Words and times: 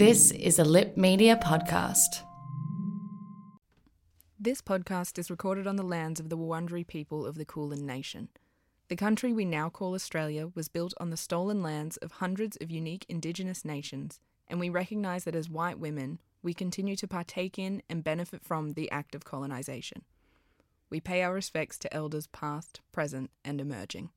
This 0.00 0.30
is 0.30 0.58
a 0.58 0.64
Lip 0.64 0.96
Media 0.96 1.36
podcast. 1.36 2.22
This 4.38 4.62
podcast 4.62 5.18
is 5.18 5.30
recorded 5.30 5.66
on 5.66 5.76
the 5.76 5.82
lands 5.82 6.18
of 6.18 6.30
the 6.30 6.38
Wurundjeri 6.38 6.86
people 6.86 7.26
of 7.26 7.34
the 7.34 7.44
Kulin 7.44 7.84
Nation. 7.84 8.30
The 8.88 8.96
country 8.96 9.34
we 9.34 9.44
now 9.44 9.68
call 9.68 9.92
Australia 9.92 10.50
was 10.54 10.68
built 10.68 10.94
on 10.98 11.10
the 11.10 11.18
stolen 11.18 11.62
lands 11.62 11.98
of 11.98 12.12
hundreds 12.12 12.56
of 12.62 12.70
unique 12.70 13.04
Indigenous 13.10 13.62
nations, 13.62 14.20
and 14.48 14.58
we 14.58 14.70
recognise 14.70 15.24
that 15.24 15.34
as 15.34 15.50
white 15.50 15.78
women, 15.78 16.18
we 16.42 16.54
continue 16.54 16.96
to 16.96 17.06
partake 17.06 17.58
in 17.58 17.82
and 17.90 18.02
benefit 18.02 18.42
from 18.42 18.72
the 18.72 18.90
act 18.90 19.14
of 19.14 19.26
colonisation. 19.26 20.00
We 20.88 21.00
pay 21.00 21.22
our 21.22 21.34
respects 21.34 21.78
to 21.80 21.92
elders 21.92 22.26
past, 22.28 22.80
present, 22.90 23.30
and 23.44 23.60
emerging. 23.60 24.08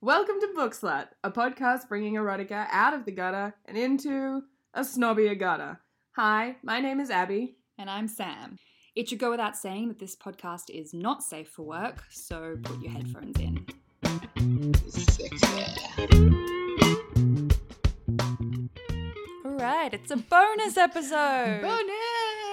Welcome 0.00 0.40
to 0.40 0.48
Book 0.52 0.74
Slut, 0.74 1.06
a 1.22 1.30
podcast 1.30 1.88
bringing 1.88 2.14
erotica 2.14 2.66
out 2.72 2.92
of 2.92 3.04
the 3.04 3.12
gutter 3.12 3.54
and 3.66 3.78
into 3.78 4.42
a 4.74 4.80
snobbier 4.80 5.38
gutter. 5.38 5.78
Hi, 6.16 6.56
my 6.64 6.80
name 6.80 6.98
is 6.98 7.10
Abby. 7.10 7.54
And 7.78 7.88
I'm 7.88 8.08
Sam. 8.08 8.56
It 8.96 9.08
should 9.08 9.20
go 9.20 9.30
without 9.30 9.56
saying 9.56 9.88
that 9.88 10.00
this 10.00 10.16
podcast 10.16 10.70
is 10.70 10.92
not 10.92 11.22
safe 11.22 11.48
for 11.48 11.62
work, 11.62 12.02
so 12.10 12.56
put 12.64 12.82
your 12.82 12.90
headphones 12.90 13.38
in. 13.38 13.64
All 19.44 19.52
right, 19.52 19.94
it's 19.94 20.10
a 20.10 20.16
bonus 20.16 20.76
episode. 20.76 21.62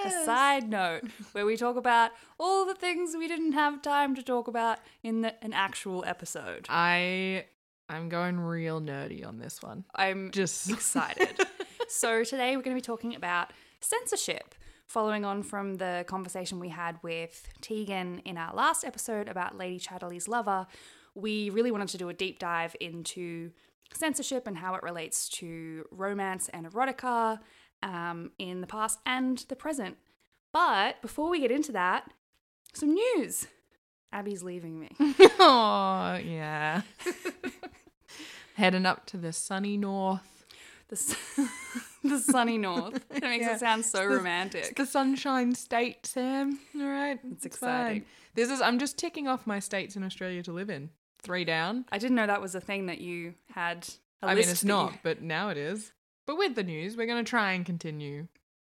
A 0.04 0.24
side 0.24 0.68
note 0.68 1.02
where 1.32 1.46
we 1.46 1.56
talk 1.56 1.76
about 1.76 2.10
all 2.38 2.66
the 2.66 2.74
things 2.74 3.14
we 3.16 3.28
didn't 3.28 3.52
have 3.52 3.82
time 3.82 4.14
to 4.16 4.22
talk 4.22 4.48
about 4.48 4.78
in 5.02 5.20
the, 5.20 5.44
an 5.44 5.52
actual 5.52 6.04
episode. 6.06 6.66
I 6.68 7.44
I'm 7.88 8.08
going 8.08 8.40
real 8.40 8.80
nerdy 8.80 9.26
on 9.26 9.38
this 9.38 9.62
one. 9.62 9.84
I'm 9.94 10.30
Just 10.30 10.70
excited. 10.76 11.38
so 11.88 12.24
today 12.24 12.56
we're 12.56 12.62
going 12.62 12.76
to 12.76 12.80
be 12.80 12.84
talking 12.84 13.14
about 13.14 13.52
censorship, 13.80 14.54
following 14.86 15.24
on 15.24 15.42
from 15.42 15.76
the 15.76 16.04
conversation 16.08 16.58
we 16.58 16.70
had 16.70 16.98
with 17.02 17.48
Tegan 17.60 18.20
in 18.24 18.38
our 18.38 18.54
last 18.54 18.84
episode 18.84 19.28
about 19.28 19.56
Lady 19.56 19.78
Chatterley's 19.78 20.26
lover. 20.26 20.66
We 21.14 21.50
really 21.50 21.70
wanted 21.70 21.88
to 21.88 21.98
do 21.98 22.08
a 22.08 22.14
deep 22.14 22.38
dive 22.38 22.74
into 22.80 23.50
censorship 23.92 24.46
and 24.46 24.56
how 24.56 24.74
it 24.74 24.82
relates 24.82 25.28
to 25.28 25.84
romance 25.90 26.48
and 26.48 26.66
erotica 26.66 27.38
um, 27.82 28.30
in 28.38 28.60
the 28.60 28.66
past 28.66 28.98
and 29.06 29.38
the 29.48 29.56
present. 29.56 29.96
But 30.52 31.00
before 31.02 31.30
we 31.30 31.40
get 31.40 31.50
into 31.50 31.72
that, 31.72 32.10
some 32.74 32.94
news. 32.94 33.46
Abby's 34.12 34.42
leaving 34.42 34.78
me. 34.78 34.90
oh 35.38 36.20
yeah. 36.22 36.82
Heading 38.56 38.84
up 38.84 39.06
to 39.06 39.16
the 39.16 39.32
sunny 39.32 39.76
north. 39.78 40.44
The, 40.88 40.96
s- 40.96 41.16
the 42.04 42.18
sunny 42.18 42.58
north. 42.58 43.02
It 43.10 43.22
makes 43.22 43.46
Yeah. 43.46 43.54
it 43.54 43.60
sound 43.60 43.84
so 43.86 44.00
It's 44.02 44.14
romantic. 44.16 44.60
It's 44.66 44.72
the 44.76 44.84
Sunshine 44.86 45.54
State, 45.54 46.04
Sam. 46.04 46.58
All 46.76 46.82
right, 46.86 47.18
It's 47.32 47.42
fine. 47.42 47.46
exciting. 47.46 48.04
This 48.34 48.50
is. 48.50 48.60
I'm 48.60 48.78
just 48.78 48.98
ticking 48.98 49.26
off 49.26 49.46
my 49.46 49.58
states 49.58 49.96
in 49.96 50.02
Australia 50.04 50.42
to 50.42 50.52
live 50.52 50.68
in. 50.68 50.90
Three 51.22 51.44
down. 51.46 51.86
I 51.90 51.96
didn't 51.98 52.16
know 52.16 52.26
that 52.26 52.42
was 52.42 52.54
a 52.54 52.60
thing 52.60 52.86
that 52.86 53.00
you 53.00 53.34
had. 53.54 53.88
I 54.22 54.32
I 54.32 54.34
mean, 54.34 54.48
it's 54.48 54.64
not, 54.64 54.94
but 55.02 55.22
now 55.22 55.48
it 55.48 55.56
is. 55.56 55.92
But 56.26 56.38
with 56.38 56.54
the 56.54 56.62
news, 56.62 56.96
we're 56.96 57.06
going 57.06 57.24
to 57.24 57.28
try 57.28 57.52
and 57.52 57.66
continue 57.66 58.28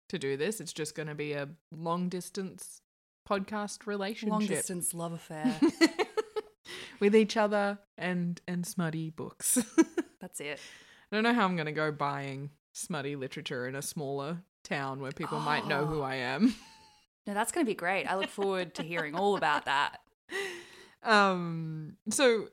to 0.08 0.18
do 0.18 0.36
this. 0.36 0.60
It's 0.60 0.72
just 0.72 0.94
going 0.94 1.08
to 1.08 1.14
be 1.14 1.32
a 1.32 1.48
long 1.70 2.08
distance 2.08 2.80
podcast 3.28 3.86
relationship 3.86 4.32
long 4.32 4.46
distance 4.46 4.94
love 4.94 5.12
affair. 5.12 5.58
with 7.00 7.16
each 7.16 7.36
other 7.36 7.78
and 7.98 8.40
and 8.46 8.66
smutty 8.66 9.10
books. 9.10 9.58
That's 10.20 10.40
it. 10.40 10.60
I 11.10 11.16
don't 11.16 11.24
know 11.24 11.34
how 11.34 11.44
I'm 11.44 11.56
going 11.56 11.66
to 11.66 11.72
go 11.72 11.90
buying 11.90 12.50
smutty 12.72 13.16
literature 13.16 13.66
in 13.66 13.74
a 13.74 13.82
smaller 13.82 14.38
town 14.64 15.00
where 15.00 15.12
people 15.12 15.40
might 15.40 15.66
know 15.66 15.84
who 15.84 16.00
I 16.00 16.14
am. 16.14 16.54
No, 17.26 17.34
that's 17.34 17.52
going 17.52 17.66
to 17.66 17.70
be 17.70 17.74
great. 17.74 18.06
I 18.06 18.16
look 18.16 18.30
forward 18.30 18.74
to 18.76 18.82
hearing 18.82 19.14
all 19.14 19.36
about 19.36 19.66
that. 19.66 20.00
um 21.02 21.96
so 22.10 22.48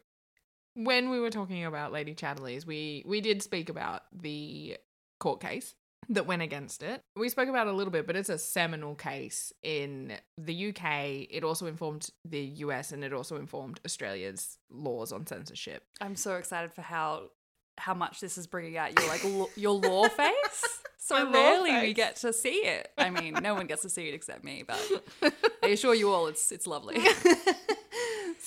when 0.83 1.09
we 1.09 1.19
were 1.19 1.29
talking 1.29 1.65
about 1.65 1.91
Lady 1.91 2.13
Chatterley's, 2.13 2.65
we 2.65 3.03
we 3.05 3.21
did 3.21 3.41
speak 3.43 3.69
about 3.69 4.03
the 4.13 4.77
court 5.19 5.41
case 5.41 5.75
that 6.07 6.25
went 6.25 6.41
against 6.41 6.81
it. 6.81 7.01
We 7.15 7.27
spoke 7.29 7.49
about 7.49 7.67
it 7.67 7.73
a 7.73 7.75
little 7.75 7.91
bit, 7.91 8.07
but 8.07 8.15
it's 8.15 8.29
a 8.29 8.37
seminal 8.37 8.95
case 8.95 9.51
in 9.61 10.13
the 10.37 10.69
UK. 10.69 11.27
It 11.29 11.43
also 11.43 11.67
informed 11.67 12.09
the 12.23 12.39
US 12.39 12.91
and 12.91 13.03
it 13.03 13.13
also 13.13 13.35
informed 13.35 13.79
Australia's 13.85 14.57
laws 14.71 15.11
on 15.11 15.27
censorship. 15.27 15.83
I'm 15.99 16.15
so 16.15 16.35
excited 16.35 16.73
for 16.73 16.81
how 16.81 17.29
how 17.77 17.93
much 17.93 18.19
this 18.19 18.37
is 18.37 18.47
bringing 18.47 18.77
out 18.77 18.97
your 18.97 19.07
like 19.07 19.23
your 19.57 19.73
law 19.73 20.07
face. 20.07 20.79
So 20.97 21.29
rarely 21.31 21.73
we 21.81 21.93
get 21.93 22.17
to 22.17 22.31
see 22.31 22.49
it. 22.49 22.89
I 22.97 23.09
mean, 23.09 23.35
no 23.41 23.53
one 23.53 23.67
gets 23.67 23.81
to 23.81 23.89
see 23.89 24.07
it 24.07 24.13
except 24.13 24.43
me, 24.43 24.63
but 24.65 24.79
I 25.63 25.67
assure 25.67 25.93
you 25.93 26.09
all, 26.09 26.27
it's 26.27 26.51
it's 26.51 26.67
lovely. 26.67 26.99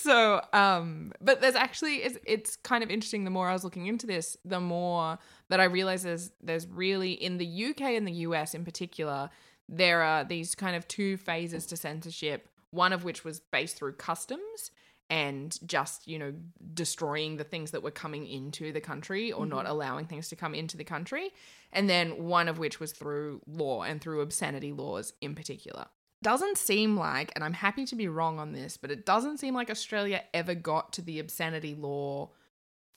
so 0.03 0.43
um 0.53 1.13
but 1.21 1.41
there's 1.41 1.55
actually 1.55 1.97
it's, 1.97 2.19
it's 2.27 2.57
kind 2.57 2.83
of 2.83 2.91
interesting 2.91 3.25
the 3.25 3.31
more 3.31 3.49
i 3.49 3.53
was 3.53 3.65
looking 3.65 3.87
into 3.87 4.07
this 4.07 4.37
the 4.45 4.61
more 4.61 5.19
that 5.49 5.61
i 5.61 5.65
realized 5.65 6.05
there's 6.05 6.31
there's 6.43 6.67
really 6.67 7.13
in 7.13 7.39
the 7.39 7.67
uk 7.67 7.81
and 7.81 8.07
the 8.07 8.13
us 8.13 8.55
in 8.55 8.65
particular 8.65 9.31
there 9.69 10.03
are 10.03 10.25
these 10.25 10.55
kind 10.55 10.77
of 10.77 10.87
two 10.89 11.17
phases 11.17 11.67
to 11.67 11.77
censorship 11.77 12.49
one 12.71 12.93
of 12.93 13.05
which 13.05 13.25
was 13.25 13.41
based 13.41 13.77
through 13.77 13.93
customs 13.93 14.71
and 15.11 15.59
just 15.67 16.09
you 16.09 16.19
know 16.19 16.33
destroying 16.75 17.37
the 17.37 17.45
things 17.45 17.71
that 17.71 17.83
were 17.83 17.91
coming 17.91 18.27
into 18.27 18.73
the 18.73 18.81
country 18.81 19.31
or 19.31 19.47
not 19.47 19.67
allowing 19.67 20.07
things 20.07 20.29
to 20.29 20.37
come 20.37 20.55
into 20.55 20.77
the 20.77 20.85
country 20.85 21.31
and 21.73 21.89
then 21.89 22.25
one 22.25 22.49
of 22.49 22.59
which 22.59 22.81
was 22.81 22.93
through 22.93 23.41
law 23.47 23.83
and 23.83 24.01
through 24.01 24.21
obscenity 24.21 24.73
laws 24.73 25.13
in 25.21 25.35
particular 25.35 25.87
doesn't 26.23 26.59
seem 26.59 26.97
like, 26.97 27.33
and 27.35 27.45
I'm 27.45 27.53
happy 27.53 27.85
to 27.87 27.97
be 27.97 28.09
wrong 28.09 28.39
on 28.39 28.53
this, 28.53 28.77
but 28.77 28.91
it 28.91 29.05
doesn't 29.07 29.39
seem 29.39 29.55
like 29.55 29.71
Australia 29.71 30.23
ever 30.33 30.55
got 30.55 30.93
to 30.95 31.03
the 31.03 31.19
obscenity 31.19 31.75
law 31.75 32.31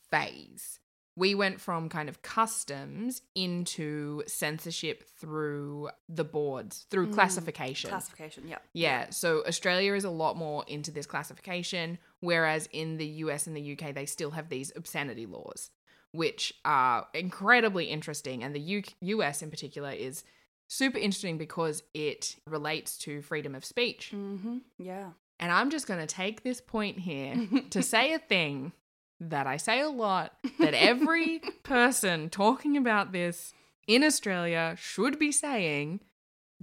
phase. 0.09 0.79
We 1.17 1.33
went 1.33 1.61
from 1.61 1.87
kind 1.87 2.09
of 2.09 2.21
customs 2.21 3.21
into 3.35 4.23
censorship 4.27 5.05
through 5.17 5.89
the 6.09 6.25
boards, 6.25 6.87
through 6.91 7.07
mm, 7.07 7.13
classification. 7.13 7.89
Classification, 7.89 8.47
yep. 8.49 8.61
Yeah, 8.73 9.09
so 9.11 9.43
Australia 9.47 9.93
is 9.93 10.03
a 10.03 10.09
lot 10.09 10.35
more 10.35 10.65
into 10.67 10.91
this 10.91 11.05
classification, 11.05 11.99
whereas 12.19 12.67
in 12.73 12.97
the 12.97 13.05
US 13.05 13.47
and 13.47 13.55
the 13.55 13.77
UK, 13.79 13.93
they 13.95 14.05
still 14.05 14.31
have 14.31 14.49
these 14.49 14.73
obscenity 14.75 15.25
laws, 15.25 15.69
which 16.11 16.53
are 16.65 17.07
incredibly 17.13 17.85
interesting. 17.85 18.43
And 18.43 18.53
the 18.53 18.59
U- 18.59 18.83
US 19.01 19.41
in 19.41 19.49
particular 19.49 19.91
is 19.91 20.25
super 20.67 20.97
interesting 20.97 21.37
because 21.37 21.83
it 21.93 22.35
relates 22.47 22.97
to 22.99 23.21
freedom 23.21 23.55
of 23.55 23.65
speech. 23.65 24.11
Mm-hmm. 24.13 24.57
Yeah. 24.77 25.11
And 25.39 25.51
I'm 25.51 25.69
just 25.69 25.87
going 25.87 25.99
to 25.99 26.07
take 26.07 26.43
this 26.43 26.61
point 26.61 26.99
here 26.99 27.47
to 27.69 27.83
say 27.83 28.13
a 28.13 28.19
thing 28.19 28.71
that 29.19 29.47
I 29.47 29.57
say 29.57 29.81
a 29.81 29.89
lot 29.89 30.33
that 30.59 30.73
every 30.73 31.41
person 31.63 32.29
talking 32.29 32.77
about 32.77 33.11
this 33.11 33.53
in 33.87 34.03
Australia 34.03 34.75
should 34.77 35.19
be 35.19 35.31
saying 35.31 35.99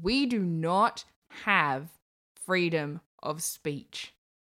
we 0.01 0.27
do 0.27 0.41
not 0.41 1.05
have 1.45 1.91
freedom 2.35 3.01
of 3.23 3.43
speech. 3.43 4.15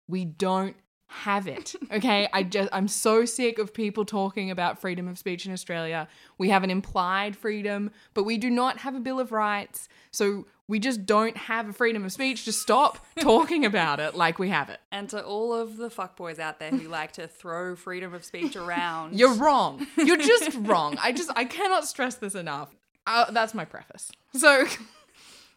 We 0.08 0.24
don't 0.24 0.76
have 1.08 1.46
it. 1.46 1.74
Okay? 1.92 2.28
I 2.32 2.42
just 2.42 2.68
I'm 2.72 2.88
so 2.88 3.24
sick 3.24 3.58
of 3.58 3.72
people 3.72 4.04
talking 4.04 4.50
about 4.50 4.80
freedom 4.80 5.08
of 5.08 5.18
speech 5.18 5.46
in 5.46 5.52
Australia. 5.52 6.08
We 6.38 6.50
have 6.50 6.64
an 6.64 6.70
implied 6.70 7.36
freedom, 7.36 7.90
but 8.14 8.24
we 8.24 8.38
do 8.38 8.50
not 8.50 8.78
have 8.78 8.94
a 8.94 9.00
bill 9.00 9.20
of 9.20 9.32
rights. 9.32 9.88
So 10.10 10.46
we 10.68 10.80
just 10.80 11.06
don't 11.06 11.36
have 11.36 11.68
a 11.68 11.72
freedom 11.72 12.04
of 12.04 12.12
speech. 12.12 12.44
Just 12.44 12.60
stop 12.60 13.04
talking 13.20 13.64
about 13.64 14.00
it 14.00 14.14
like 14.14 14.38
we 14.38 14.48
have 14.48 14.68
it. 14.68 14.80
And 14.90 15.08
to 15.10 15.24
all 15.24 15.52
of 15.52 15.76
the 15.76 15.88
fuckboys 15.88 16.38
out 16.38 16.58
there 16.58 16.70
who 16.70 16.88
like 16.88 17.12
to 17.12 17.28
throw 17.28 17.76
freedom 17.76 18.12
of 18.12 18.24
speech 18.24 18.56
around, 18.56 19.18
You're 19.18 19.34
wrong. 19.34 19.86
You're 19.96 20.16
just 20.16 20.56
wrong. 20.60 20.98
I 21.00 21.12
just 21.12 21.30
I 21.36 21.44
cannot 21.44 21.86
stress 21.86 22.16
this 22.16 22.34
enough. 22.34 22.74
Uh, 23.06 23.30
that's 23.30 23.54
my 23.54 23.64
preface. 23.64 24.10
So, 24.34 24.66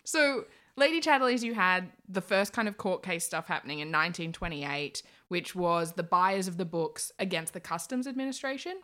so 0.03 0.45
Lady 0.75 1.01
Chatterley's, 1.01 1.43
you 1.43 1.55
had 1.55 1.89
the 2.07 2.21
first 2.21 2.53
kind 2.53 2.67
of 2.67 2.77
court 2.77 3.01
case 3.03 3.25
stuff 3.25 3.47
happening 3.47 3.79
in 3.79 3.87
1928, 3.87 5.01
which 5.29 5.55
was 5.55 5.93
the 5.93 6.03
buyers 6.03 6.47
of 6.47 6.57
the 6.57 6.65
books 6.65 7.11
against 7.17 7.53
the 7.53 7.59
Customs 7.59 8.05
Administration. 8.05 8.81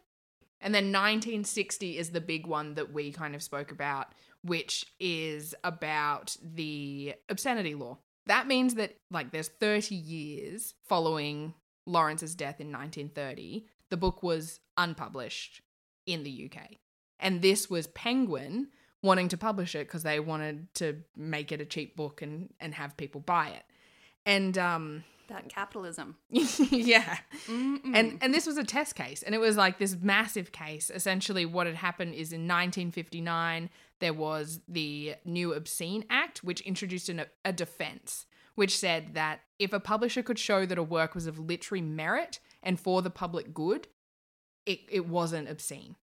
And 0.62 0.74
then 0.74 0.86
1960 0.86 1.98
is 1.98 2.12
the 2.12 2.22
big 2.22 2.48
one 2.48 2.76
that 2.76 2.94
we 2.94 3.12
kind 3.12 3.36
of 3.36 3.44
spoke 3.44 3.72
about, 3.72 4.14
which 4.44 4.86
is 5.00 5.54
about 5.64 6.38
the 6.42 7.16
obscenity 7.30 7.76
law. 7.76 7.98
That 8.28 8.48
means 8.48 8.76
that, 8.76 8.96
like, 9.12 9.32
there's 9.32 9.50
30 9.50 9.94
years 9.94 10.74
following 10.88 11.54
Lawrence's 11.86 12.34
death 12.34 12.60
in 12.60 12.72
1930. 12.72 13.66
The 13.90 13.98
book 13.98 14.24
was 14.24 14.60
unpublished 14.78 15.62
in 16.08 16.24
the 16.24 16.50
UK. 16.50 16.78
And 17.20 17.42
this 17.42 17.70
was 17.70 17.88
Penguin 17.88 18.70
wanting 19.04 19.28
to 19.30 19.38
publish 19.38 19.76
it 19.76 19.88
because 19.88 20.04
they 20.04 20.20
wanted 20.20 20.74
to 20.76 20.98
make 21.16 21.52
it 21.52 21.62
a 21.62 21.66
cheap 21.66 21.96
book 21.96 22.22
and, 22.22 22.54
and 22.60 22.74
have 22.74 22.98
people 22.98 23.22
buy 23.22 23.50
it. 23.50 23.64
And 24.26 24.58
um, 24.58 25.04
That 25.28 25.50
capitalism. 25.50 26.18
yeah. 26.30 27.18
And 27.48 28.18
and 28.22 28.34
this 28.34 28.46
was 28.46 28.58
a 28.58 28.64
test 28.64 28.96
case 28.96 29.24
and 29.24 29.34
it 29.34 29.40
was 29.40 29.58
like 29.58 29.78
this 29.80 29.98
massive 30.02 30.52
case. 30.52 30.92
Essentially 30.94 31.46
what 31.46 31.68
had 31.68 31.76
happened 31.76 32.14
is 32.14 32.32
in 32.32 32.42
1959 32.42 33.70
there 34.00 34.14
was 34.14 34.60
the 34.68 35.16
New 35.26 35.54
Obscene 35.54 36.06
Act 36.10 36.44
which 36.44 36.62
introduced 36.62 37.10
an, 37.10 37.26
a 37.44 37.54
defense 37.54 38.26
which 38.56 38.78
said 38.78 39.14
that 39.14 39.42
if 39.60 39.74
a 39.74 39.80
publisher 39.80 40.24
could 40.24 40.40
show 40.40 40.66
that 40.66 40.78
a 40.78 40.84
work 40.84 41.14
was 41.14 41.28
of 41.28 41.38
literary 41.38 41.82
merit 41.82 42.40
and 42.64 42.80
for 42.80 43.02
the 43.02 43.10
public 43.10 43.54
good, 43.54 43.88
it, 44.66 44.80
it 44.90 45.08
wasn't 45.08 45.50
obscene. 45.50 45.96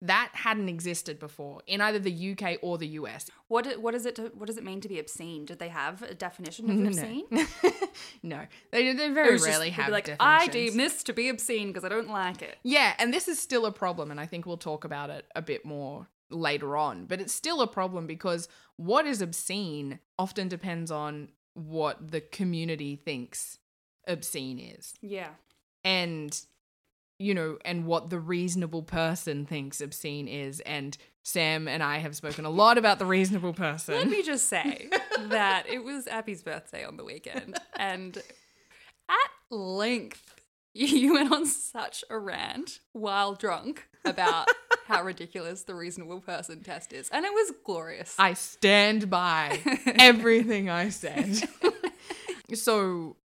That 0.00 0.30
hadn't 0.32 0.68
existed 0.68 1.18
before 1.18 1.60
in 1.66 1.80
either 1.80 1.98
the 1.98 2.32
UK 2.32 2.58
or 2.62 2.78
the 2.78 2.86
US. 3.00 3.28
What 3.48 3.80
what 3.80 3.94
is 3.96 4.06
it? 4.06 4.14
To, 4.16 4.30
what 4.34 4.46
does 4.46 4.56
it 4.56 4.62
mean 4.64 4.80
to 4.82 4.88
be 4.88 4.98
obscene? 5.00 5.44
Did 5.44 5.58
they 5.58 5.70
have 5.70 6.02
a 6.02 6.14
definition 6.14 6.70
of 6.70 6.76
No. 6.76 6.88
obscene? 6.88 7.24
no, 8.22 8.46
they, 8.70 8.92
they 8.92 9.06
It 9.06 9.14
very 9.14 9.32
just- 9.34 9.46
rarely 9.46 9.66
they'd 9.70 9.72
have 9.72 9.90
like, 9.92 10.14
I 10.20 10.46
deem 10.46 10.76
this 10.76 11.02
to 11.04 11.12
be 11.12 11.28
obscene 11.28 11.68
because 11.68 11.84
I 11.84 11.88
don't 11.88 12.08
like 12.10 12.42
it. 12.42 12.58
Yeah, 12.62 12.94
and 12.98 13.12
this 13.12 13.26
is 13.26 13.38
still 13.40 13.66
a 13.66 13.72
problem, 13.72 14.10
and 14.12 14.20
I 14.20 14.26
think 14.26 14.46
we'll 14.46 14.56
talk 14.56 14.84
about 14.84 15.10
it 15.10 15.24
a 15.34 15.42
bit 15.42 15.64
more 15.64 16.08
later 16.30 16.76
on. 16.76 17.06
But 17.06 17.20
it's 17.20 17.32
still 17.34 17.60
a 17.60 17.66
problem 17.66 18.06
because 18.06 18.48
what 18.76 19.04
is 19.06 19.20
obscene 19.20 19.98
often 20.18 20.46
depends 20.48 20.90
on 20.92 21.30
what 21.54 22.12
the 22.12 22.20
community 22.20 22.94
thinks 22.94 23.58
obscene 24.06 24.60
is. 24.60 24.94
Yeah. 25.02 25.30
And, 25.84 26.40
you 27.18 27.34
know, 27.34 27.58
and 27.64 27.84
what 27.84 28.10
the 28.10 28.20
reasonable 28.20 28.82
person 28.82 29.44
thinks 29.44 29.80
obscene 29.80 30.28
is. 30.28 30.60
And 30.60 30.96
Sam 31.22 31.68
and 31.68 31.82
I 31.82 31.98
have 31.98 32.16
spoken 32.16 32.44
a 32.44 32.50
lot 32.50 32.78
about 32.78 32.98
the 32.98 33.06
reasonable 33.06 33.52
person. 33.52 33.94
Let 33.94 34.08
me 34.08 34.22
just 34.22 34.48
say 34.48 34.88
that 35.28 35.64
it 35.68 35.84
was 35.84 36.06
Abby's 36.06 36.42
birthday 36.42 36.84
on 36.84 36.96
the 36.96 37.04
weekend, 37.04 37.58
and 37.76 38.16
at 39.08 39.30
length 39.50 40.34
you 40.74 41.14
went 41.14 41.32
on 41.32 41.44
such 41.44 42.04
a 42.08 42.18
rant 42.18 42.80
while 42.92 43.34
drunk 43.34 43.88
about 44.04 44.48
how 44.86 45.02
ridiculous 45.02 45.64
the 45.64 45.74
reasonable 45.74 46.20
person 46.20 46.62
test 46.62 46.92
is, 46.92 47.10
and 47.10 47.24
it 47.26 47.32
was 47.32 47.52
glorious. 47.64 48.14
I 48.18 48.34
stand 48.34 49.10
by 49.10 49.60
everything 49.98 50.70
I 50.70 50.90
said. 50.90 51.48
so 52.54 53.16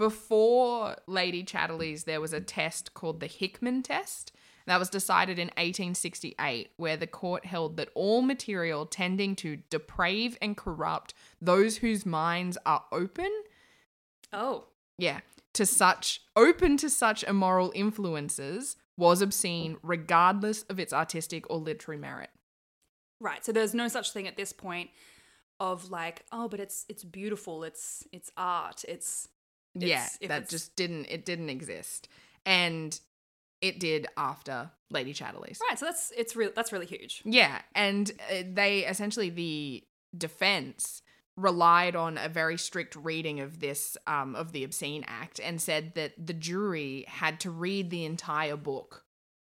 before 0.00 0.96
Lady 1.06 1.44
Chatterley's, 1.44 2.04
there 2.04 2.22
was 2.22 2.32
a 2.32 2.40
test 2.40 2.94
called 2.94 3.20
the 3.20 3.28
Hicklin 3.28 3.84
test. 3.84 4.32
That 4.66 4.78
was 4.78 4.88
decided 4.88 5.38
in 5.38 5.48
1868, 5.48 6.70
where 6.78 6.96
the 6.96 7.06
court 7.06 7.44
held 7.44 7.76
that 7.76 7.90
all 7.94 8.22
material 8.22 8.86
tending 8.86 9.36
to 9.36 9.58
deprave 9.68 10.38
and 10.40 10.56
corrupt 10.56 11.12
those 11.42 11.76
whose 11.76 12.06
minds 12.06 12.56
are 12.64 12.82
open, 12.90 13.30
oh, 14.32 14.68
yeah, 14.96 15.20
to 15.52 15.66
such 15.66 16.22
open 16.34 16.78
to 16.78 16.88
such 16.88 17.22
immoral 17.24 17.70
influences 17.74 18.76
was 18.96 19.20
obscene, 19.20 19.76
regardless 19.82 20.62
of 20.62 20.80
its 20.80 20.94
artistic 20.94 21.44
or 21.50 21.58
literary 21.58 22.00
merit. 22.00 22.30
right. 23.20 23.44
So 23.44 23.52
there's 23.52 23.74
no 23.74 23.88
such 23.88 24.12
thing 24.12 24.26
at 24.26 24.38
this 24.38 24.54
point 24.54 24.88
of 25.58 25.90
like, 25.90 26.24
oh, 26.32 26.48
but 26.48 26.58
it's 26.58 26.86
it's 26.88 27.04
beautiful. 27.04 27.64
It's 27.64 28.02
it's 28.12 28.30
art. 28.38 28.82
It's, 28.88 29.28
it's 29.74 29.84
yeah 29.84 30.06
that 30.28 30.42
it's- 30.42 30.50
just 30.50 30.76
didn't 30.76 31.06
it 31.06 31.24
didn't 31.24 31.50
exist 31.50 32.08
and 32.46 33.00
it 33.60 33.78
did 33.78 34.06
after 34.16 34.70
lady 34.90 35.12
chatterley's 35.12 35.60
right. 35.68 35.78
So 35.78 35.84
that's 35.86 36.12
it's 36.16 36.34
real. 36.34 36.50
That's 36.56 36.72
really 36.72 36.86
huge. 36.86 37.22
yeah 37.24 37.60
and 37.74 38.10
uh, 38.30 38.42
they 38.52 38.86
essentially 38.86 39.28
the 39.30 39.84
defense 40.16 41.02
relied 41.36 41.94
on 41.96 42.18
a 42.18 42.28
very 42.28 42.58
strict 42.58 42.96
reading 42.96 43.40
of 43.40 43.60
this 43.60 43.96
um, 44.06 44.34
of 44.34 44.52
the 44.52 44.64
obscene 44.64 45.04
act 45.06 45.40
and 45.42 45.60
said 45.60 45.94
that 45.94 46.12
the 46.26 46.32
jury 46.34 47.04
had 47.08 47.38
to 47.40 47.50
read 47.50 47.90
the 47.90 48.04
entire 48.04 48.56
book 48.56 49.04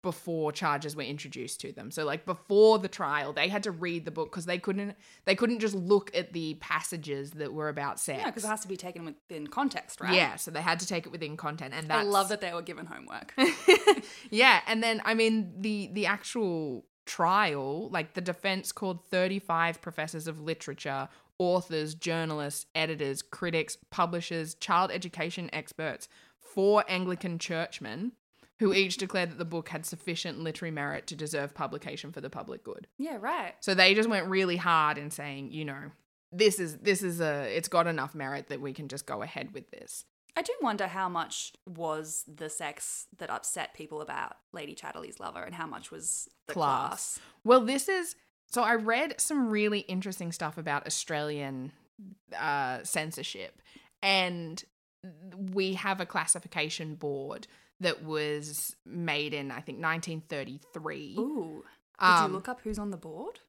before 0.02 0.52
charges 0.52 0.94
were 0.96 1.02
introduced 1.02 1.60
to 1.60 1.72
them 1.72 1.90
so 1.90 2.04
like 2.04 2.24
before 2.26 2.78
the 2.78 2.88
trial 2.88 3.32
they 3.32 3.48
had 3.48 3.62
to 3.62 3.70
read 3.70 4.04
the 4.04 4.10
book 4.10 4.30
because 4.30 4.46
they 4.46 4.58
couldn't 4.58 4.94
they 5.24 5.34
couldn't 5.34 5.60
just 5.60 5.74
look 5.74 6.10
at 6.16 6.32
the 6.32 6.54
passages 6.54 7.30
that 7.32 7.52
were 7.52 7.68
about 7.68 8.00
sex 8.00 8.18
Yeah, 8.20 8.26
because 8.30 8.44
it 8.44 8.48
has 8.48 8.60
to 8.60 8.68
be 8.68 8.76
taken 8.76 9.04
within 9.04 9.46
context, 9.46 10.00
right? 10.00 10.12
yeah 10.14 10.36
so 10.36 10.50
they 10.50 10.60
had 10.62 10.80
to 10.80 10.86
take 10.86 11.06
it 11.06 11.12
within 11.12 11.36
content 11.36 11.72
and 11.72 11.88
that's 11.88 12.04
I 12.06 12.08
love 12.08 12.28
that 12.30 12.40
they 12.40 12.52
were 12.52 12.62
given 12.62 12.86
homework. 12.86 13.34
yeah, 14.30 14.60
and 14.66 14.82
then 14.82 15.00
I 15.04 15.14
mean 15.14 15.52
the 15.58 15.88
the 15.92 16.06
actual 16.06 16.84
trial, 17.06 17.88
like 17.90 18.14
the 18.14 18.20
defense 18.20 18.72
called 18.72 19.04
35 19.10 19.80
professors 19.80 20.26
of 20.26 20.40
literature, 20.40 21.08
authors, 21.38 21.94
journalists, 21.94 22.66
editors, 22.74 23.22
critics, 23.22 23.76
publishers, 23.90 24.54
child 24.54 24.90
education 24.90 25.50
experts, 25.52 26.08
four 26.38 26.84
Anglican 26.88 27.38
churchmen 27.38 28.12
who 28.62 28.72
each 28.72 28.96
declared 28.96 29.30
that 29.30 29.38
the 29.38 29.44
book 29.44 29.70
had 29.70 29.84
sufficient 29.84 30.38
literary 30.38 30.70
merit 30.70 31.08
to 31.08 31.16
deserve 31.16 31.52
publication 31.52 32.12
for 32.12 32.20
the 32.20 32.30
public 32.30 32.62
good. 32.62 32.86
yeah, 32.96 33.18
right. 33.20 33.54
So 33.60 33.74
they 33.74 33.92
just 33.92 34.08
went 34.08 34.26
really 34.26 34.56
hard 34.56 34.98
in 34.98 35.10
saying, 35.10 35.50
you 35.50 35.64
know, 35.64 35.90
this 36.30 36.60
is 36.60 36.78
this 36.78 37.02
is 37.02 37.20
a 37.20 37.54
it's 37.54 37.68
got 37.68 37.86
enough 37.88 38.14
merit 38.14 38.48
that 38.48 38.60
we 38.60 38.72
can 38.72 38.86
just 38.86 39.04
go 39.04 39.20
ahead 39.22 39.52
with 39.52 39.70
this. 39.72 40.04
I 40.36 40.42
do 40.42 40.52
wonder 40.62 40.86
how 40.86 41.08
much 41.08 41.52
was 41.68 42.24
the 42.32 42.48
sex 42.48 43.06
that 43.18 43.28
upset 43.28 43.74
people 43.74 44.00
about 44.00 44.36
Lady 44.52 44.74
Chatterley's 44.74 45.20
lover 45.20 45.42
and 45.42 45.54
how 45.54 45.66
much 45.66 45.90
was 45.90 46.28
the 46.46 46.54
Class. 46.54 46.88
class. 46.88 47.20
Well, 47.44 47.60
this 47.60 47.88
is 47.88 48.14
so 48.46 48.62
I 48.62 48.76
read 48.76 49.20
some 49.20 49.50
really 49.50 49.80
interesting 49.80 50.30
stuff 50.30 50.56
about 50.56 50.86
Australian 50.86 51.72
uh, 52.38 52.78
censorship, 52.84 53.60
and 54.02 54.62
we 55.52 55.74
have 55.74 56.00
a 56.00 56.06
classification 56.06 56.94
board 56.94 57.48
that 57.82 58.02
was 58.04 58.74
made 58.84 59.34
in 59.34 59.50
I 59.50 59.60
think 59.60 59.78
1933. 59.82 61.16
Ooh. 61.18 61.64
Did 62.00 62.06
Um, 62.06 62.30
you 62.30 62.34
look 62.36 62.48
up 62.48 62.60
who's 62.62 62.78
on 62.78 62.90
the 62.90 62.96
board? 62.96 63.40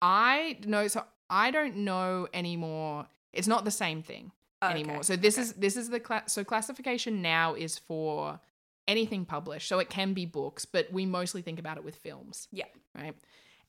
I 0.00 0.58
know, 0.66 0.88
so 0.88 1.04
I 1.30 1.50
don't 1.50 1.76
know 1.78 2.28
anymore. 2.34 3.06
It's 3.32 3.46
not 3.46 3.64
the 3.64 3.70
same 3.70 4.02
thing 4.02 4.32
anymore. 4.62 4.96
Okay, 4.96 5.02
So 5.02 5.16
this 5.16 5.36
okay. 5.36 5.42
is 5.42 5.52
this 5.54 5.76
is 5.76 5.88
the 5.90 6.00
cla- 6.00 6.24
so 6.26 6.42
classification 6.44 7.22
now 7.22 7.54
is 7.54 7.78
for 7.78 8.40
anything 8.88 9.24
published. 9.24 9.68
So 9.68 9.78
it 9.78 9.88
can 9.90 10.12
be 10.14 10.26
books, 10.26 10.64
but 10.64 10.92
we 10.92 11.06
mostly 11.06 11.42
think 11.42 11.58
about 11.58 11.76
it 11.76 11.84
with 11.84 11.96
films. 11.96 12.48
Yeah. 12.50 12.64
Right. 12.94 13.14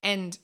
And 0.02 0.38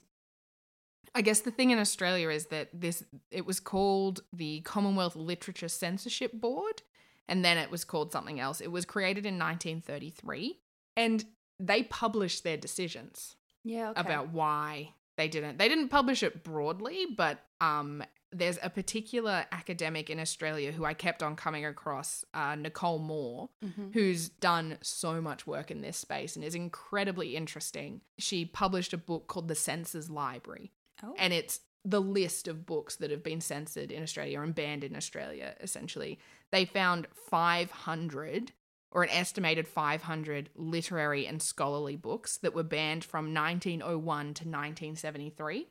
I 1.14 1.22
guess 1.22 1.40
the 1.40 1.50
thing 1.50 1.70
in 1.70 1.78
Australia 1.78 2.28
is 2.30 2.46
that 2.46 2.68
this 2.72 3.02
it 3.32 3.44
was 3.44 3.58
called 3.60 4.20
the 4.32 4.60
Commonwealth 4.60 5.16
Literature 5.16 5.68
Censorship 5.68 6.32
Board 6.32 6.82
and 7.30 7.42
then 7.44 7.56
it 7.56 7.70
was 7.70 7.84
called 7.84 8.12
something 8.12 8.38
else. 8.40 8.60
It 8.60 8.70
was 8.70 8.84
created 8.84 9.24
in 9.24 9.38
1933 9.38 10.58
and 10.96 11.24
they 11.58 11.82
published 11.84 12.44
their 12.44 12.56
decisions 12.56 13.36
Yeah, 13.64 13.90
okay. 13.90 14.00
about 14.00 14.28
why 14.30 14.94
they 15.16 15.28
didn't. 15.28 15.58
They 15.58 15.68
didn't 15.68 15.88
publish 15.88 16.22
it 16.22 16.42
broadly, 16.44 17.06
but 17.16 17.38
um, 17.60 18.02
there's 18.32 18.58
a 18.62 18.70
particular 18.70 19.44
academic 19.52 20.08
in 20.08 20.18
Australia 20.18 20.72
who 20.72 20.84
I 20.84 20.94
kept 20.94 21.22
on 21.22 21.36
coming 21.36 21.66
across, 21.66 22.24
uh, 22.32 22.54
Nicole 22.54 22.98
Moore, 22.98 23.50
Mhm. 23.64 23.92
who's 23.92 24.28
done 24.28 24.78
so 24.82 25.20
much 25.20 25.46
work 25.46 25.70
in 25.70 25.80
this 25.82 25.98
space 25.98 26.36
and 26.36 26.44
is 26.44 26.54
incredibly 26.54 27.36
interesting. 27.36 28.00
She 28.18 28.44
published 28.46 28.92
a 28.92 28.98
book 28.98 29.26
called 29.26 29.48
The 29.48 29.54
Censors 29.54 30.08
Library, 30.10 30.72
Oh. 31.02 31.14
and 31.18 31.32
it's 31.32 31.60
the 31.84 32.00
list 32.00 32.46
of 32.46 32.66
books 32.66 32.96
that 32.96 33.10
have 33.10 33.22
been 33.22 33.40
censored 33.40 33.90
in 33.90 34.02
Australia 34.02 34.40
and 34.40 34.54
banned 34.54 34.84
in 34.84 34.94
Australia, 34.96 35.54
essentially. 35.60 36.18
They 36.52 36.64
found 36.64 37.06
500 37.30 38.52
or 38.92 39.04
an 39.04 39.10
estimated 39.10 39.68
500 39.68 40.50
literary 40.56 41.26
and 41.26 41.40
scholarly 41.40 41.96
books 41.96 42.36
that 42.38 42.54
were 42.54 42.62
banned 42.64 43.04
from 43.04 43.32
1901 43.32 43.94
to 44.24 44.26
1973. 44.44 45.68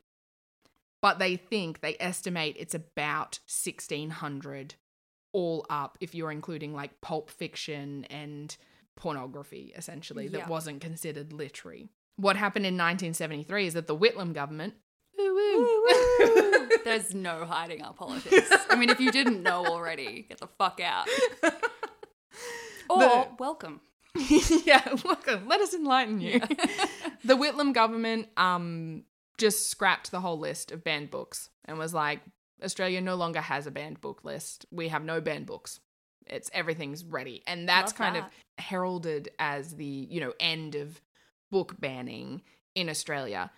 But 1.02 1.18
they 1.18 1.36
think, 1.36 1.80
they 1.80 1.96
estimate 2.00 2.56
it's 2.58 2.74
about 2.74 3.38
1600 3.46 4.74
all 5.32 5.64
up 5.70 5.96
if 6.00 6.14
you're 6.14 6.32
including 6.32 6.74
like 6.74 7.00
pulp 7.00 7.30
fiction 7.30 8.04
and 8.06 8.56
pornography, 8.96 9.72
essentially, 9.76 10.24
Yeah. 10.24 10.40
that 10.40 10.48
wasn't 10.48 10.80
considered 10.80 11.32
literary. 11.32 11.88
What 12.16 12.36
happened 12.36 12.66
in 12.66 12.76
1973 12.76 13.66
is 13.66 13.74
that 13.74 13.86
the 13.86 13.96
Whitlam 13.96 14.32
government. 14.34 14.74
Woo 15.58 15.84
woo. 15.88 16.68
There's 16.84 17.14
no 17.14 17.44
hiding 17.44 17.82
our 17.82 17.92
politics. 17.94 18.50
I 18.68 18.76
mean, 18.76 18.90
if 18.90 19.00
you 19.00 19.10
didn't 19.12 19.42
know 19.42 19.64
already, 19.66 20.26
get 20.28 20.38
the 20.38 20.48
fuck 20.58 20.80
out. 20.82 21.06
Or 22.88 22.98
The- 22.98 23.28
welcome. 23.38 23.80
yeah, 24.64 24.82
welcome. 25.04 25.46
Let 25.46 25.60
us 25.60 25.72
enlighten 25.74 26.20
you. 26.20 26.40
the 27.24 27.36
Whitlam 27.36 27.72
government 27.72 28.28
um 28.36 29.04
just 29.38 29.70
scrapped 29.70 30.10
the 30.10 30.20
whole 30.20 30.38
list 30.38 30.72
of 30.72 30.82
banned 30.84 31.10
books 31.10 31.48
and 31.64 31.78
was 31.78 31.94
like, 31.94 32.20
Australia 32.64 33.00
no 33.00 33.14
longer 33.14 33.40
has 33.40 33.66
a 33.66 33.70
banned 33.70 34.00
book 34.00 34.24
list. 34.24 34.66
We 34.72 34.88
have 34.88 35.04
no 35.04 35.20
banned 35.20 35.46
books. 35.46 35.78
It's 36.26 36.50
everything's 36.52 37.04
ready. 37.04 37.42
And 37.46 37.68
that's 37.68 37.92
Love 37.92 37.98
kind 37.98 38.16
that. 38.16 38.24
of 38.24 38.64
heralded 38.64 39.30
as 39.38 39.76
the, 39.76 39.84
you 39.84 40.20
know, 40.20 40.32
end 40.40 40.74
of 40.74 41.00
book 41.50 41.80
banning 41.80 42.42
in 42.74 42.88
Australia. 42.90 43.50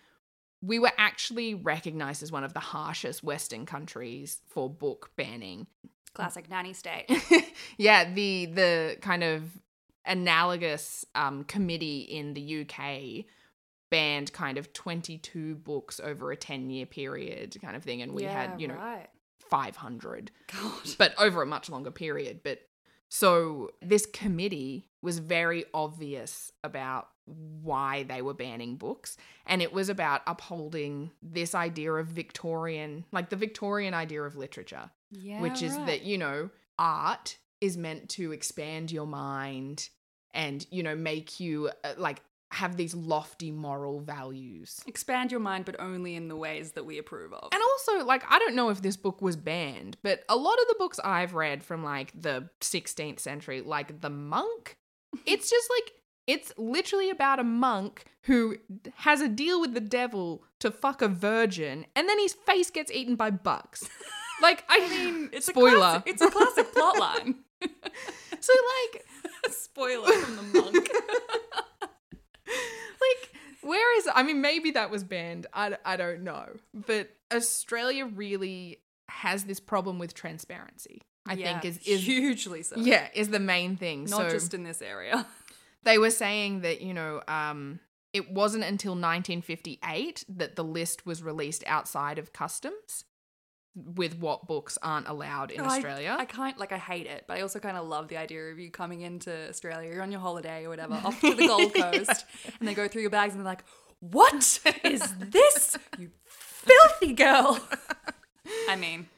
We 0.62 0.78
were 0.78 0.92
actually 0.97 1.54
recognized 1.54 2.23
as 2.23 2.31
one 2.31 2.45
of 2.45 2.54
the 2.54 2.61
harshest 2.61 3.23
Western 3.23 3.66
countries 3.66 4.40
for 4.49 4.71
book 4.71 5.11
banning. 5.16 5.66
Classic 6.14 6.49
nanny 6.49 6.73
state. 6.73 7.07
yeah, 7.78 8.12
the 8.12 8.47
the 8.47 8.97
kind 9.00 9.25
of 9.25 9.42
analogous 10.07 11.04
um, 11.14 11.45
committee 11.45 12.00
in 12.00 12.35
the 12.35 12.62
UK 12.62 13.25
banned 13.90 14.33
kind 14.33 14.57
of 14.57 14.73
22 14.73 15.57
books 15.57 16.00
over 16.02 16.33
a 16.33 16.37
10 16.37 16.71
year 16.71 16.87
period 16.87 17.54
kind 17.61 17.76
of 17.76 17.83
thing 17.83 18.00
and 18.00 18.12
we 18.12 18.23
had 18.23 18.59
you 18.59 18.66
know 18.66 18.75
right. 18.75 19.09
500 19.50 20.31
God. 20.50 20.73
but 20.97 21.14
over 21.19 21.42
a 21.42 21.47
much 21.47 21.69
longer 21.69 21.90
period 21.90 22.40
but 22.42 22.61
so 23.11 23.69
this 23.83 24.07
committee 24.07 24.88
was 25.02 25.19
very 25.19 25.66
obvious 25.75 26.50
about 26.64 27.09
why 27.26 28.02
they 28.02 28.21
were 28.23 28.35
banning 28.35 28.76
books 28.76 29.17
and 29.47 29.62
it 29.62 29.73
was 29.73 29.88
about 29.88 30.23
upholding 30.26 31.11
this 31.23 31.55
idea 31.55 31.93
of 31.93 32.09
victorian 32.09 33.05
like 33.12 33.31
the 33.31 33.37
victorian 33.37 33.95
idea 33.95 34.23
of 34.23 34.37
literature 34.37 34.91
Yeah. 35.12 35.41
which 35.41 35.62
is 35.62 35.75
right. 35.76 35.87
that 35.87 36.02
you 36.02 36.19
know 36.19 36.50
art 36.79 37.38
is 37.61 37.76
meant 37.76 38.09
to 38.11 38.33
expand 38.33 38.91
your 38.91 39.07
mind 39.07 39.88
and 40.35 40.67
you 40.71 40.83
know 40.83 40.97
make 40.97 41.38
you 41.38 41.71
uh, 41.85 41.93
like 41.97 42.23
have 42.50 42.76
these 42.76 42.95
lofty 42.95 43.50
moral 43.50 44.00
values 44.00 44.83
expand 44.87 45.31
your 45.31 45.41
mind, 45.41 45.64
but 45.64 45.75
only 45.81 46.17
in 46.17 46.29
the 46.29 46.37
ways 46.37 46.73
that 46.73 46.85
we 46.85 46.99
approve 46.99 47.33
of. 47.33 47.49
and 47.52 47.62
also 47.62 48.05
like 48.05 48.25
i 48.29 48.38
don't 48.38 48.55
know 48.55 48.69
if 48.69 48.83
this 48.83 48.97
book 48.97 49.23
was 49.23 49.37
banned 49.37 49.97
but 50.02 50.23
a 50.29 50.37
lot 50.37 50.59
of 50.61 50.67
the 50.69 50.75
books 50.79 50.99
i've 51.05 51.35
read 51.35 51.62
from 51.62 51.83
like 51.85 52.12
the 52.21 52.49
16th 52.61 53.21
century 53.21 53.61
like 53.62 54.00
the 54.00 54.11
monk 54.11 54.76
it's 55.26 55.49
just 55.49 55.71
like 55.79 55.93
it's 56.26 56.52
literally 56.57 57.11
about 57.11 57.38
a 57.41 57.45
monk 57.45 58.05
who 58.23 58.57
has 58.97 59.21
a 59.21 59.29
deal 59.29 59.61
with 59.61 59.75
the 59.75 59.81
devil 59.81 60.45
to 60.61 60.71
fuck 60.71 61.02
a 61.02 61.09
virgin 61.09 61.85
and 61.97 62.09
then 62.09 62.19
his 62.19 62.33
face 62.35 62.71
gets 62.71 62.91
eaten 62.93 63.17
by 63.17 63.31
bugs 63.31 63.88
like 64.43 64.64
i 64.69 64.81
mean 64.88 65.29
it's 65.33 65.49
A 65.49 65.52
spoiler 65.52 65.76
classic, 65.79 66.02
it's 66.07 66.23
a 66.23 66.31
classic 66.31 66.73
plotline. 66.75 67.35
so 68.41 68.52
like 68.93 69.05
Spoiler 69.50 70.12
from 70.12 70.37
the 70.52 70.61
monk. 70.61 70.88
like 72.47 73.33
where 73.62 73.99
is 73.99 74.09
i 74.14 74.23
mean 74.23 74.41
maybe 74.41 74.73
that 74.73 74.91
was 74.91 75.05
banned 75.05 75.47
I, 75.52 75.76
I 75.85 75.97
don't 75.97 76.23
know 76.23 76.47
but 76.75 77.11
australia 77.33 78.07
really 78.07 78.81
has 79.09 79.45
this 79.45 79.61
problem 79.61 79.99
with 79.99 80.14
transparency 80.14 81.02
i 81.26 81.35
Yeah, 81.35 81.61
think 81.61 81.64
is 81.76 81.79
is 81.87 82.05
hugely 82.05 82.62
so. 82.62 82.76
yeah 82.76 83.09
is 83.14 83.29
the 83.29 83.38
main 83.41 83.76
thing 83.76 84.05
Not 84.05 84.23
so 84.23 84.31
just 84.31 84.55
in 84.55 84.64
this 84.64 84.83
area. 84.83 85.26
They 85.85 85.99
were 85.99 86.11
saying 86.11 86.61
that 86.62 86.81
you 86.81 86.95
know 86.95 87.23
um 87.29 87.81
it 88.12 88.31
wasn't 88.31 88.62
until 88.65 88.93
1958 88.93 90.25
that 90.29 90.55
the 90.57 90.65
list 90.65 91.07
was 91.07 91.23
released 91.23 91.65
outside 91.67 92.19
of 92.19 92.33
customs 92.33 93.05
with 93.75 94.19
what 94.19 94.47
books 94.47 94.77
aren't 94.83 95.09
allowed 95.09 95.51
in 95.51 95.61
Oh, 95.62 95.65
I- 95.65 95.69
australia 95.77 96.15
I, 96.19 96.27
kind 96.27 96.57
like 96.59 96.73
I 96.73 96.77
hate 96.79 97.07
it, 97.07 97.25
but 97.27 97.39
I 97.39 97.41
also 97.41 97.59
kind 97.59 97.79
of 97.79 97.87
love 97.89 98.09
the 98.09 98.19
idea 98.19 98.43
of 98.51 98.59
you 98.59 98.71
coming 98.71 99.01
into 99.01 99.49
Australia, 99.49 99.91
you're 99.91 100.03
on 100.03 100.12
your 100.12 100.21
holiday 100.21 100.65
or 100.67 100.69
whatever, 100.69 100.93
off 101.03 101.19
to 101.23 101.35
the 101.35 101.47
Gold 101.47 101.73
Coast, 101.83 102.27
and 102.61 102.69
they 102.69 102.75
go 102.75 102.87
through 102.87 103.01
your 103.01 103.11
bags 103.11 103.33
and 103.33 103.41
they're 103.41 103.51
like, 103.51 103.65
"What 104.01 104.35
is 104.85 105.15
this, 105.19 105.79
you 105.99 106.11
filthy 106.27 107.15
girl?" 107.15 107.59
I 108.69 108.77
mean, 108.77 109.09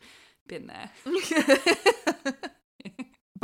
been 0.46 0.68
there. 0.68 0.90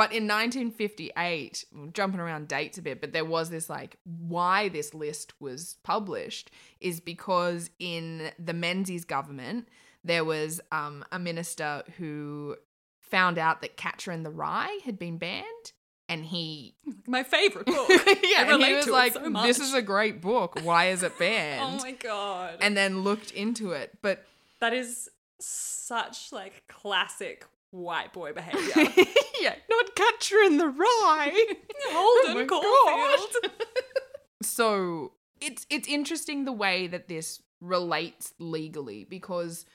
But 0.00 0.12
in 0.12 0.26
1958, 0.26 1.66
jumping 1.92 2.20
around 2.20 2.48
dates 2.48 2.78
a 2.78 2.82
bit, 2.82 3.02
but 3.02 3.12
there 3.12 3.26
was 3.26 3.50
this 3.50 3.68
like 3.68 3.98
why 4.04 4.70
this 4.70 4.94
list 4.94 5.38
was 5.42 5.76
published 5.82 6.50
is 6.80 7.00
because 7.00 7.68
in 7.78 8.30
the 8.38 8.54
Menzies 8.54 9.04
government 9.04 9.68
there 10.02 10.24
was 10.24 10.58
um, 10.72 11.04
a 11.12 11.18
minister 11.18 11.82
who 11.98 12.56
found 12.98 13.36
out 13.36 13.60
that 13.60 13.76
Catcher 13.76 14.10
in 14.10 14.22
the 14.22 14.30
Rye 14.30 14.78
had 14.86 14.98
been 14.98 15.18
banned, 15.18 15.72
and 16.08 16.24
he 16.24 16.76
My 17.06 17.22
favorite 17.22 17.66
book. 17.66 17.90
yeah, 18.22 18.54
and 18.54 18.64
he 18.64 18.72
was 18.72 18.86
like, 18.86 19.12
so 19.12 19.28
"This 19.42 19.58
is 19.58 19.74
a 19.74 19.82
great 19.82 20.22
book. 20.22 20.60
Why 20.62 20.86
is 20.86 21.02
it 21.02 21.12
banned?" 21.18 21.78
oh 21.78 21.84
my 21.84 21.92
god. 21.92 22.56
and 22.62 22.74
then 22.74 23.02
looked 23.02 23.32
into 23.32 23.72
it, 23.72 23.98
but 24.00 24.24
that 24.60 24.72
is 24.72 25.10
such 25.40 26.32
like 26.32 26.62
classic 26.68 27.44
white 27.70 28.14
boy 28.14 28.32
behavior. 28.32 29.04
Yeah, 29.40 29.54
not 29.68 29.94
Catcher 29.94 30.38
in 30.42 30.58
the 30.58 30.68
Rye. 30.68 31.32
Holden 31.90 32.48
Oh 32.50 33.18
Caulfield. 33.42 33.52
so 34.42 35.12
it's 35.40 35.66
it's 35.70 35.88
interesting 35.88 36.44
the 36.44 36.52
way 36.52 36.86
that 36.86 37.08
this 37.08 37.42
relates 37.60 38.32
legally 38.38 39.04
because 39.04 39.66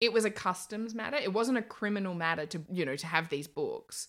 it 0.00 0.12
was 0.12 0.24
a 0.24 0.30
customs 0.30 0.94
matter 0.94 1.16
it 1.16 1.32
wasn't 1.32 1.56
a 1.58 1.62
criminal 1.62 2.14
matter 2.14 2.46
to 2.46 2.62
you 2.70 2.84
know 2.86 2.96
to 2.96 3.06
have 3.06 3.28
these 3.28 3.46
books 3.46 4.08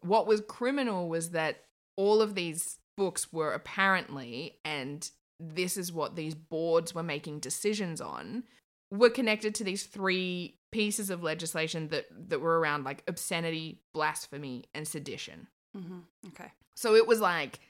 what 0.00 0.26
was 0.26 0.40
criminal 0.48 1.08
was 1.08 1.30
that 1.30 1.64
all 1.96 2.20
of 2.20 2.34
these 2.34 2.78
books 2.96 3.32
were 3.32 3.52
apparently 3.52 4.58
and 4.64 5.10
this 5.38 5.76
is 5.76 5.92
what 5.92 6.16
these 6.16 6.34
boards 6.34 6.94
were 6.94 7.02
making 7.02 7.38
decisions 7.38 8.00
on 8.00 8.42
were 8.90 9.10
connected 9.10 9.54
to 9.54 9.62
these 9.62 9.84
three 9.84 10.57
pieces 10.70 11.10
of 11.10 11.22
legislation 11.22 11.88
that 11.88 12.06
that 12.28 12.40
were 12.40 12.58
around 12.60 12.84
like 12.84 13.02
obscenity 13.08 13.80
blasphemy 13.94 14.64
and 14.74 14.86
sedition 14.86 15.46
hmm 15.74 16.00
Okay. 16.28 16.52
so 16.74 16.94
it 16.94 17.06
was 17.06 17.20
like 17.20 17.60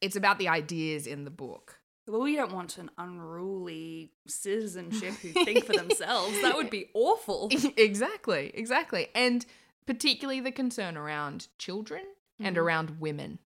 it's 0.00 0.16
about 0.16 0.38
the 0.38 0.48
ideas 0.48 1.06
in 1.06 1.24
the 1.24 1.30
book. 1.30 1.78
Well, 2.06 2.20
we 2.20 2.36
don't 2.36 2.52
want 2.52 2.76
an 2.78 2.90
unruly 2.98 4.12
citizenship 4.28 5.14
who 5.22 5.30
think 5.44 5.64
for 5.64 5.72
themselves. 5.72 6.40
That 6.42 6.54
would 6.56 6.68
be 6.70 6.90
awful. 6.94 7.48
exactly, 7.76 8.50
exactly. 8.54 9.08
And 9.14 9.44
particularly 9.86 10.40
the 10.40 10.52
concern 10.52 10.96
around 10.96 11.48
children 11.58 12.02
and 12.38 12.56
Mhm. 12.56 12.60
around 12.60 13.00
women. 13.00 13.38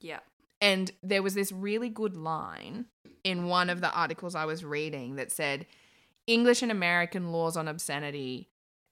Yeah. 0.00 0.20
And 0.60 0.90
there 1.02 1.22
was 1.22 1.34
this 1.34 1.52
really 1.52 1.90
good 1.90 2.16
line 2.16 2.86
in 3.22 3.46
one 3.46 3.68
of 3.70 3.80
the 3.82 3.92
articles 3.92 4.34
I 4.34 4.46
was 4.46 4.64
reading 4.64 5.16
that 5.16 5.30
said 5.30 5.66
English 6.26 6.62
and 6.62 6.72
American 6.72 7.30
laws 7.32 7.56
on 7.56 7.68
obscenity 7.68 8.48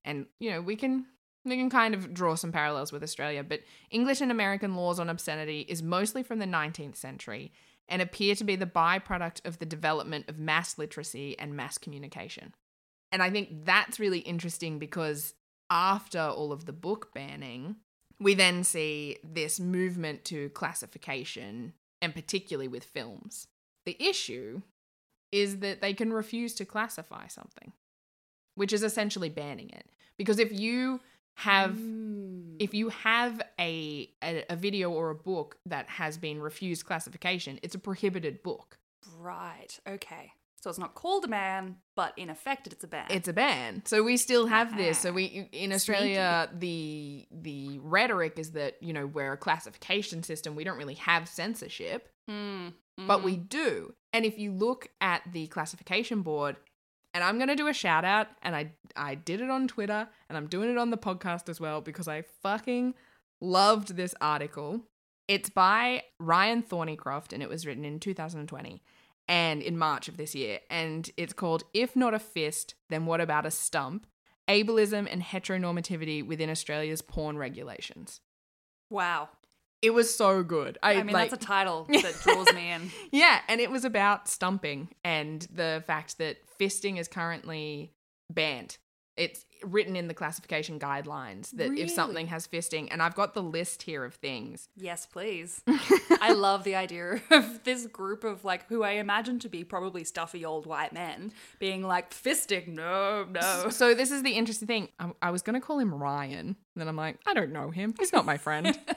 and 0.07 0.27
you 0.41 0.51
know, 0.51 0.61
we 0.63 0.77
can 0.77 1.07
we 1.45 1.57
can 1.57 1.71
kind 1.71 1.95
of 1.95 2.13
draw 2.13 2.35
some 2.35 2.53
parallels 2.53 2.93
with 2.93 3.03
Australia, 3.03 3.45
but 3.45 3.61
English 3.91 4.21
and 4.21 4.31
American 4.31 4.75
laws 4.75 4.99
on 4.99 5.09
obscenity 5.09 5.61
is 5.69 5.83
mostly 5.83 6.23
from 6.23 6.39
the 6.39 6.47
19th 6.47 6.97
century 6.97 7.53
and 7.89 8.03
appear 8.03 8.35
to 8.35 8.45
be 8.45 8.57
the 8.57 8.67
byproduct 8.67 9.47
of 9.47 9.59
the 9.59 9.67
development 9.67 10.29
of 10.29 10.39
mass 10.39 10.77
literacy 10.77 11.39
and 11.39 11.55
mass 11.55 11.79
communication. 11.79 12.53
And 13.13 13.23
I 13.23 13.31
think 13.31 13.65
that's 13.65 14.01
really 14.01 14.19
interesting 14.21 14.79
because 14.79 15.35
after 15.71 16.21
all 16.21 16.53
of 16.53 16.67
the 16.67 16.73
book 16.73 17.15
banning, 17.15 17.77
we 18.19 18.35
then 18.35 18.65
see 18.65 19.19
this 19.23 19.61
movement 19.61 20.25
to 20.25 20.49
classification, 20.51 21.75
and 22.01 22.15
particularly 22.15 22.69
with 22.69 22.85
films. 22.85 23.47
The 23.85 23.97
issue 24.03 24.63
is 25.31 25.59
that 25.59 25.81
they 25.81 25.93
can 25.93 26.13
refuse 26.13 26.55
to 26.55 26.65
classify 26.65 27.27
something, 27.29 27.73
which 28.55 28.73
is 28.73 28.83
essentially 28.83 29.29
banning 29.29 29.71
it. 29.71 29.91
Because 30.19 30.39
if 30.39 30.53
you 30.53 31.01
have 31.39 31.73
Mm. 31.73 32.57
if 32.59 32.73
you 32.73 32.89
have 32.89 33.43
a, 33.61 34.09
a 34.23 34.45
a 34.49 34.57
video 34.57 34.91
or 34.91 35.11
a 35.11 35.15
book 35.15 35.59
that 35.67 35.89
has 35.89 36.17
been 36.17 36.41
refused 36.41 36.87
classification, 36.87 37.59
it's 37.63 37.75
a 37.75 37.79
prohibited 37.79 38.43
book. 38.43 38.79
Right. 39.19 39.79
Okay. 39.87 40.33
So 40.63 40.71
it's 40.71 40.79
not 40.79 40.95
called 40.95 41.25
a 41.25 41.29
ban, 41.29 41.77
but 41.95 42.13
in 42.17 42.29
effect, 42.31 42.67
it's 42.67 42.83
a 42.83 42.89
ban. 42.89 43.07
It's 43.11 43.29
a 43.29 43.33
ban. 43.33 43.83
So 43.85 44.03
we 44.03 44.17
still 44.17 44.47
have 44.47 44.77
this. 44.77 44.99
So 44.99 45.11
Ah, 45.11 45.13
we 45.13 45.49
in 45.53 45.73
Australia 45.73 46.49
the 46.53 47.27
the 47.31 47.79
rhetoric 47.81 48.39
is 48.39 48.53
that, 48.53 48.83
you 48.83 48.93
know, 48.93 49.07
we're 49.07 49.33
a 49.35 49.37
classification 49.37 50.23
system. 50.23 50.57
We 50.57 50.65
don't 50.65 50.79
really 50.79 50.95
have 50.95 51.29
censorship, 51.29 52.09
Mm, 52.29 52.73
but 53.07 53.21
mhm. 53.21 53.25
we 53.25 53.37
do. 53.37 53.93
And 54.13 54.25
if 54.25 54.39
you 54.39 54.51
look 54.51 54.89
at 55.01 55.23
the 55.31 55.47
classification 55.49 56.23
board, 56.23 56.57
and 57.17 57.25
I'm 57.25 57.39
going 57.39 57.49
to 57.49 57.57
do 57.57 57.67
a 57.67 57.73
shout 57.73 58.05
out 58.05 58.29
and 58.43 58.55
I 58.55 58.73
I 58.95 59.15
did 59.15 59.41
it 59.41 59.49
on 59.49 59.69
Twitter 59.69 60.07
and 60.29 60.37
I'm 60.37 60.49
doing 60.49 60.71
it 60.71 60.77
on 60.77 60.91
the 60.91 60.99
podcast 60.99 61.49
as 61.49 61.59
well 61.59 61.81
because 61.81 62.07
I 62.07 62.21
fucking 62.43 62.93
loved 63.41 63.97
this 63.97 64.15
article. 64.21 64.83
It's 65.27 65.49
by 65.49 66.03
Ryan 66.21 66.63
Thorneycroft 66.63 67.33
and 67.33 67.43
it 67.43 67.49
was 67.49 67.67
written 67.67 67.87
in 67.87 68.01
2020 68.01 68.83
and 69.29 69.63
in 69.63 69.79
March 69.79 70.09
of 70.09 70.19
this 70.19 70.35
year 70.35 70.61
and 70.69 71.11
it's 71.17 71.33
called 71.33 71.65
If 71.73 71.97
Not 71.97 72.13
a 72.13 72.19
Fist, 72.19 72.75
Then 72.91 73.07
What 73.07 73.23
About 73.23 73.47
a 73.47 73.51
Stump? 73.51 74.07
Ableism 74.47 75.09
and 75.11 75.23
Heteronormativity 75.23 76.25
Within 76.25 76.51
Australia's 76.51 77.01
Porn 77.01 77.39
Regulations. 77.39 78.21
Wow. 78.91 79.31
It 79.83 79.91
was 79.91 80.15
so 80.15 80.43
good. 80.43 80.79
I, 80.83 80.95
I 80.95 81.03
mean, 81.03 81.13
like, 81.15 81.31
that's 81.31 81.43
a 81.43 81.47
title 81.47 81.85
that 81.91 82.15
draws 82.23 82.53
me 82.55 82.71
in. 82.71 82.91
yeah, 83.13 83.41
and 83.49 83.61
it 83.61 83.71
was 83.71 83.85
about 83.85 84.29
stumping 84.29 84.89
and 85.05 85.47
the 85.53 85.85
fact 85.87 86.19
that 86.19 86.39
fisting 86.59 86.99
is 86.99 87.09
currently 87.09 87.93
banned 88.33 88.79
It's 89.17 89.45
written 89.65 89.97
in 89.97 90.09
the 90.09 90.15
classification 90.15 90.79
guidelines 90.79 91.51
that 91.53 91.71
Really? 91.71 91.83
if 91.83 91.91
something 91.91 92.27
has 92.27 92.47
fisting, 92.47 92.89
and 92.91 93.03
I've 93.03 93.15
got 93.15 93.33
the 93.35 93.43
list 93.43 93.83
here 93.83 94.05
of 94.05 94.15
things. 94.15 94.69
Yes, 94.77 95.07
please. 95.07 95.63
I 96.21 96.33
love 96.33 96.65
the 96.65 96.75
idea 96.75 97.21
of 97.31 97.63
this 97.65 97.87
group 97.87 98.25
of 98.25 98.45
like 98.45 98.67
who 98.69 98.83
I 98.83 98.93
imagine 98.93 99.39
to 99.41 99.49
be 99.49 99.63
probably 99.65 100.05
stuffy 100.05 100.45
old 100.45 100.67
white 100.67 100.93
men 100.93 101.33
being 101.59 101.83
like 101.83 102.11
fisting. 102.11 102.69
No, 102.69 103.25
no. 103.31 103.69
So 103.71 103.95
this 103.95 104.11
is 104.11 104.23
the 104.23 104.33
interesting 104.33 104.67
thing. 104.69 104.89
I, 104.99 105.13
I 105.23 105.31
was 105.31 105.43
going 105.43 105.59
to 105.59 105.65
call 105.67 105.79
him 105.79 105.95
Ryan, 105.95 106.49
and 106.49 106.57
then 106.77 106.89
I'm 106.89 106.97
like, 106.97 107.19
I 107.27 107.33
don't 107.35 107.53
know 107.53 107.71
him. 107.71 107.95
He's 107.99 108.13
not 108.13 108.25
my 108.27 108.37
friend. 108.39 108.79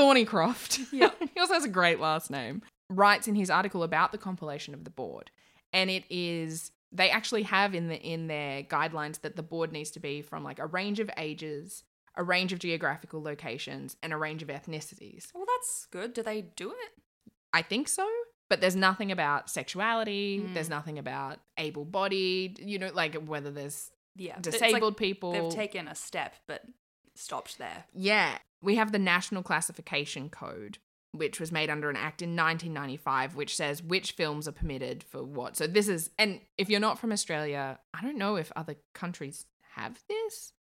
Thorneycroft. 0.00 0.80
Yeah. 0.92 1.10
he 1.34 1.40
also 1.40 1.54
has 1.54 1.64
a 1.64 1.68
great 1.68 2.00
last 2.00 2.30
name. 2.30 2.62
Writes 2.88 3.28
in 3.28 3.34
his 3.34 3.50
article 3.50 3.82
about 3.82 4.12
the 4.12 4.18
compilation 4.18 4.74
of 4.74 4.84
the 4.84 4.90
board, 4.90 5.30
and 5.72 5.90
it 5.90 6.04
is 6.10 6.72
they 6.92 7.10
actually 7.10 7.44
have 7.44 7.74
in 7.74 7.88
the 7.88 8.00
in 8.00 8.26
their 8.26 8.62
guidelines 8.62 9.20
that 9.20 9.36
the 9.36 9.42
board 9.42 9.72
needs 9.72 9.90
to 9.92 10.00
be 10.00 10.22
from 10.22 10.42
like 10.42 10.58
a 10.58 10.66
range 10.66 10.98
of 10.98 11.08
ages, 11.16 11.84
a 12.16 12.24
range 12.24 12.52
of 12.52 12.58
geographical 12.58 13.22
locations, 13.22 13.96
and 14.02 14.12
a 14.12 14.16
range 14.16 14.42
of 14.42 14.48
ethnicities. 14.48 15.28
Well, 15.34 15.44
that's 15.46 15.86
good. 15.90 16.12
Do 16.14 16.22
they 16.22 16.42
do 16.42 16.70
it? 16.70 17.02
I 17.52 17.62
think 17.62 17.88
so. 17.88 18.08
But 18.48 18.60
there's 18.60 18.74
nothing 18.74 19.12
about 19.12 19.48
sexuality. 19.48 20.40
Mm. 20.40 20.54
There's 20.54 20.68
nothing 20.68 20.98
about 20.98 21.38
able-bodied. 21.56 22.58
You 22.58 22.80
know, 22.80 22.90
like 22.92 23.14
whether 23.14 23.52
there's 23.52 23.92
Yeah. 24.16 24.38
It's 24.38 24.48
like 24.48 24.60
disabled 24.60 24.96
people. 24.96 25.32
They've 25.32 25.54
taken 25.54 25.86
a 25.86 25.94
step, 25.94 26.34
but 26.48 26.62
stopped 27.20 27.58
there. 27.58 27.84
Yeah. 27.94 28.38
We 28.62 28.76
have 28.76 28.92
the 28.92 28.98
National 28.98 29.42
Classification 29.42 30.28
Code, 30.28 30.78
which 31.12 31.40
was 31.40 31.52
made 31.52 31.70
under 31.70 31.90
an 31.90 31.96
act 31.96 32.22
in 32.22 32.30
1995, 32.30 33.34
which 33.34 33.56
says 33.56 33.82
which 33.82 34.12
films 34.12 34.46
are 34.46 34.52
permitted 34.52 35.02
for 35.02 35.22
what. 35.22 35.56
So 35.56 35.66
this 35.66 35.88
is, 35.88 36.10
and 36.18 36.40
if 36.58 36.68
you're 36.68 36.80
not 36.80 36.98
from 36.98 37.12
Australia, 37.12 37.78
I 37.94 38.02
don't 38.02 38.18
know 38.18 38.36
if 38.36 38.52
other 38.54 38.76
countries 38.94 39.46
have 39.76 40.00
this, 40.08 40.52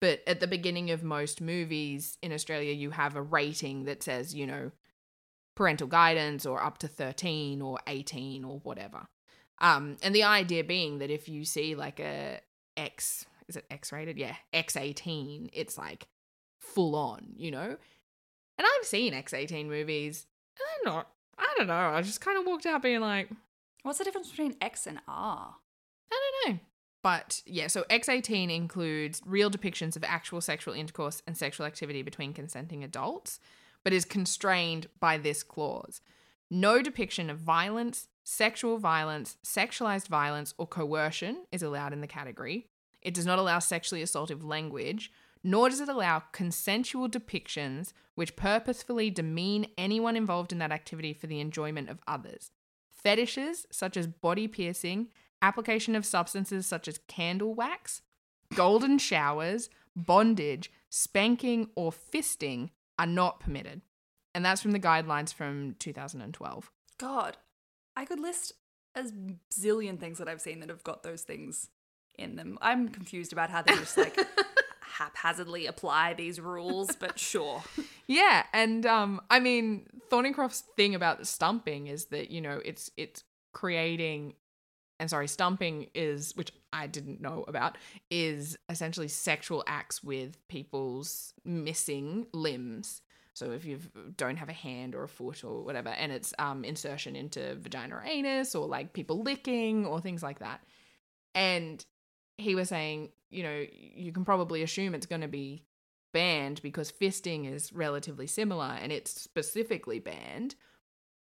but 0.00 0.20
at 0.26 0.40
the 0.40 0.46
beginning 0.46 0.90
of 0.90 1.04
most 1.04 1.40
movies 1.40 2.18
in 2.22 2.32
Australia, 2.32 2.72
you 2.72 2.90
have 2.90 3.16
a 3.16 3.22
rating 3.22 3.84
that 3.84 4.02
says, 4.02 4.34
you 4.34 4.46
know, 4.46 4.72
parental 5.54 5.86
guidance 5.86 6.46
or 6.46 6.62
up 6.62 6.78
to 6.78 6.88
13 6.88 7.60
or 7.62 7.78
18 7.86 8.44
or 8.44 8.58
whatever. 8.60 9.06
Um, 9.60 9.96
and 10.02 10.14
the 10.14 10.24
idea 10.24 10.64
being 10.64 10.98
that 10.98 11.10
if 11.10 11.28
you 11.28 11.44
see 11.44 11.74
like 11.74 12.00
a 12.00 12.40
X, 12.76 13.26
is 13.48 13.56
it 13.56 13.66
X 13.70 13.92
rated? 13.92 14.18
Yeah, 14.18 14.36
X18, 14.54 15.50
it's 15.52 15.78
like 15.78 16.06
full 16.58 16.94
on, 16.94 17.34
you 17.36 17.50
know? 17.50 17.76
And 18.58 18.66
I've 18.66 18.86
seen 18.86 19.12
X18 19.12 19.66
movies, 19.66 20.26
and 20.58 20.86
they're 20.86 20.94
not, 20.94 21.08
I 21.38 21.52
don't 21.56 21.66
know, 21.66 21.74
I 21.74 22.02
just 22.02 22.20
kind 22.20 22.38
of 22.38 22.46
walked 22.46 22.66
out 22.66 22.82
being 22.82 23.00
like, 23.00 23.28
What's 23.82 23.98
the 23.98 24.04
difference 24.04 24.30
between 24.30 24.54
X 24.60 24.86
and 24.86 25.00
R? 25.08 25.56
I 26.12 26.30
don't 26.44 26.54
know. 26.54 26.60
But 27.02 27.42
yeah, 27.46 27.66
so 27.66 27.84
X18 27.90 28.54
includes 28.54 29.20
real 29.26 29.50
depictions 29.50 29.96
of 29.96 30.04
actual 30.04 30.40
sexual 30.40 30.74
intercourse 30.74 31.20
and 31.26 31.36
sexual 31.36 31.66
activity 31.66 32.02
between 32.02 32.32
consenting 32.32 32.84
adults, 32.84 33.40
but 33.82 33.92
is 33.92 34.04
constrained 34.04 34.86
by 35.00 35.18
this 35.18 35.42
clause. 35.42 36.00
No 36.48 36.80
depiction 36.80 37.28
of 37.28 37.38
violence, 37.38 38.06
sexual 38.22 38.78
violence, 38.78 39.36
sexualized 39.44 40.06
violence, 40.06 40.54
or 40.58 40.66
coercion 40.66 41.44
is 41.50 41.62
allowed 41.62 41.92
in 41.92 42.02
the 42.02 42.06
category. 42.06 42.68
It 43.02 43.14
does 43.14 43.26
not 43.26 43.38
allow 43.38 43.58
sexually 43.58 44.02
assaultive 44.02 44.44
language, 44.44 45.12
nor 45.44 45.68
does 45.68 45.80
it 45.80 45.88
allow 45.88 46.20
consensual 46.32 47.08
depictions 47.08 47.92
which 48.14 48.36
purposefully 48.36 49.10
demean 49.10 49.66
anyone 49.76 50.16
involved 50.16 50.52
in 50.52 50.58
that 50.58 50.72
activity 50.72 51.12
for 51.12 51.26
the 51.26 51.40
enjoyment 51.40 51.88
of 51.88 52.00
others. 52.06 52.50
Fetishes 52.90 53.66
such 53.70 53.96
as 53.96 54.06
body 54.06 54.46
piercing, 54.46 55.08
application 55.40 55.96
of 55.96 56.06
substances 56.06 56.66
such 56.66 56.86
as 56.86 57.00
candle 57.08 57.54
wax, 57.54 58.02
golden 58.54 58.98
showers, 58.98 59.68
bondage, 59.96 60.70
spanking, 60.88 61.70
or 61.74 61.90
fisting 61.90 62.70
are 62.98 63.06
not 63.06 63.40
permitted. 63.40 63.82
And 64.34 64.44
that's 64.44 64.62
from 64.62 64.72
the 64.72 64.80
guidelines 64.80 65.34
from 65.34 65.74
2012. 65.78 66.70
God, 66.98 67.36
I 67.96 68.04
could 68.04 68.20
list 68.20 68.52
a 68.94 69.04
zillion 69.52 69.98
things 69.98 70.18
that 70.18 70.28
I've 70.28 70.40
seen 70.40 70.60
that 70.60 70.68
have 70.68 70.84
got 70.84 71.02
those 71.02 71.22
things 71.22 71.68
in 72.18 72.36
them. 72.36 72.58
I'm 72.60 72.88
confused 72.88 73.32
about 73.32 73.50
how 73.50 73.62
they 73.62 73.74
just 73.74 73.96
like 73.96 74.18
haphazardly 74.80 75.66
apply 75.66 76.14
these 76.14 76.40
rules, 76.40 76.94
but 76.96 77.18
sure. 77.18 77.62
Yeah, 78.06 78.44
and 78.52 78.84
um, 78.86 79.20
I 79.30 79.40
mean, 79.40 79.86
Thorneycroft's 80.10 80.64
thing 80.76 80.94
about 80.94 81.18
the 81.18 81.24
stumping 81.24 81.86
is 81.86 82.06
that 82.06 82.30
you 82.30 82.40
know 82.40 82.60
it's 82.64 82.90
it's 82.96 83.24
creating, 83.52 84.34
and 85.00 85.08
sorry, 85.10 85.28
stumping 85.28 85.88
is 85.94 86.36
which 86.36 86.52
I 86.72 86.86
didn't 86.86 87.20
know 87.20 87.44
about 87.48 87.78
is 88.10 88.56
essentially 88.68 89.08
sexual 89.08 89.64
acts 89.66 90.02
with 90.02 90.36
people's 90.48 91.34
missing 91.44 92.26
limbs. 92.32 93.02
So 93.34 93.52
if 93.52 93.64
you 93.64 93.78
don't 94.18 94.36
have 94.36 94.50
a 94.50 94.54
hand 94.54 94.94
or 94.94 95.04
a 95.04 95.08
foot 95.08 95.42
or 95.42 95.64
whatever, 95.64 95.88
and 95.88 96.12
it's 96.12 96.34
um 96.38 96.64
insertion 96.64 97.16
into 97.16 97.56
vagina 97.56 97.96
or 97.96 98.04
anus 98.04 98.54
or 98.54 98.66
like 98.66 98.92
people 98.92 99.22
licking 99.22 99.86
or 99.86 100.00
things 100.00 100.22
like 100.22 100.40
that, 100.40 100.60
and 101.34 101.84
he 102.38 102.54
was 102.54 102.68
saying, 102.68 103.10
you 103.30 103.42
know, 103.42 103.64
you 103.72 104.12
can 104.12 104.24
probably 104.24 104.62
assume 104.62 104.94
it's 104.94 105.06
going 105.06 105.22
to 105.22 105.28
be 105.28 105.64
banned 106.12 106.60
because 106.62 106.92
fisting 106.92 107.50
is 107.50 107.72
relatively 107.72 108.26
similar 108.26 108.76
and 108.80 108.92
it's 108.92 109.20
specifically 109.20 109.98
banned. 109.98 110.54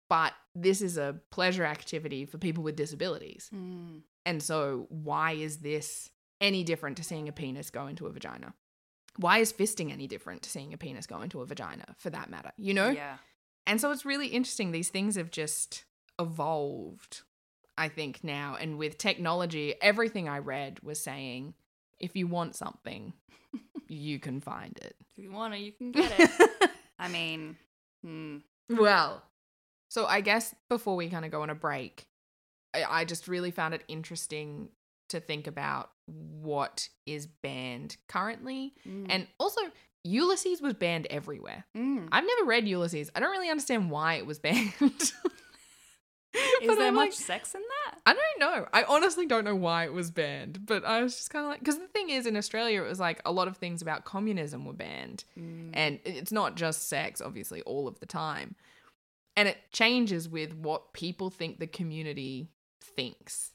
But 0.09 0.33
this 0.53 0.81
is 0.81 0.97
a 0.97 1.19
pleasure 1.31 1.65
activity 1.65 2.25
for 2.25 2.37
people 2.37 2.63
with 2.63 2.75
disabilities. 2.75 3.47
Hmm. 3.51 3.99
And 4.25 4.43
so, 4.43 4.87
why 4.89 5.31
is 5.33 5.57
this 5.57 6.09
any 6.39 6.63
different 6.63 6.97
to 6.97 7.03
seeing 7.03 7.27
a 7.27 7.31
penis 7.31 7.69
go 7.69 7.87
into 7.87 8.05
a 8.05 8.11
vagina? 8.11 8.53
Why 9.17 9.39
is 9.39 9.53
fisting 9.53 9.91
any 9.91 10.07
different 10.07 10.43
to 10.43 10.49
seeing 10.49 10.73
a 10.73 10.77
penis 10.77 11.07
go 11.07 11.21
into 11.21 11.41
a 11.41 11.45
vagina, 11.45 11.95
for 11.97 12.09
that 12.09 12.29
matter? 12.29 12.51
You 12.57 12.73
know? 12.73 12.89
Yeah. 12.89 13.17
And 13.65 13.79
so 13.79 13.91
it's 13.91 14.05
really 14.05 14.27
interesting. 14.27 14.71
These 14.71 14.89
things 14.89 15.15
have 15.15 15.31
just 15.31 15.85
evolved, 16.19 17.21
I 17.77 17.89
think, 17.89 18.23
now. 18.23 18.57
And 18.59 18.77
with 18.77 18.97
technology, 18.97 19.75
everything 19.81 20.29
I 20.29 20.39
read 20.39 20.79
was 20.83 20.99
saying 20.99 21.53
if 21.99 22.15
you 22.15 22.27
want 22.27 22.55
something, 22.55 23.13
you 23.88 24.19
can 24.19 24.41
find 24.41 24.77
it. 24.81 24.95
If 25.12 25.23
you 25.23 25.31
want 25.31 25.53
it, 25.53 25.59
you 25.59 25.71
can 25.71 25.91
get 25.91 26.13
it. 26.19 26.69
I 26.99 27.07
mean, 27.07 27.57
hmm. 28.03 28.38
well, 28.69 29.23
so 29.89 30.05
I 30.05 30.21
guess 30.21 30.55
before 30.69 30.95
we 30.95 31.09
kind 31.09 31.25
of 31.25 31.31
go 31.31 31.41
on 31.41 31.49
a 31.49 31.55
break, 31.55 32.07
I, 32.73 32.83
I 32.83 33.05
just 33.05 33.27
really 33.27 33.51
found 33.51 33.73
it 33.73 33.83
interesting 33.88 34.69
to 35.09 35.19
think 35.19 35.47
about 35.47 35.91
what 36.07 36.89
is 37.05 37.27
banned 37.27 37.97
currently. 38.07 38.73
Mm. 38.88 39.05
And 39.09 39.27
also, 39.38 39.62
Ulysses 40.03 40.62
was 40.62 40.73
banned 40.73 41.07
everywhere. 41.09 41.65
Mm. 41.77 42.09
I've 42.12 42.25
never 42.25 42.45
read 42.45 42.67
Ulysses. 42.67 43.12
I 43.15 43.19
don't 43.19 43.31
really 43.31 43.49
understand 43.49 43.91
why 43.91 44.15
it 44.15 44.25
was 44.25 44.39
banned. 44.39 45.13
Is 46.62 46.67
But 46.67 46.76
there 46.78 46.88
I'm 46.88 46.96
much 46.96 47.10
like, 47.10 47.13
sex 47.13 47.54
in 47.56 47.62
that? 47.62 48.00
I 48.06 48.13
don't 48.13 48.39
know. 48.39 48.67
I 48.74 48.84
honestly 48.84 49.26
don't 49.26 49.43
know 49.46 49.56
why 49.56 49.86
it 49.86 49.93
was 49.93 50.10
banned, 50.12 50.65
but 50.65 50.84
I 50.84 51.02
was 51.04 51.15
just 51.15 51.30
kind 51.30 51.46
of 51.46 51.50
like, 51.52 51.60
because 51.60 51.78
the 51.78 51.88
thing 51.88 52.10
is, 52.10 52.26
in 52.26 52.36
Australia, 52.36 52.84
it 52.84 52.88
was 52.88 53.00
like 53.00 53.22
a 53.26 53.32
lot 53.32 53.48
of 53.48 53.58
things 53.58 53.82
about 53.82 54.04
communism 54.06 54.65
were 54.65 54.74
banned, 54.74 55.26
Mm. 55.38 55.69
and 55.74 56.00
it's 56.06 56.32
not 56.32 56.56
just 56.56 56.88
sex, 56.89 57.22
obviously, 57.22 57.62
all 57.63 57.88
of 57.88 58.00
the 58.00 58.06
time, 58.06 58.56
and 59.36 59.48
it 59.48 59.58
changes 59.72 60.28
with 60.28 60.54
what 60.56 60.93
people 60.93 61.30
think 61.30 61.60
the 61.60 61.67
community 61.67 62.50
thinks, 62.82 63.52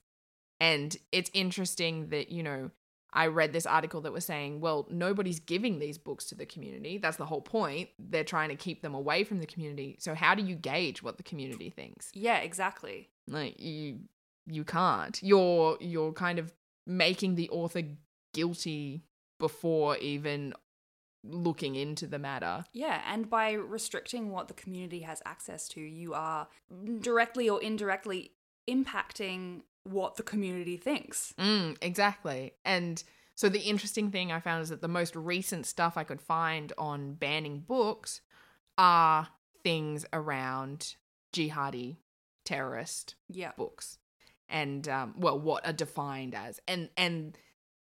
and 0.60 0.96
it's 1.12 1.30
interesting 1.34 2.08
that 2.10 2.30
you 2.30 2.42
know. 2.42 2.70
I 3.12 3.26
read 3.28 3.52
this 3.52 3.66
article 3.66 4.00
that 4.02 4.12
was 4.12 4.24
saying, 4.24 4.60
well, 4.60 4.86
nobody's 4.90 5.40
giving 5.40 5.78
these 5.78 5.96
books 5.96 6.26
to 6.26 6.34
the 6.34 6.44
community. 6.44 6.98
That's 6.98 7.16
the 7.16 7.26
whole 7.26 7.40
point. 7.40 7.88
They're 7.98 8.24
trying 8.24 8.50
to 8.50 8.56
keep 8.56 8.82
them 8.82 8.94
away 8.94 9.24
from 9.24 9.38
the 9.38 9.46
community. 9.46 9.96
So 9.98 10.14
how 10.14 10.34
do 10.34 10.42
you 10.42 10.54
gauge 10.54 11.02
what 11.02 11.16
the 11.16 11.22
community 11.22 11.70
thinks? 11.70 12.10
Yeah, 12.12 12.38
exactly. 12.38 13.08
like 13.26 13.58
you 13.60 14.00
you 14.50 14.64
can't 14.64 15.18
you're 15.22 15.76
you're 15.78 16.12
kind 16.12 16.38
of 16.38 16.54
making 16.86 17.34
the 17.34 17.50
author 17.50 17.82
guilty 18.32 19.02
before 19.38 19.96
even 19.98 20.54
looking 21.24 21.74
into 21.74 22.06
the 22.06 22.18
matter 22.18 22.64
Yeah, 22.72 23.02
and 23.06 23.28
by 23.28 23.52
restricting 23.52 24.30
what 24.30 24.48
the 24.48 24.54
community 24.54 25.00
has 25.00 25.20
access 25.26 25.68
to, 25.68 25.80
you 25.80 26.14
are 26.14 26.48
directly 27.00 27.48
or 27.48 27.60
indirectly 27.60 28.32
impacting 28.68 29.62
what 29.84 30.16
the 30.16 30.22
community 30.22 30.76
thinks. 30.76 31.32
mm, 31.38 31.76
exactly 31.80 32.52
and 32.64 33.02
so 33.34 33.48
the 33.48 33.60
interesting 33.60 34.10
thing 34.10 34.30
i 34.32 34.40
found 34.40 34.62
is 34.62 34.68
that 34.68 34.80
the 34.82 34.88
most 34.88 35.14
recent 35.16 35.64
stuff 35.66 35.96
i 35.96 36.04
could 36.04 36.20
find 36.20 36.72
on 36.76 37.14
banning 37.14 37.60
books 37.60 38.20
are 38.76 39.28
things 39.62 40.04
around 40.12 40.94
jihadi 41.32 41.96
terrorist 42.44 43.14
Yeah. 43.28 43.52
books 43.56 43.98
and 44.48 44.88
um, 44.88 45.14
well 45.18 45.38
what 45.38 45.66
are 45.66 45.72
defined 45.72 46.34
as 46.34 46.60
and 46.66 46.88
and 46.96 47.36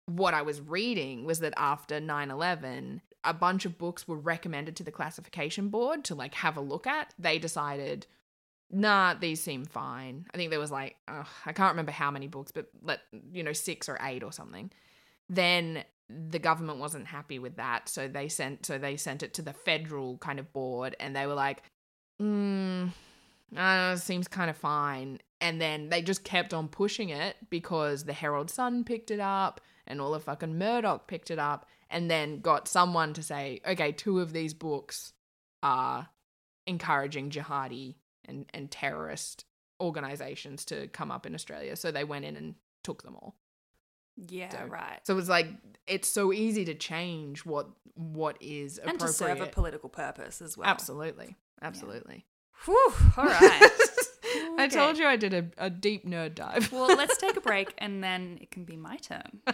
what 0.05 0.33
i 0.33 0.41
was 0.41 0.61
reading 0.61 1.25
was 1.25 1.39
that 1.39 1.53
after 1.57 1.99
9-11 1.99 3.01
a 3.23 3.33
bunch 3.33 3.65
of 3.65 3.77
books 3.77 4.07
were 4.07 4.17
recommended 4.17 4.75
to 4.77 4.83
the 4.83 4.91
classification 4.91 5.69
board 5.69 6.03
to 6.05 6.15
like 6.15 6.33
have 6.35 6.55
a 6.57 6.61
look 6.61 6.87
at 6.87 7.13
they 7.19 7.37
decided 7.39 8.07
nah 8.69 9.13
these 9.13 9.41
seem 9.41 9.65
fine 9.65 10.25
i 10.33 10.37
think 10.37 10.49
there 10.49 10.59
was 10.59 10.71
like 10.71 10.95
ugh, 11.07 11.27
i 11.45 11.53
can't 11.53 11.71
remember 11.71 11.91
how 11.91 12.11
many 12.11 12.27
books 12.27 12.51
but 12.51 12.67
let 12.81 12.99
you 13.31 13.43
know 13.43 13.53
six 13.53 13.87
or 13.87 13.97
eight 14.01 14.23
or 14.23 14.31
something 14.31 14.69
then 15.29 15.83
the 16.09 16.39
government 16.39 16.79
wasn't 16.79 17.07
happy 17.07 17.39
with 17.39 17.57
that, 17.57 17.89
so 17.89 18.07
they 18.07 18.29
sent 18.29 18.65
so 18.65 18.77
they 18.77 18.95
sent 18.95 19.23
it 19.23 19.33
to 19.35 19.41
the 19.41 19.53
federal 19.53 20.17
kind 20.17 20.39
of 20.39 20.53
board, 20.53 20.95
and 20.99 21.15
they 21.15 21.27
were 21.27 21.33
like, 21.33 21.63
mm, 22.21 22.89
it 23.51 23.99
seems 23.99 24.27
kind 24.27 24.49
of 24.49 24.57
fine. 24.57 25.19
And 25.39 25.61
then 25.61 25.89
they 25.89 26.01
just 26.01 26.23
kept 26.23 26.53
on 26.53 26.67
pushing 26.67 27.09
it 27.09 27.35
because 27.49 28.05
the 28.05 28.13
Herald 28.13 28.49
Sun 28.49 28.85
picked 28.85 29.11
it 29.11 29.19
up 29.19 29.61
and 29.85 30.01
all 30.01 30.15
of 30.15 30.23
fucking 30.23 30.57
Murdoch 30.57 31.07
picked 31.07 31.29
it 31.29 31.37
up 31.37 31.67
and 31.91 32.09
then 32.09 32.39
got 32.39 32.67
someone 32.67 33.13
to 33.13 33.21
say, 33.21 33.61
okay, 33.67 33.91
two 33.91 34.19
of 34.19 34.33
these 34.33 34.55
books 34.55 35.13
are 35.61 36.09
encouraging 36.65 37.29
jihadi 37.29 37.95
and, 38.27 38.45
and 38.53 38.69
terrorist 38.69 39.45
organizations 39.79 40.65
to 40.65 40.87
come 40.87 41.11
up 41.11 41.25
in 41.25 41.33
Australia. 41.35 41.75
So 41.75 41.91
they 41.91 42.03
went 42.03 42.25
in 42.25 42.35
and 42.35 42.55
took 42.83 43.03
them 43.03 43.15
all. 43.15 43.35
Yeah, 44.15 44.49
So- 44.49 44.65
right. 44.67 44.99
So 45.03 45.17
it's 45.17 45.29
like 45.29 45.47
it's 45.85 46.07
so 46.09 46.33
easy 46.33 46.65
to 46.65 46.73
change 46.73 47.45
what 47.45 47.67
what 47.93 48.37
is 48.41 48.77
And 48.77 48.99
to 48.99 49.07
serve 49.07 49.41
a 49.41 49.47
political 49.47 49.89
purpose 49.89 50.41
as 50.41 50.57
well. 50.57 50.67
Absolutely. 50.67 51.35
Absolutely. 51.61 52.25
Whew, 52.65 52.93
all 53.17 53.25
right. 53.25 53.69
I 54.59 54.67
told 54.67 54.97
you 54.97 55.05
I 55.05 55.15
did 55.15 55.33
a, 55.33 55.45
a 55.57 55.69
deep 55.69 56.05
nerd 56.05 56.35
dive. 56.35 56.71
well, 56.71 56.87
let's 56.95 57.17
take 57.17 57.37
a 57.37 57.41
break 57.41 57.73
and 57.77 58.03
then 58.03 58.37
it 58.41 58.51
can 58.51 58.65
be 58.65 58.75
my 58.75 58.97
turn. 58.97 59.41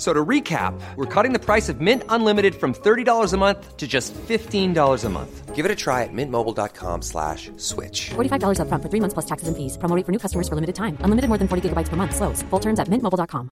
F- 0.00 0.06
So 0.06 0.14
to 0.14 0.24
recap, 0.24 0.72
we're 0.96 1.04
cutting 1.04 1.34
the 1.34 1.38
price 1.38 1.68
of 1.68 1.80
Mint 1.82 2.04
Unlimited 2.08 2.54
from 2.54 2.72
$30 2.72 3.34
a 3.34 3.36
month 3.36 3.76
to 3.76 3.86
just 3.86 4.14
$15 4.14 5.04
a 5.04 5.08
month. 5.10 5.54
Give 5.54 5.66
it 5.66 5.70
a 5.70 5.76
try 5.76 6.04
at 6.04 6.12
mintmobile.com 6.12 7.02
slash 7.02 7.50
switch. 7.58 8.08
$45 8.14 8.60
upfront 8.60 8.82
for 8.82 8.88
three 8.88 9.00
months 9.00 9.12
plus 9.12 9.26
taxes 9.26 9.48
and 9.48 9.56
fees. 9.58 9.76
Promo 9.76 9.94
rate 9.94 10.06
for 10.06 10.12
new 10.12 10.18
customers 10.18 10.48
for 10.48 10.54
limited 10.54 10.74
time. 10.74 10.96
Unlimited 11.04 11.28
more 11.28 11.36
than 11.36 11.48
40 11.48 11.68
gigabytes 11.68 11.90
per 11.90 11.96
month. 11.96 12.16
Slows. 12.16 12.40
Full 12.48 12.60
terms 12.60 12.80
at 12.80 12.88
mintmobile.com. 12.88 13.50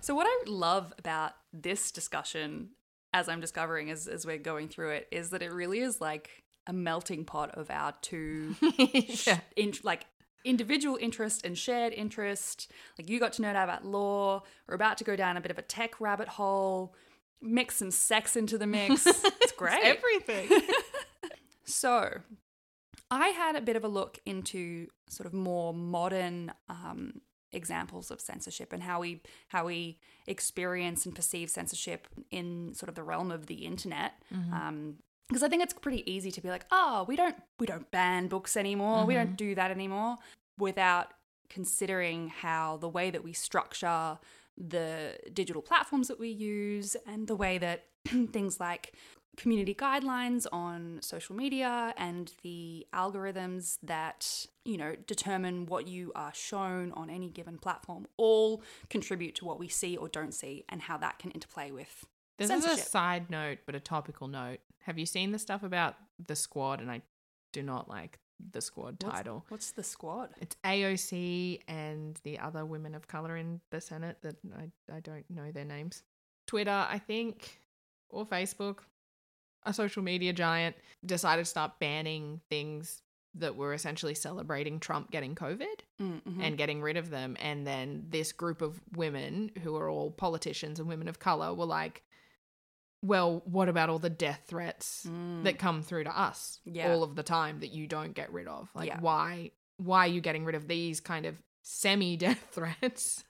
So, 0.00 0.14
what 0.14 0.26
I 0.26 0.50
love 0.50 0.92
about 0.98 1.32
this 1.52 1.90
discussion, 1.92 2.70
as 3.12 3.28
I'm 3.28 3.40
discovering 3.40 3.90
as, 3.90 4.06
as 4.06 4.24
we're 4.26 4.38
going 4.38 4.68
through 4.68 4.90
it, 4.90 5.08
is 5.10 5.30
that 5.30 5.42
it 5.42 5.52
really 5.52 5.80
is 5.80 6.00
like 6.00 6.30
a 6.68 6.72
melting 6.72 7.24
pot 7.24 7.50
of 7.56 7.70
our 7.70 7.94
two, 8.02 8.54
yeah. 9.26 9.40
in, 9.56 9.72
like, 9.82 10.06
individual 10.44 10.96
interest 11.00 11.44
and 11.44 11.58
shared 11.58 11.92
interest. 11.92 12.70
Like, 12.96 13.08
you 13.08 13.18
got 13.18 13.32
to 13.34 13.42
nerd 13.42 13.56
out 13.56 13.64
about 13.64 13.84
law. 13.84 14.42
We're 14.68 14.74
about 14.74 14.98
to 14.98 15.04
go 15.04 15.16
down 15.16 15.36
a 15.36 15.40
bit 15.40 15.50
of 15.50 15.58
a 15.58 15.62
tech 15.62 16.00
rabbit 16.00 16.28
hole, 16.28 16.94
mix 17.42 17.76
some 17.76 17.90
sex 17.90 18.36
into 18.36 18.56
the 18.58 18.66
mix. 18.66 19.06
It's 19.40 19.52
great. 19.52 19.82
Everything. 19.82 20.60
So, 21.64 22.20
I 23.10 23.28
had 23.28 23.54
a 23.54 23.60
bit 23.60 23.76
of 23.76 23.84
a 23.84 23.88
look 23.88 24.18
into 24.24 24.86
sort 25.08 25.26
of 25.26 25.34
more 25.34 25.74
modern 25.74 26.50
um, 26.70 27.20
examples 27.52 28.10
of 28.10 28.22
censorship 28.22 28.72
and 28.72 28.82
how 28.82 29.00
we 29.00 29.20
how 29.48 29.66
we 29.66 29.98
experience 30.26 31.04
and 31.04 31.14
perceive 31.14 31.50
censorship 31.50 32.06
in 32.30 32.72
sort 32.74 32.88
of 32.88 32.94
the 32.94 33.02
realm 33.02 33.30
of 33.30 33.46
the 33.46 33.66
internet. 33.66 34.12
Because 35.28 35.42
I 35.42 35.48
think 35.48 35.62
it's 35.62 35.74
pretty 35.74 36.10
easy 36.10 36.30
to 36.30 36.40
be 36.40 36.48
like, 36.48 36.64
oh, 36.70 37.04
we 37.06 37.16
don't 37.16 37.36
we 37.58 37.66
don't 37.66 37.90
ban 37.90 38.28
books 38.28 38.56
anymore. 38.56 39.04
We 39.04 39.14
don't 39.14 39.28
mm-hmm. 39.28 39.34
do 39.36 39.54
that 39.54 39.70
anymore, 39.70 40.16
without 40.58 41.12
considering 41.48 42.28
how 42.28 42.76
the 42.78 42.88
way 42.88 43.10
that 43.10 43.24
we 43.24 43.32
structure 43.32 44.18
the 44.56 45.18
digital 45.32 45.62
platforms 45.62 46.08
that 46.08 46.18
we 46.18 46.28
use 46.28 46.96
and 47.06 47.26
the 47.26 47.36
way 47.36 47.58
that 47.58 47.84
things 48.32 48.58
like 48.58 48.92
community 49.36 49.72
guidelines 49.72 50.46
on 50.50 50.98
social 51.00 51.36
media 51.36 51.94
and 51.96 52.32
the 52.42 52.84
algorithms 52.92 53.78
that 53.84 54.46
you 54.64 54.76
know 54.76 54.96
determine 55.06 55.64
what 55.66 55.86
you 55.86 56.10
are 56.16 56.34
shown 56.34 56.90
on 56.92 57.08
any 57.08 57.30
given 57.30 57.56
platform 57.56 58.04
all 58.16 58.60
contribute 58.90 59.36
to 59.36 59.44
what 59.44 59.60
we 59.60 59.68
see 59.68 59.96
or 59.96 60.08
don't 60.08 60.34
see 60.34 60.64
and 60.68 60.82
how 60.82 60.96
that 60.96 61.20
can 61.20 61.30
interplay 61.30 61.70
with 61.70 62.04
This 62.38 62.50
is 62.50 62.64
a 62.64 62.76
side 62.76 63.30
note, 63.30 63.58
but 63.66 63.74
a 63.74 63.80
topical 63.80 64.28
note. 64.28 64.58
Have 64.82 64.98
you 64.98 65.06
seen 65.06 65.32
the 65.32 65.38
stuff 65.38 65.62
about 65.62 65.96
the 66.24 66.36
squad? 66.36 66.80
And 66.80 66.90
I 66.90 67.02
do 67.52 67.62
not 67.62 67.88
like 67.88 68.18
the 68.52 68.60
squad 68.60 69.02
What's- 69.02 69.16
title. 69.16 69.44
what's 69.48 69.72
the 69.72 69.82
squad 69.82 70.30
It's 70.40 70.56
AOC 70.64 71.60
and 71.66 72.18
the 72.22 72.38
other 72.38 72.64
women 72.64 72.94
of 72.94 73.08
color 73.08 73.36
in 73.36 73.60
the 73.70 73.80
Senate 73.80 74.18
that 74.22 74.36
I, 74.56 74.70
I 74.94 75.00
don't 75.00 75.28
know 75.28 75.50
their 75.50 75.64
names. 75.64 76.02
Twitter, 76.46 76.86
I 76.88 76.98
think, 76.98 77.60
or 78.08 78.24
Facebook, 78.24 78.78
a 79.64 79.72
social 79.74 80.02
media 80.02 80.32
giant, 80.32 80.76
decided 81.04 81.42
to 81.44 81.50
start 81.50 81.78
banning 81.80 82.40
things 82.48 83.02
that 83.34 83.56
were 83.56 83.74
essentially 83.74 84.14
celebrating 84.14 84.80
Trump 84.80 85.10
getting 85.10 85.34
COVID 85.34 85.66
Mm-hmm. 86.00 86.40
and 86.40 86.56
getting 86.56 86.80
rid 86.80 86.96
of 86.96 87.10
them. 87.10 87.36
And 87.40 87.66
then 87.66 88.06
this 88.08 88.30
group 88.32 88.62
of 88.62 88.80
women 88.94 89.50
who 89.64 89.74
are 89.76 89.90
all 89.90 90.12
politicians 90.12 90.78
and 90.78 90.88
women 90.88 91.08
of 91.08 91.18
color 91.18 91.52
were 91.52 91.66
like, 91.66 92.02
well, 93.02 93.42
what 93.44 93.68
about 93.68 93.88
all 93.90 93.98
the 93.98 94.10
death 94.10 94.42
threats 94.46 95.06
that 95.44 95.58
come 95.58 95.82
through 95.82 96.04
to 96.04 96.18
us 96.18 96.60
Mm. 96.66 96.74
Yeah. 96.74 96.92
all 96.92 97.02
of 97.02 97.14
the 97.14 97.22
time 97.22 97.60
that 97.60 97.70
you 97.72 97.86
don't 97.86 98.12
get 98.14 98.32
rid 98.32 98.48
of? 98.48 98.68
Like, 98.74 98.88
Yeah. 98.88 99.00
why 99.00 99.52
why 99.76 100.00
are 100.06 100.08
you 100.10 100.20
getting 100.20 100.44
rid 100.44 100.56
of 100.56 100.66
these 100.66 100.98
kind 101.00 101.24
of 101.24 101.40
semi 101.62 102.16
death 102.16 102.48
threats 102.52 103.22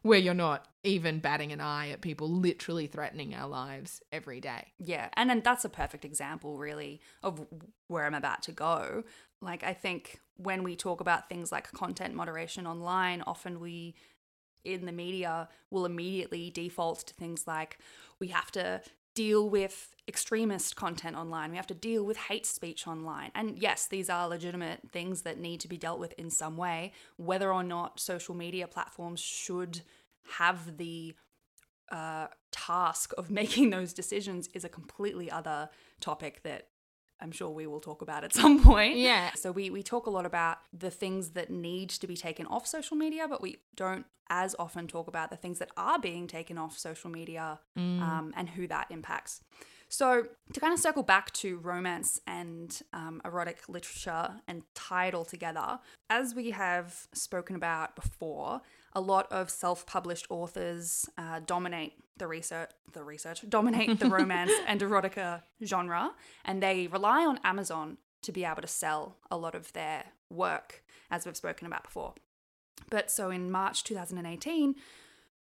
where 0.00 0.18
you're 0.18 0.32
not 0.32 0.66
even 0.84 1.18
batting 1.18 1.52
an 1.52 1.60
eye 1.60 1.90
at 1.90 2.00
people 2.00 2.28
literally 2.30 2.86
threatening 2.86 3.34
our 3.34 3.46
lives 3.46 4.00
every 4.10 4.40
day? 4.40 4.72
Yeah, 4.78 5.10
and 5.14 5.28
then 5.28 5.42
that's 5.44 5.66
a 5.66 5.68
perfect 5.68 6.06
example, 6.06 6.56
really, 6.56 7.02
of 7.22 7.46
where 7.88 8.06
I'm 8.06 8.14
about 8.14 8.42
to 8.44 8.52
go. 8.52 9.04
Like, 9.42 9.62
I 9.64 9.74
think 9.74 10.20
when 10.36 10.62
we 10.62 10.76
talk 10.76 11.00
about 11.02 11.28
things 11.28 11.52
like 11.52 11.70
content 11.72 12.14
moderation 12.14 12.66
online, 12.66 13.20
often 13.26 13.60
we 13.60 13.94
in 14.64 14.86
the 14.86 14.92
media 14.92 15.48
will 15.70 15.84
immediately 15.84 16.48
default 16.50 17.06
to 17.08 17.14
things 17.14 17.46
like 17.46 17.78
we 18.20 18.28
have 18.28 18.50
to 18.52 18.80
deal 19.14 19.48
with 19.48 19.94
extremist 20.08 20.76
content 20.76 21.16
online, 21.16 21.50
we 21.50 21.56
have 21.56 21.66
to 21.68 21.74
deal 21.74 22.04
with 22.04 22.16
hate 22.16 22.46
speech 22.46 22.86
online. 22.86 23.30
And 23.34 23.58
yes, 23.58 23.86
these 23.86 24.10
are 24.10 24.28
legitimate 24.28 24.80
things 24.90 25.22
that 25.22 25.38
need 25.38 25.60
to 25.60 25.68
be 25.68 25.76
dealt 25.76 25.98
with 26.00 26.12
in 26.14 26.30
some 26.30 26.56
way. 26.56 26.92
Whether 27.16 27.52
or 27.52 27.62
not 27.62 28.00
social 28.00 28.34
media 28.34 28.66
platforms 28.66 29.20
should 29.20 29.82
have 30.38 30.76
the 30.76 31.14
uh, 31.90 32.28
task 32.50 33.12
of 33.16 33.30
making 33.40 33.70
those 33.70 33.92
decisions 33.92 34.48
is 34.54 34.64
a 34.64 34.68
completely 34.68 35.30
other 35.30 35.68
topic 36.00 36.42
that 36.42 36.68
I'm 37.22 37.32
sure 37.32 37.50
we 37.50 37.66
will 37.66 37.80
talk 37.80 38.02
about 38.02 38.24
at 38.24 38.34
some 38.42 38.62
point. 38.62 38.96
Yeah. 38.96 39.30
So 39.34 39.52
we 39.52 39.70
we 39.70 39.82
talk 39.82 40.06
a 40.06 40.10
lot 40.10 40.26
about 40.26 40.58
the 40.72 40.90
things 40.90 41.30
that 41.30 41.50
need 41.50 41.90
to 41.90 42.06
be 42.06 42.16
taken 42.16 42.46
off 42.46 42.66
social 42.66 42.96
media, 42.96 43.26
but 43.28 43.40
we 43.40 43.58
don't 43.76 44.04
as 44.28 44.56
often 44.58 44.86
talk 44.86 45.08
about 45.08 45.30
the 45.30 45.36
things 45.36 45.58
that 45.58 45.70
are 45.76 45.98
being 45.98 46.26
taken 46.26 46.56
off 46.56 46.78
social 46.78 47.10
media 47.10 47.60
um, 47.76 48.32
and 48.34 48.48
who 48.48 48.66
that 48.66 48.86
impacts. 48.90 49.42
So 49.92 50.24
to 50.54 50.58
kind 50.58 50.72
of 50.72 50.78
circle 50.80 51.02
back 51.02 51.32
to 51.34 51.58
romance 51.58 52.18
and 52.26 52.80
um, 52.94 53.20
erotic 53.26 53.68
literature 53.68 54.30
and 54.48 54.62
tie 54.74 55.08
it 55.08 55.14
all 55.14 55.26
together, 55.26 55.80
as 56.08 56.34
we 56.34 56.50
have 56.52 57.08
spoken 57.12 57.56
about 57.56 57.94
before, 57.94 58.62
a 58.94 59.02
lot 59.02 59.30
of 59.30 59.50
self-published 59.50 60.28
authors 60.30 61.04
uh, 61.18 61.40
dominate 61.44 61.92
the 62.22 62.28
research, 62.28 62.70
the 62.92 63.02
research 63.02 63.44
dominate 63.48 63.98
the 63.98 64.08
romance 64.18 64.52
and 64.68 64.80
erotica 64.80 65.42
genre, 65.64 66.12
and 66.44 66.62
they 66.62 66.86
rely 66.86 67.26
on 67.26 67.40
Amazon 67.42 67.98
to 68.22 68.30
be 68.30 68.44
able 68.44 68.62
to 68.62 68.68
sell 68.68 69.16
a 69.28 69.36
lot 69.36 69.56
of 69.56 69.72
their 69.72 70.04
work, 70.30 70.84
as 71.10 71.26
we've 71.26 71.36
spoken 71.36 71.66
about 71.66 71.82
before. 71.82 72.14
But 72.90 73.10
so 73.10 73.30
in 73.30 73.50
March 73.50 73.82
2018, 73.82 74.76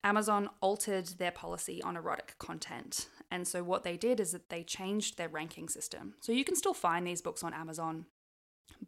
Amazon 0.03 0.49
altered 0.60 1.06
their 1.17 1.32
policy 1.32 1.82
on 1.82 1.95
erotic 1.95 2.36
content. 2.38 3.08
And 3.32 3.47
so 3.47 3.63
what 3.63 3.86
they 3.86 3.95
did 3.95 4.19
is 4.19 4.34
that 4.34 4.49
they 4.49 4.63
changed 4.63 5.17
their 5.17 5.30
ranking 5.30 5.69
system. 5.69 6.15
So 6.19 6.34
you 6.34 6.43
can 6.43 6.58
still 6.58 6.73
find 6.73 7.08
these 7.08 7.21
books 7.21 7.43
on 7.43 7.53
Amazon, 7.53 8.08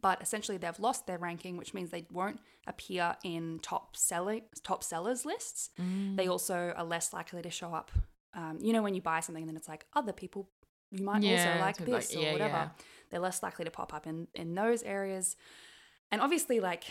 but 0.00 0.20
essentially 0.22 0.56
they've 0.58 0.78
lost 0.78 1.06
their 1.06 1.18
ranking, 1.18 1.56
which 1.56 1.74
means 1.74 1.90
they 1.90 2.06
won't 2.12 2.40
appear 2.66 3.16
in 3.24 3.58
top 3.62 3.96
selling 3.96 4.42
top 4.62 4.84
sellers 4.84 5.24
lists. 5.24 5.70
They 6.16 6.26
also 6.28 6.72
are 6.76 6.84
less 6.84 7.12
likely 7.12 7.42
to 7.42 7.50
show 7.50 7.74
up. 7.74 7.90
Um, 8.34 8.58
you 8.60 8.72
know, 8.72 8.82
when 8.82 8.94
you 8.94 9.02
buy 9.02 9.20
something, 9.20 9.42
and 9.42 9.48
then 9.48 9.56
it's 9.56 9.68
like 9.68 9.86
other 9.94 10.12
people 10.12 10.48
you 10.92 11.04
might 11.04 11.22
Yeah, 11.22 11.52
also 11.54 11.60
like 11.60 11.80
it's 11.80 11.88
like- 11.88 12.02
this 12.02 12.16
or 12.16 12.20
yeah, 12.20 12.32
whatever. 12.32 12.52
yeah. 12.54 12.68
They're 13.10 13.20
less 13.20 13.42
likely 13.42 13.64
to 13.64 13.70
pop 13.70 13.92
up 13.94 14.06
in 14.06 14.28
in 14.34 14.54
those 14.54 14.82
areas. 14.82 15.36
And 16.12 16.20
obviously, 16.20 16.60
like 16.60 16.84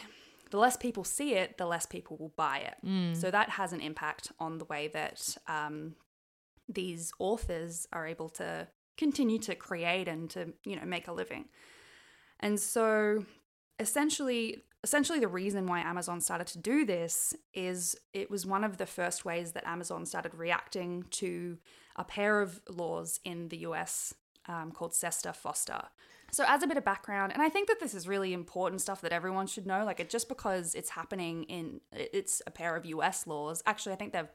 the 0.51 0.57
less 0.57 0.75
people 0.77 1.03
see 1.03 1.35
it, 1.35 1.57
the 1.57 1.65
less 1.65 1.85
people 1.85 2.17
will 2.17 2.33
buy 2.35 2.57
it. 2.59 2.75
Mm. 2.85 3.15
So 3.15 3.29
that 3.31 3.49
has 3.51 3.71
an 3.73 3.81
impact 3.81 4.31
on 4.39 4.57
the 4.57 4.65
way 4.65 4.87
that 4.89 5.37
um, 5.47 5.95
these 6.67 7.11
authors 7.19 7.87
are 7.93 8.05
able 8.07 8.29
to 8.29 8.67
continue 8.97 9.39
to 9.39 9.55
create 9.55 10.07
and 10.07 10.29
to 10.31 10.53
you 10.65 10.75
know 10.75 10.85
make 10.85 11.07
a 11.07 11.13
living 11.13 11.45
and 12.39 12.59
so 12.59 13.25
essentially 13.79 14.63
essentially 14.83 15.19
the 15.19 15.27
reason 15.27 15.67
why 15.67 15.79
amazon 15.79 16.21
started 16.21 16.47
to 16.47 16.57
do 16.57 16.85
this 16.85 17.33
is 17.53 17.95
it 18.13 18.29
was 18.29 18.45
one 18.45 18.63
of 18.63 18.77
the 18.77 18.85
first 18.85 19.25
ways 19.25 19.51
that 19.51 19.65
amazon 19.67 20.05
started 20.05 20.33
reacting 20.33 21.03
to 21.09 21.57
a 21.95 22.03
pair 22.03 22.41
of 22.41 22.61
laws 22.69 23.19
in 23.25 23.49
the 23.49 23.57
us 23.57 24.13
um, 24.47 24.71
called 24.71 24.93
SESTA 24.93 25.33
FOSTA 25.33 25.89
so 26.31 26.43
as 26.47 26.63
a 26.63 26.67
bit 26.67 26.77
of 26.77 26.85
background 26.85 27.33
and 27.33 27.41
i 27.41 27.49
think 27.49 27.67
that 27.67 27.79
this 27.79 27.93
is 27.93 28.07
really 28.07 28.33
important 28.33 28.81
stuff 28.81 29.01
that 29.01 29.11
everyone 29.11 29.47
should 29.47 29.67
know 29.67 29.83
like 29.83 29.99
it 29.99 30.09
just 30.09 30.29
because 30.29 30.75
it's 30.75 30.89
happening 30.89 31.43
in 31.43 31.81
it's 31.91 32.41
a 32.47 32.51
pair 32.51 32.75
of 32.75 32.85
us 32.85 33.27
laws 33.27 33.61
actually 33.65 33.91
i 33.91 33.95
think 33.95 34.13
they've 34.13 34.29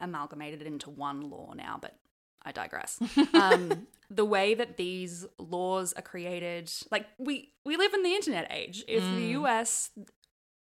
amalgamated 0.00 0.60
it 0.60 0.66
into 0.66 0.90
one 0.90 1.28
law 1.28 1.52
now 1.54 1.78
but 1.80 1.96
I 2.42 2.52
digress. 2.52 2.98
Um, 3.34 3.86
the 4.10 4.24
way 4.24 4.54
that 4.54 4.76
these 4.76 5.24
laws 5.38 5.92
are 5.92 6.02
created, 6.02 6.70
like 6.90 7.06
we 7.18 7.52
we 7.64 7.76
live 7.76 7.94
in 7.94 8.02
the 8.02 8.12
internet 8.14 8.48
age. 8.50 8.84
If 8.88 9.02
the 9.02 9.38
US 9.38 9.90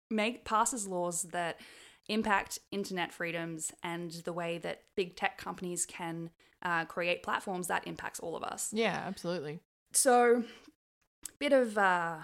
make 0.10 0.46
passes 0.46 0.88
laws 0.88 1.24
that 1.24 1.60
impact 2.08 2.60
internet 2.72 3.14
freedoms 3.14 3.72
and 3.84 4.12
the 4.12 4.34
way 4.34 4.58
that 4.60 4.84
big 4.96 5.16
tech 5.16 5.38
companies 5.38 5.86
can 5.86 6.30
uh, 6.62 6.86
create 6.86 7.24
platforms, 7.24 7.68
that 7.68 7.86
impacts 7.88 8.20
all 8.20 8.36
of 8.36 8.44
us. 8.44 8.70
Yeah, 8.72 9.04
absolutely. 9.06 9.60
So, 9.94 10.44
bit 11.40 11.54
of 11.54 11.78
uh, 11.78 12.20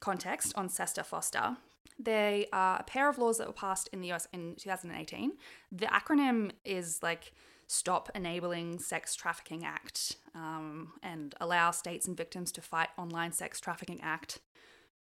context 0.00 0.52
on 0.56 0.68
SESTA 0.68 1.04
FOSTA. 1.04 1.56
They 1.98 2.46
are 2.52 2.78
a 2.80 2.82
pair 2.82 3.08
of 3.08 3.18
laws 3.18 3.38
that 3.38 3.46
were 3.46 3.52
passed 3.52 3.88
in 3.92 4.00
the 4.00 4.12
US 4.12 4.26
in 4.32 4.56
2018. 4.56 5.32
The 5.70 5.86
acronym 5.86 6.52
is 6.64 7.02
like 7.02 7.32
Stop 7.66 8.10
Enabling 8.14 8.78
Sex 8.78 9.14
Trafficking 9.14 9.64
Act 9.64 10.16
um, 10.34 10.92
and 11.02 11.34
allow 11.40 11.70
states 11.70 12.06
and 12.06 12.16
victims 12.16 12.52
to 12.52 12.60
fight 12.60 12.88
online 12.98 13.32
sex 13.32 13.60
trafficking 13.60 14.00
act. 14.02 14.40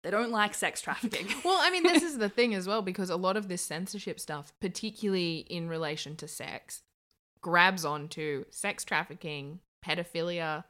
They 0.03 0.11
don't 0.11 0.31
like 0.31 0.53
sex 0.53 0.81
trafficking. 0.81 1.27
Well, 1.43 1.59
I 1.59 1.69
mean, 1.71 1.83
this 1.83 2.03
is 2.03 2.17
the 2.17 2.29
thing 2.37 2.53
as 2.53 2.67
well, 2.67 2.81
because 2.81 3.09
a 3.09 3.15
lot 3.15 3.37
of 3.37 3.47
this 3.47 3.61
censorship 3.61 4.19
stuff, 4.19 4.53
particularly 4.59 5.45
in 5.49 5.69
relation 5.69 6.15
to 6.17 6.27
sex, 6.27 6.81
grabs 7.41 7.85
onto 7.85 8.45
sex 8.49 8.83
trafficking, 8.83 9.59
pedophilia, 9.85 10.63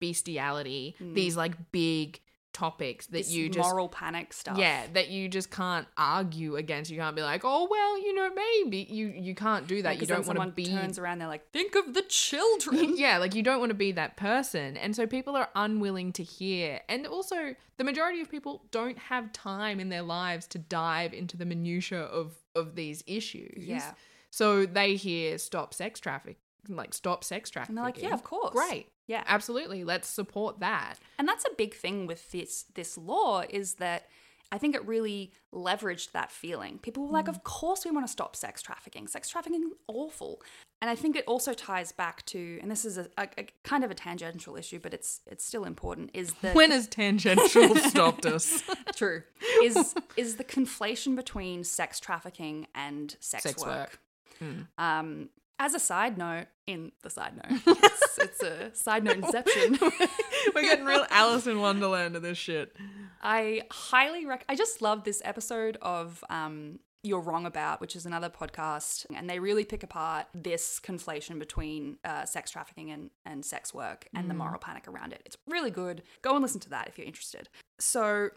bestiality, 0.00 0.94
these 1.00 1.36
like 1.36 1.72
big 1.72 2.20
topics 2.58 3.06
that 3.06 3.18
This 3.18 3.30
you 3.30 3.48
just 3.48 3.68
moral 3.68 3.88
panic 3.88 4.32
stuff. 4.32 4.58
yeah 4.58 4.86
that 4.92 5.08
you 5.08 5.28
just 5.28 5.50
can't 5.50 5.86
argue 5.96 6.56
against 6.56 6.90
you 6.90 6.98
can't 6.98 7.14
be 7.14 7.22
like 7.22 7.42
oh 7.44 7.68
well 7.70 7.98
you 7.98 8.14
know 8.14 8.30
maybe 8.34 8.86
you 8.90 9.08
you 9.08 9.34
can't 9.34 9.66
do 9.66 9.82
that 9.82 10.00
you 10.00 10.06
don't 10.06 10.26
want 10.26 10.40
to 10.40 10.50
be 10.50 10.68
turns 10.78 10.98
around, 10.98 11.18
they're 11.18 11.28
like, 11.28 11.50
think 11.52 11.74
of 11.74 11.94
the 11.94 12.02
children. 12.02 12.96
yeah, 12.96 13.18
like 13.18 13.34
you 13.34 13.42
don't 13.42 13.60
want 13.60 13.70
to 13.70 13.74
be 13.74 13.92
that 13.92 14.16
person. 14.16 14.76
And 14.76 14.94
so 14.94 15.06
people 15.06 15.36
are 15.36 15.48
unwilling 15.54 16.12
to 16.14 16.22
hear. 16.22 16.80
And 16.88 17.06
also, 17.06 17.54
the 17.76 17.84
majority 17.84 18.20
of 18.20 18.30
people 18.30 18.64
don't 18.70 18.98
have 18.98 19.32
time 19.32 19.80
in 19.80 19.88
their 19.88 20.02
lives 20.02 20.46
to 20.48 20.58
dive 20.58 21.12
into 21.12 21.36
the 21.36 21.44
minutiae 21.44 22.02
of, 22.02 22.34
of 22.54 22.74
these 22.74 23.02
issues. 23.06 23.64
Yeah. 23.64 23.92
So 24.30 24.66
they 24.66 24.96
hear 24.96 25.38
stop 25.38 25.74
sex 25.74 26.00
traffic, 26.00 26.38
like 26.68 26.94
stop 26.94 27.24
sex 27.24 27.50
trafficking. 27.50 27.78
And 27.78 27.78
they're 27.78 27.92
like, 27.92 28.02
yeah, 28.02 28.14
of 28.14 28.24
course. 28.24 28.52
Great. 28.52 28.88
Yeah. 29.08 29.24
Absolutely. 29.26 29.82
Let's 29.82 30.06
support 30.08 30.60
that. 30.60 30.94
And 31.18 31.26
that's 31.26 31.44
a 31.44 31.50
big 31.56 31.74
thing 31.74 32.06
with 32.06 32.30
this 32.30 32.66
this 32.74 32.96
law 32.96 33.42
is 33.50 33.74
that 33.74 34.06
I 34.52 34.56
think 34.56 34.74
it 34.74 34.86
really 34.86 35.32
leveraged 35.52 36.12
that 36.12 36.30
feeling. 36.30 36.78
People 36.78 37.04
were 37.06 37.12
like, 37.12 37.26
Mm. 37.26 37.30
of 37.36 37.44
course 37.44 37.84
we 37.84 37.90
want 37.90 38.06
to 38.06 38.10
stop 38.12 38.34
sex 38.36 38.62
trafficking. 38.62 39.06
Sex 39.06 39.28
trafficking 39.28 39.62
is 39.62 39.72
awful. 39.88 40.40
And 40.80 40.88
I 40.88 40.94
think 40.94 41.16
it 41.16 41.24
also 41.26 41.52
ties 41.54 41.90
back 41.92 42.24
to, 42.26 42.58
and 42.62 42.70
this 42.70 42.84
is 42.84 42.96
a, 42.98 43.08
a, 43.18 43.28
a 43.36 43.46
kind 43.64 43.82
of 43.84 43.90
a 43.90 43.94
tangential 43.94 44.56
issue, 44.56 44.78
but 44.78 44.94
it's 44.94 45.20
it's 45.26 45.44
still 45.44 45.64
important, 45.64 46.10
is 46.14 46.32
the 46.34 46.52
When 46.52 46.70
has 46.70 46.86
tangential 46.86 47.74
stopped 47.92 48.24
us? 48.26 48.62
true 48.94 49.22
is 49.62 49.94
is 50.16 50.36
the 50.36 50.44
conflation 50.44 51.16
between 51.16 51.64
sex 51.64 51.98
trafficking 52.00 52.68
and 52.74 53.16
sex, 53.20 53.42
Sex 53.42 53.62
work. 53.64 53.98
work. 54.40 54.48
Um, 54.78 55.30
as 55.58 55.74
a 55.74 55.80
side 55.80 56.16
note, 56.16 56.46
in 56.66 56.92
the 57.02 57.10
side 57.10 57.32
note, 57.34 57.60
it's, 57.66 58.18
it's 58.18 58.42
a 58.42 58.74
side 58.74 59.04
note 59.04 59.16
inception. 59.16 59.78
We're 60.54 60.62
getting 60.62 60.84
real 60.84 61.06
Alice 61.10 61.46
in 61.46 61.60
Wonderland 61.60 62.16
of 62.16 62.22
this 62.22 62.38
shit. 62.38 62.76
I 63.22 63.62
highly 63.70 64.24
rec. 64.26 64.44
I 64.48 64.54
just 64.54 64.80
love 64.80 65.04
this 65.04 65.20
episode 65.24 65.76
of 65.82 66.22
um, 66.30 66.78
You're 67.02 67.20
Wrong 67.20 67.46
About, 67.46 67.80
which 67.80 67.96
is 67.96 68.06
another 68.06 68.28
podcast, 68.28 69.06
and 69.14 69.28
they 69.28 69.40
really 69.40 69.64
pick 69.64 69.82
apart 69.82 70.26
this 70.32 70.80
conflation 70.80 71.38
between 71.38 71.98
uh, 72.04 72.24
sex 72.24 72.50
trafficking 72.50 72.90
and, 72.90 73.10
and 73.26 73.44
sex 73.44 73.74
work 73.74 74.08
and 74.14 74.30
the 74.30 74.34
moral 74.34 74.58
panic 74.58 74.86
around 74.86 75.12
it. 75.12 75.22
It's 75.26 75.36
really 75.48 75.70
good. 75.70 76.02
Go 76.22 76.34
and 76.34 76.42
listen 76.42 76.60
to 76.60 76.70
that 76.70 76.86
if 76.86 76.98
you're 76.98 77.06
interested. 77.06 77.48
So, 77.80 78.30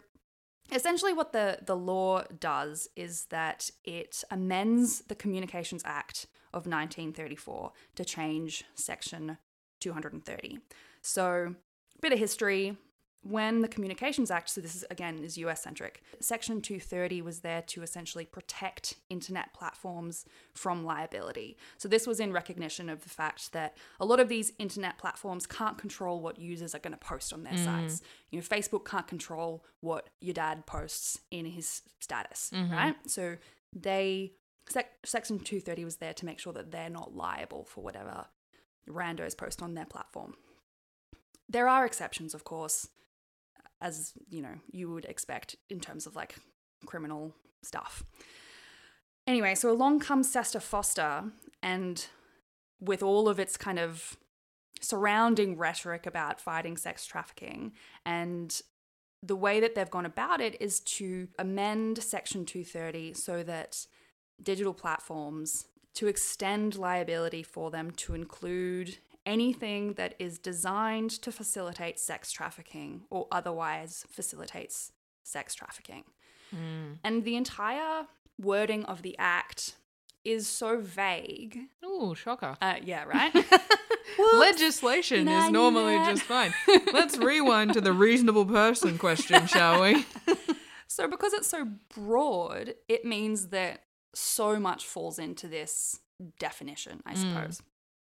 essentially, 0.72 1.12
what 1.12 1.32
the, 1.32 1.58
the 1.64 1.76
law 1.76 2.22
does 2.40 2.88
is 2.96 3.26
that 3.26 3.70
it 3.84 4.24
amends 4.30 5.02
the 5.02 5.14
Communications 5.14 5.82
Act 5.84 6.26
of 6.52 6.66
1934 6.66 7.72
to 7.96 8.04
change 8.04 8.64
Section 8.74 9.38
230. 9.80 10.58
So, 11.00 11.54
bit 12.00 12.12
of 12.12 12.18
history. 12.18 12.76
When 13.24 13.60
the 13.60 13.68
Communications 13.68 14.32
Act, 14.32 14.50
so 14.50 14.60
this 14.60 14.74
is 14.74 14.84
again 14.90 15.22
is 15.22 15.38
US 15.38 15.62
centric, 15.62 16.02
Section 16.18 16.60
230 16.60 17.22
was 17.22 17.38
there 17.38 17.62
to 17.68 17.84
essentially 17.84 18.24
protect 18.24 18.96
internet 19.10 19.54
platforms 19.54 20.24
from 20.54 20.84
liability. 20.84 21.56
So 21.78 21.88
this 21.88 22.04
was 22.04 22.18
in 22.18 22.32
recognition 22.32 22.88
of 22.88 23.04
the 23.04 23.08
fact 23.08 23.52
that 23.52 23.76
a 24.00 24.04
lot 24.04 24.18
of 24.18 24.28
these 24.28 24.52
internet 24.58 24.98
platforms 24.98 25.46
can't 25.46 25.78
control 25.78 26.20
what 26.20 26.40
users 26.40 26.74
are 26.74 26.80
going 26.80 26.94
to 26.94 26.98
post 26.98 27.32
on 27.32 27.44
their 27.44 27.52
mm. 27.52 27.64
sites. 27.64 28.02
You 28.32 28.40
know, 28.40 28.44
Facebook 28.44 28.84
can't 28.84 29.06
control 29.06 29.64
what 29.82 30.08
your 30.20 30.34
dad 30.34 30.66
posts 30.66 31.20
in 31.30 31.46
his 31.46 31.82
status, 32.00 32.50
mm-hmm. 32.52 32.72
right? 32.72 32.96
So 33.06 33.36
they 33.72 34.32
sec- 34.68 35.04
Section 35.04 35.38
230 35.38 35.84
was 35.84 35.96
there 35.96 36.14
to 36.14 36.26
make 36.26 36.38
sure 36.38 36.52
that 36.52 36.70
they're 36.70 36.90
not 36.90 37.14
liable 37.14 37.64
for 37.64 37.82
whatever 37.82 38.26
randos 38.88 39.36
post 39.36 39.62
on 39.62 39.74
their 39.74 39.86
platform. 39.86 40.34
There 41.48 41.68
are 41.68 41.84
exceptions, 41.84 42.34
of 42.34 42.44
course, 42.44 42.88
as 43.80 44.12
you 44.28 44.42
know, 44.42 44.54
you 44.70 44.90
would 44.90 45.04
expect 45.04 45.56
in 45.68 45.80
terms 45.80 46.06
of 46.06 46.16
like 46.16 46.36
criminal 46.86 47.34
stuff. 47.62 48.04
Anyway, 49.26 49.54
so 49.54 49.70
along 49.70 50.00
comes 50.00 50.32
SESTA 50.32 50.58
FOSTA, 50.58 51.30
and 51.62 52.06
with 52.80 53.02
all 53.02 53.28
of 53.28 53.38
its 53.38 53.56
kind 53.56 53.78
of 53.78 54.16
surrounding 54.80 55.56
rhetoric 55.56 56.06
about 56.06 56.40
fighting 56.40 56.76
sex 56.76 57.06
trafficking 57.06 57.72
and 58.04 58.62
the 59.22 59.36
way 59.36 59.60
that 59.60 59.76
they've 59.76 59.90
gone 59.90 60.06
about 60.06 60.40
it 60.40 60.60
is 60.60 60.80
to 60.80 61.28
amend 61.38 62.02
section 62.02 62.44
230 62.44 63.14
so 63.14 63.44
that 63.44 63.86
digital 64.44 64.74
platforms 64.74 65.66
to 65.94 66.06
extend 66.06 66.76
liability 66.76 67.42
for 67.42 67.70
them 67.70 67.90
to 67.90 68.14
include 68.14 68.98
anything 69.24 69.94
that 69.94 70.14
is 70.18 70.38
designed 70.38 71.10
to 71.10 71.30
facilitate 71.30 71.98
sex 71.98 72.32
trafficking 72.32 73.02
or 73.10 73.26
otherwise 73.30 74.04
facilitates 74.10 74.92
sex 75.22 75.54
trafficking. 75.54 76.04
And 77.02 77.24
the 77.24 77.36
entire 77.36 78.06
wording 78.38 78.84
of 78.84 79.00
the 79.00 79.16
act 79.18 79.76
is 80.22 80.46
so 80.46 80.78
vague. 80.80 81.58
Ooh, 81.82 82.14
shocker. 82.14 82.56
Uh, 82.60 82.74
yeah, 82.84 83.04
right? 83.06 83.32
Legislation 84.34 85.28
is 85.28 85.50
normally 85.50 85.94
that? 85.94 86.10
just 86.10 86.24
fine. 86.24 86.52
Let's 86.92 87.16
rewind 87.16 87.72
to 87.72 87.80
the 87.80 87.92
reasonable 87.92 88.44
person 88.44 88.98
question, 88.98 89.46
shall 89.46 89.82
we? 89.82 90.04
So, 90.88 91.08
because 91.08 91.32
it's 91.32 91.48
so 91.48 91.66
broad, 91.94 92.74
it 92.86 93.06
means 93.06 93.48
that 93.48 93.80
so 94.14 94.58
much 94.60 94.84
falls 94.86 95.18
into 95.18 95.48
this 95.48 96.00
definition, 96.38 97.02
I 97.06 97.14
suppose. 97.14 97.62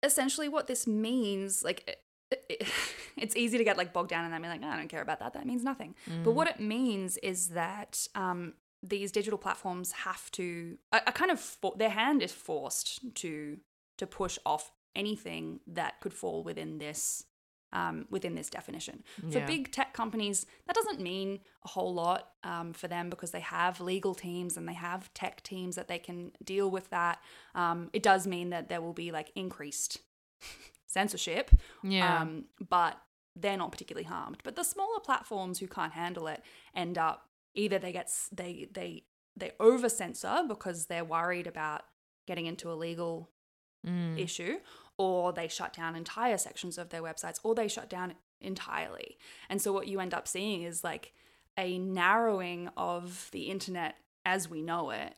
Essentially, 0.04 0.48
what 0.50 0.68
this 0.68 0.88
means, 0.88 1.64
like, 1.64 1.84
it, 2.32 2.42
it- 2.50 2.68
it's 3.18 3.36
easy 3.36 3.58
to 3.58 3.64
get 3.64 3.78
like 3.78 3.92
bogged 3.94 4.10
down 4.10 4.24
in 4.26 4.32
that 4.32 4.38
and 4.38 4.44
be 4.44 4.50
like, 4.50 4.62
"No, 4.62 4.70
I 4.70 4.78
don't 4.78 4.88
care 4.88 5.02
about 5.02 5.20
that. 5.20 5.34
That 5.34 5.46
means 5.46 5.64
nothing. 5.64 5.96
But 6.24 6.32
what 6.32 6.48
it 6.48 6.60
means 6.60 7.18
is 7.18 7.50
that 7.50 8.08
um, 8.16 8.54
these 8.82 9.12
digital 9.12 9.38
platforms 9.38 9.92
have 9.92 10.32
to, 10.32 10.78
a 10.94 11.12
kind 11.12 11.32
of, 11.32 11.40
for, 11.40 11.74
their 11.78 11.90
hand 11.90 12.22
is 12.22 12.32
forced 12.32 13.14
to 13.16 13.58
to 13.98 14.08
push 14.08 14.40
off 14.46 14.72
anything 14.96 15.60
that 15.68 16.00
could 16.00 16.14
fall 16.14 16.42
within 16.44 16.78
this 16.78 17.26
um, 17.74 18.06
within 18.10 18.36
this 18.36 18.50
definition. 18.50 19.04
For 19.32 19.40
big 19.46 19.72
tech 19.72 19.94
companies, 19.94 20.46
that 20.66 20.76
doesn't 20.76 21.00
mean 21.00 21.40
a 21.64 21.68
whole 21.68 21.94
lot 21.94 22.30
um, 22.44 22.74
for 22.74 22.88
them 22.88 23.10
because 23.10 23.32
they 23.32 23.40
have 23.42 23.80
legal 23.80 24.16
teams 24.16 24.58
and 24.58 24.68
they 24.68 24.74
have 24.74 25.14
tech 25.14 25.44
teams 25.44 25.76
that 25.76 25.88
they 25.88 26.00
can 26.00 26.32
deal 26.44 26.70
with 26.72 26.90
that. 26.90 27.20
Um, 27.56 27.90
it 27.94 28.02
does 28.04 28.26
mean 28.26 28.50
that 28.50 28.70
there 28.70 28.82
will 28.82 28.94
be 28.94 29.12
like 29.12 29.32
increased 29.36 30.00
censorship, 30.88 31.52
Yeah. 31.84 32.22
um, 32.22 32.46
but 32.70 32.98
they're 33.36 33.58
not 33.58 33.72
particularly 33.72 34.06
harmed. 34.08 34.40
But 34.44 34.56
the 34.56 34.64
smaller 34.64 35.00
platforms 35.00 35.60
who 35.60 35.68
can't 35.68 35.94
handle 35.94 36.28
it 36.28 36.42
end 36.76 36.98
up 36.98 37.28
either 37.54 37.80
they 37.80 37.92
get 37.92 38.12
they 38.32 38.68
they 38.72 39.04
they 39.38 39.52
over 39.60 39.90
censor 39.90 40.44
because 40.48 40.88
they're 40.88 41.06
worried 41.06 41.48
about 41.48 41.84
getting 42.28 42.46
into 42.46 42.72
a 42.72 42.74
legal 42.76 43.30
Mm. 43.88 44.20
issue, 44.20 44.58
or 45.00 45.34
they 45.34 45.48
shut 45.48 45.74
down 45.74 45.96
entire 45.96 46.38
sections 46.38 46.78
of 46.78 46.90
their 46.90 47.02
websites, 47.02 47.40
or 47.42 47.56
they 47.56 47.68
shut 47.70 47.90
down 47.90 48.14
entirely. 48.42 49.18
And 49.50 49.62
so 49.62 49.72
what 49.74 49.88
you 49.88 50.00
end 50.00 50.14
up 50.14 50.28
seeing 50.28 50.62
is 50.62 50.84
like 50.84 51.14
a 51.58 51.80
narrowing 51.80 52.70
of 52.78 53.30
the 53.32 53.44
internet 53.44 53.96
as 54.26 54.50
we 54.50 54.62
know 54.62 54.92
it. 54.92 55.16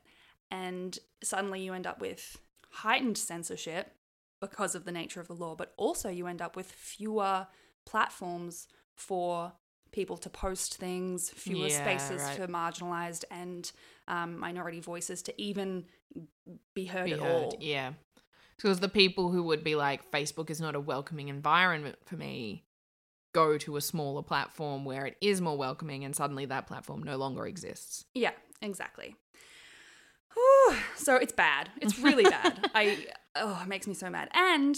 And 0.52 0.98
suddenly 1.24 1.62
you 1.62 1.74
end 1.74 1.88
up 1.88 2.00
with 2.00 2.38
heightened 2.70 3.17
censorship 3.17 3.94
because 4.39 4.76
of 4.76 4.86
the 4.86 4.91
nature 4.91 5.20
of 5.20 5.28
the 5.28 5.34
law, 5.36 5.56
but 5.56 5.74
also 5.78 6.10
you 6.10 6.28
end 6.28 6.41
up 6.41 6.56
with 6.56 6.72
fewer 6.72 7.48
platforms 7.86 8.67
for 8.96 9.54
people 9.91 10.17
to 10.17 10.30
post 10.30 10.78
things, 10.78 11.30
fewer 11.32 11.67
Yeah, 11.67 11.82
spaces 11.82 12.22
right. 12.22 12.38
for 12.38 12.48
marginalized 12.48 13.24
and 13.32 13.72
um, 14.08 14.38
minority 14.39 14.80
voices 14.80 15.22
to 15.24 15.41
even 15.41 15.86
be 16.76 16.86
heard 16.86 17.06
Be 17.06 17.13
at 17.13 17.20
heard. 17.20 17.46
all. 17.46 17.58
Yeah. 17.60 17.94
Because 18.62 18.80
the 18.80 18.89
people 18.89 19.32
who 19.32 19.43
would 19.43 19.63
be 19.63 19.76
like, 19.76 20.12
Facebook 20.12 20.50
is 20.50 20.62
not 20.62 20.76
a 20.76 20.80
welcoming 20.80 21.30
environment 21.30 21.97
for 22.06 22.15
me, 22.15 22.63
go 23.34 23.58
to 23.58 23.76
a 23.76 23.82
smaller 23.82 24.21
platform 24.21 24.86
where 24.86 25.06
it 25.06 25.17
is 25.19 25.41
more 25.41 25.58
welcoming, 25.58 26.04
and 26.04 26.15
suddenly 26.15 26.45
that 26.45 26.67
platform 26.67 27.02
no 27.02 27.17
longer 27.17 27.47
exists. 27.47 28.06
Yeah, 28.13 28.32
exactly. 28.62 29.15
Whew. 30.34 30.76
So 30.95 31.15
it's 31.15 31.34
bad. 31.34 31.69
It's 31.82 31.97
really 32.00 32.24
bad. 32.24 32.69
I 32.76 33.08
oh, 33.36 33.60
it 33.63 33.67
makes 33.67 33.88
me 33.88 33.93
so 33.93 34.10
mad. 34.10 34.30
And 34.34 34.78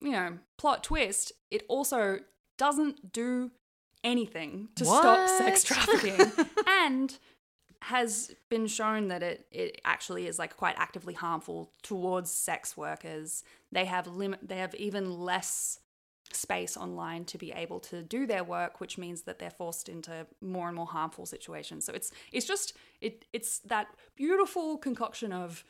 you 0.00 0.12
know, 0.12 0.38
plot 0.58 0.84
twist, 0.84 1.32
it 1.50 1.64
also 1.68 2.18
doesn't 2.58 3.12
do 3.12 3.50
anything 4.04 4.68
to 4.76 4.84
stop 4.84 5.28
sex 5.28 5.64
trafficking 5.64 6.46
and 6.66 7.18
has 7.82 8.34
been 8.48 8.66
shown 8.66 9.08
that 9.08 9.22
it 9.22 9.46
it 9.50 9.80
actually 9.84 10.26
is 10.26 10.38
like 10.38 10.56
quite 10.56 10.74
actively 10.78 11.14
harmful 11.14 11.72
towards 11.82 12.30
sex 12.30 12.76
workers. 12.76 13.44
They 13.72 13.84
have 13.84 14.06
limit 14.06 14.40
they 14.42 14.58
have 14.58 14.74
even 14.74 15.20
less 15.20 15.80
space 16.32 16.76
online 16.76 17.24
to 17.24 17.38
be 17.38 17.52
able 17.52 17.80
to 17.80 18.02
do 18.02 18.26
their 18.26 18.44
work 18.44 18.80
which 18.80 18.98
means 18.98 19.22
that 19.22 19.38
they're 19.38 19.50
forced 19.50 19.88
into 19.88 20.26
more 20.40 20.66
and 20.66 20.76
more 20.76 20.86
harmful 20.86 21.24
situations 21.24 21.84
so 21.86 21.92
it's 21.94 22.10
it's 22.32 22.46
just 22.46 22.74
it 23.00 23.24
it's 23.32 23.60
that 23.60 23.86
beautiful 24.14 24.76
concoction 24.76 25.32
of 25.32 25.64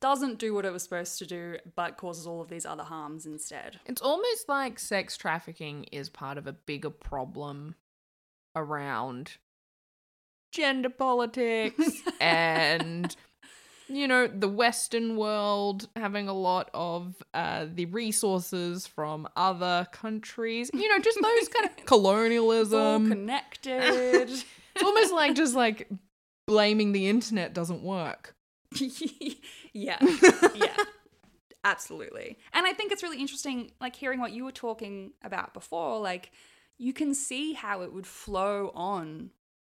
doesn't 0.00 0.38
do 0.38 0.52
what 0.52 0.66
it 0.66 0.72
was 0.72 0.82
supposed 0.82 1.18
to 1.18 1.26
do 1.26 1.56
but 1.74 1.96
causes 1.96 2.26
all 2.26 2.42
of 2.42 2.48
these 2.48 2.66
other 2.66 2.82
harms 2.82 3.24
instead 3.24 3.80
It's 3.86 4.02
almost 4.02 4.48
like 4.48 4.78
sex 4.78 5.16
trafficking 5.16 5.84
is 5.84 6.10
part 6.10 6.36
of 6.36 6.46
a 6.46 6.52
bigger 6.52 6.90
problem 6.90 7.74
around 8.54 9.38
gender 10.54 10.88
politics 10.88 12.00
and 12.20 13.16
you 13.88 14.06
know 14.08 14.26
the 14.28 14.48
western 14.48 15.16
world 15.16 15.88
having 15.96 16.28
a 16.28 16.32
lot 16.32 16.70
of 16.72 17.16
uh, 17.34 17.66
the 17.74 17.84
resources 17.86 18.86
from 18.86 19.28
other 19.36 19.86
countries. 19.92 20.70
You 20.72 20.88
know 20.88 20.98
just 21.00 21.18
those 21.20 21.48
kind 21.48 21.68
of 21.68 21.84
colonialism. 21.86 23.08
Connected. 23.08 24.30
It's 24.76 24.82
almost 24.82 25.12
like 25.12 25.36
just 25.36 25.54
like 25.54 25.88
blaming 26.48 26.90
the 26.90 27.06
internet 27.08 27.54
doesn't 27.54 27.84
work. 27.84 28.34
Yeah. 29.72 29.98
Yeah. 30.02 30.76
Absolutely. 31.62 32.38
And 32.52 32.66
i 32.66 32.72
think 32.72 32.90
it's 32.90 33.04
really 33.04 33.20
interesting 33.20 33.70
like 33.80 33.94
hearing 33.94 34.18
what 34.18 34.32
you 34.32 34.44
were 34.44 34.50
talking 34.50 35.12
about 35.22 35.54
before 35.54 36.00
like 36.00 36.32
you 36.76 36.92
can 36.92 37.14
see 37.14 37.52
how 37.52 37.82
it 37.82 37.92
would 37.92 38.06
flow 38.06 38.72
on 38.74 39.30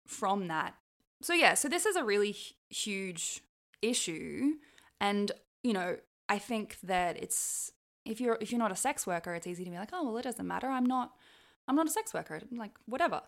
from 0.06 0.48
that. 0.48 0.74
So 1.22 1.32
yeah 1.34 1.54
so 1.54 1.68
this 1.68 1.86
is 1.86 1.96
a 1.96 2.04
really 2.04 2.32
hu- 2.32 2.74
huge 2.74 3.40
issue. 3.82 4.54
And 5.00 5.32
you 5.62 5.72
know 5.72 5.96
i 6.28 6.38
think 6.38 6.78
that 6.82 7.16
it's 7.22 7.72
if 8.04 8.20
you're 8.20 8.38
if 8.40 8.50
you're 8.52 8.58
not 8.58 8.72
a 8.72 8.76
sex 8.76 9.06
worker 9.06 9.34
it's 9.34 9.46
easy 9.46 9.64
to 9.64 9.70
be 9.70 9.76
like 9.76 9.90
oh 9.92 10.04
well 10.04 10.16
it 10.18 10.22
doesn't 10.22 10.46
matter. 10.46 10.68
I'm 10.68 10.86
not 10.86 11.12
i'm 11.68 11.76
not 11.76 11.86
a 11.86 11.90
sex 11.90 12.12
worker. 12.14 12.40
I'm 12.50 12.58
like 12.58 12.72
whatever. 12.86 13.22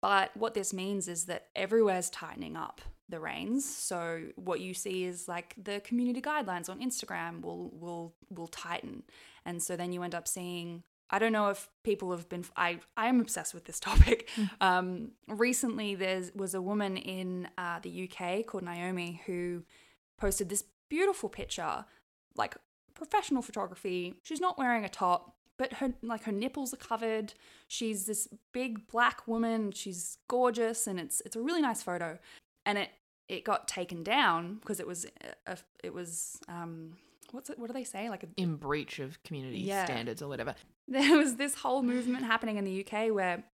But 0.00 0.36
what 0.36 0.54
this 0.54 0.72
means 0.72 1.06
is 1.06 1.26
that 1.26 1.46
everywhere's 1.54 2.10
tightening 2.10 2.56
up 2.56 2.80
the 3.08 3.20
reins. 3.20 3.64
So 3.64 4.24
what 4.34 4.60
you 4.60 4.74
see 4.74 5.04
is 5.04 5.28
like 5.28 5.54
the 5.62 5.80
community 5.80 6.20
guidelines 6.20 6.68
on 6.68 6.80
Instagram 6.80 7.40
will 7.40 7.70
will 7.70 8.14
will 8.30 8.48
tighten, 8.48 9.04
and 9.44 9.62
so 9.62 9.76
then 9.76 9.92
you 9.92 10.02
end 10.02 10.14
up 10.14 10.26
seeing. 10.26 10.82
I 11.12 11.18
don't 11.18 11.32
know 11.32 11.50
if 11.50 11.68
people 11.84 12.10
have 12.10 12.28
been. 12.28 12.44
I 12.56 12.78
I 12.96 13.06
am 13.06 13.20
obsessed 13.20 13.52
with 13.52 13.64
this 13.64 13.78
topic. 13.88 14.28
Um, 14.60 15.12
recently, 15.28 15.94
there 15.94 16.22
was 16.34 16.54
a 16.54 16.62
woman 16.62 16.96
in 16.96 17.48
uh, 17.58 17.78
the 17.80 18.08
UK 18.08 18.46
called 18.46 18.64
Naomi 18.64 19.20
who 19.26 19.62
posted 20.18 20.48
this 20.48 20.64
beautiful 20.88 21.28
picture, 21.28 21.84
like 22.34 22.56
professional 22.94 23.42
photography. 23.42 24.14
She's 24.22 24.40
not 24.40 24.58
wearing 24.58 24.84
a 24.84 24.88
top, 24.88 25.36
but 25.58 25.74
her 25.74 25.92
like 26.02 26.24
her 26.24 26.32
nipples 26.32 26.72
are 26.72 26.78
covered. 26.78 27.34
She's 27.68 28.06
this 28.06 28.26
big 28.52 28.88
black 28.88 29.28
woman. 29.28 29.72
She's 29.72 30.16
gorgeous, 30.28 30.86
and 30.86 30.98
it's 30.98 31.20
it's 31.26 31.36
a 31.36 31.40
really 31.42 31.60
nice 31.60 31.82
photo. 31.82 32.18
And 32.64 32.78
it 32.78 32.90
it 33.28 33.44
got 33.44 33.68
taken 33.68 34.02
down 34.02 34.56
because 34.56 34.80
it 34.80 34.86
was 34.86 35.06
a, 35.46 35.58
it 35.84 35.92
was 35.92 36.40
um 36.48 36.96
what's 37.32 37.50
it 37.50 37.58
what 37.58 37.66
do 37.66 37.72
they 37.72 37.84
say? 37.84 38.08
Like 38.08 38.22
a 38.22 38.28
in 38.36 38.56
breach 38.56 38.98
of 39.00 39.22
community 39.24 39.58
Yeah. 39.60 39.84
standards 39.84 40.22
or 40.22 40.28
whatever. 40.28 40.54
There 40.88 41.16
was 41.16 41.36
this 41.36 41.54
whole 41.56 41.82
movement 41.82 42.24
happening 42.24 42.56
in 42.58 42.64
the 42.64 42.84
UK 42.86 43.12
where 43.12 43.44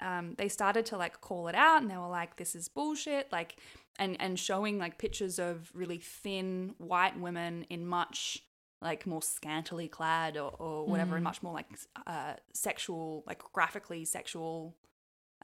um, 0.00 0.34
they 0.38 0.48
started 0.48 0.86
to 0.86 0.96
like 0.96 1.20
call 1.20 1.48
it 1.48 1.54
out 1.54 1.82
and 1.82 1.90
they 1.90 1.96
were 1.96 2.08
like 2.08 2.36
this 2.36 2.54
is 2.54 2.68
bullshit 2.68 3.30
like 3.32 3.56
and 3.98 4.16
and 4.20 4.38
showing 4.38 4.78
like 4.78 4.96
pictures 4.98 5.38
of 5.38 5.70
really 5.74 5.98
thin 5.98 6.74
white 6.78 7.18
women 7.18 7.64
in 7.70 7.86
much 7.86 8.42
like 8.80 9.06
more 9.06 9.22
scantily 9.22 9.88
clad 9.88 10.36
or, 10.36 10.52
or 10.58 10.86
whatever 10.86 11.16
and 11.16 11.24
much 11.24 11.42
more 11.42 11.52
like 11.52 11.66
uh, 12.06 12.34
sexual 12.54 13.24
like 13.26 13.42
graphically 13.52 14.04
sexual 14.04 14.76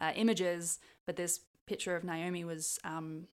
uh, 0.01 0.13
images. 0.15 0.79
But 1.07 1.17
this 1.17 1.41
picture 1.67 1.97
of 1.97 2.05
Naomi 2.05 2.45
was 2.45 2.79
um, 2.85 3.27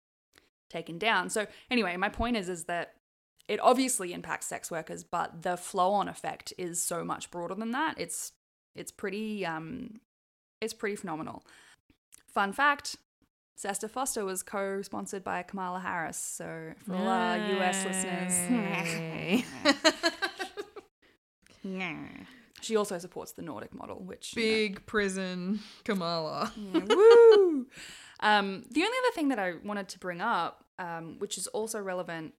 taken 0.70 0.98
down. 0.98 1.30
So 1.30 1.46
anyway 1.70 1.98
my 1.98 2.10
point 2.10 2.36
is 2.36 2.50
is 2.50 2.64
that 2.66 2.94
it 3.52 3.60
obviously 3.60 4.14
impacts 4.14 4.46
sex 4.46 4.72
workers, 4.72 5.04
but 5.04 5.42
the 5.42 5.58
flow-on 5.58 6.08
effect 6.08 6.54
is 6.58 6.82
so 6.82 7.04
much 7.04 7.30
broader 7.32 7.54
than 7.54 7.72
that. 7.72 7.96
It's 7.98 8.32
it's 8.76 8.94
pretty 8.94 9.46
um 9.46 10.00
it's 10.62 10.74
pretty 10.74 10.96
phenomenal. 10.96 11.44
Fun 12.34 12.54
fact, 12.54 12.96
SESTA 13.58 13.90
FOSTA 13.90 14.24
was 14.24 14.42
co-sponsored 14.42 15.26
by 15.26 15.44
Kamala 15.44 15.82
Harris, 15.82 16.16
so 16.18 16.72
for 16.86 16.96
all 16.96 17.10
our 17.10 17.36
US 17.38 17.86
listeners. 17.86 19.44
she 22.62 22.78
also 22.78 22.98
supports 23.00 23.34
the 23.34 23.42
Nordic 23.42 23.74
model, 23.74 23.98
which 23.98 24.34
you 24.34 24.42
know, 24.42 24.48
big 24.48 24.86
prison 24.86 25.60
kamala 25.84 26.54
yeah, 26.74 26.86
woo! 26.88 27.68
Um, 28.22 28.64
the 28.72 28.82
only 28.82 28.98
other 28.98 29.14
thing 29.14 29.28
that 29.28 29.40
I 29.40 29.56
wanted 29.62 29.90
to 29.90 30.00
bring 30.00 30.22
up, 30.22 30.64
um, 30.80 31.18
which 31.20 31.38
is 31.38 31.48
also 31.48 31.82
relevant, 31.82 32.34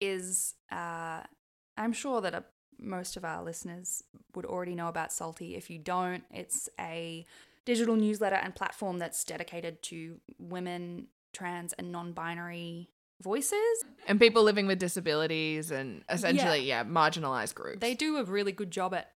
is 0.00 0.54
uh, 0.70 1.20
I'm 1.76 1.92
sure 1.92 2.20
that 2.20 2.34
uh 2.34 2.40
most 2.78 3.16
of 3.16 3.24
our 3.24 3.42
listeners 3.42 4.02
would 4.34 4.44
already 4.44 4.74
know 4.74 4.88
about 4.88 5.12
Salty. 5.12 5.56
If 5.56 5.70
you 5.70 5.78
don't, 5.78 6.24
it's 6.30 6.68
a 6.78 7.24
digital 7.64 7.96
newsletter 7.96 8.36
and 8.36 8.54
platform 8.54 8.98
that's 8.98 9.24
dedicated 9.24 9.82
to 9.84 10.20
women, 10.38 11.08
trans, 11.32 11.72
and 11.74 11.90
non 11.90 12.12
binary 12.12 12.90
voices. 13.22 13.84
and 14.06 14.20
people 14.20 14.42
living 14.42 14.66
with 14.66 14.78
disabilities 14.78 15.70
and 15.70 16.04
essentially 16.10 16.60
yeah, 16.60 16.84
marginalized 16.84 17.54
groups 17.54 17.80
They 17.80 17.94
do 17.94 18.18
a 18.18 18.24
really 18.24 18.52
good 18.52 18.70
job 18.70 18.94
at 18.94 19.12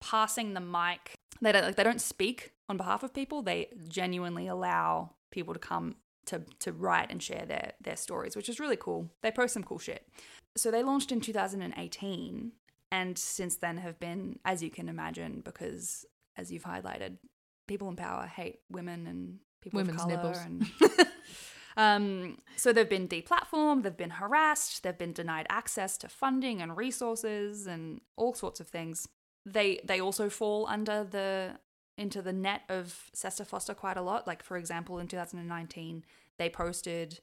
passing 0.00 0.54
the 0.54 0.60
mic. 0.60 1.14
They 1.40 1.52
don't 1.52 1.64
like 1.64 1.76
they 1.76 1.84
don't 1.84 2.00
speak 2.00 2.52
on 2.68 2.76
behalf 2.76 3.02
of 3.02 3.12
people. 3.12 3.42
They 3.42 3.68
genuinely 3.88 4.46
allow 4.46 5.14
people 5.30 5.54
to 5.54 5.60
come 5.60 5.96
to 6.30 6.42
to 6.60 6.72
write 6.72 7.10
and 7.10 7.22
share 7.22 7.44
their 7.46 7.72
their 7.80 7.96
stories, 7.96 8.36
which 8.36 8.48
is 8.48 8.58
really 8.58 8.76
cool. 8.76 9.10
They 9.22 9.30
post 9.30 9.54
some 9.54 9.64
cool 9.64 9.78
shit. 9.78 10.06
So 10.56 10.70
they 10.70 10.82
launched 10.82 11.12
in 11.12 11.20
2018 11.20 12.52
and 12.92 13.18
since 13.18 13.56
then 13.56 13.76
have 13.78 14.00
been 14.00 14.38
as 14.44 14.62
you 14.62 14.70
can 14.70 14.88
imagine 14.88 15.42
because 15.44 16.04
as 16.36 16.50
you've 16.50 16.64
highlighted, 16.64 17.16
people 17.66 17.88
in 17.88 17.96
power 17.96 18.26
hate 18.26 18.60
women 18.70 19.06
and 19.06 19.38
people 19.60 19.78
Women's 19.78 20.02
of 20.02 20.08
color 20.08 20.16
nipples. 20.16 20.38
and 20.38 20.66
um, 21.76 22.38
so 22.56 22.72
they've 22.72 22.88
been 22.88 23.08
deplatformed, 23.08 23.82
they've 23.82 23.96
been 23.96 24.10
harassed, 24.10 24.82
they've 24.82 24.96
been 24.98 25.12
denied 25.12 25.46
access 25.50 25.96
to 25.98 26.08
funding 26.08 26.60
and 26.60 26.76
resources 26.76 27.66
and 27.66 28.00
all 28.16 28.34
sorts 28.34 28.60
of 28.60 28.68
things. 28.68 29.06
They 29.46 29.80
they 29.84 30.00
also 30.00 30.28
fall 30.28 30.66
under 30.68 31.04
the 31.04 31.58
into 31.96 32.22
the 32.22 32.32
net 32.32 32.62
of 32.70 33.10
SESTA 33.12 33.44
FOSTA 33.44 33.76
quite 33.76 33.98
a 33.98 34.02
lot. 34.02 34.26
Like 34.26 34.42
for 34.42 34.56
example, 34.56 34.98
in 34.98 35.06
2019, 35.06 36.04
they 36.40 36.48
posted, 36.50 37.20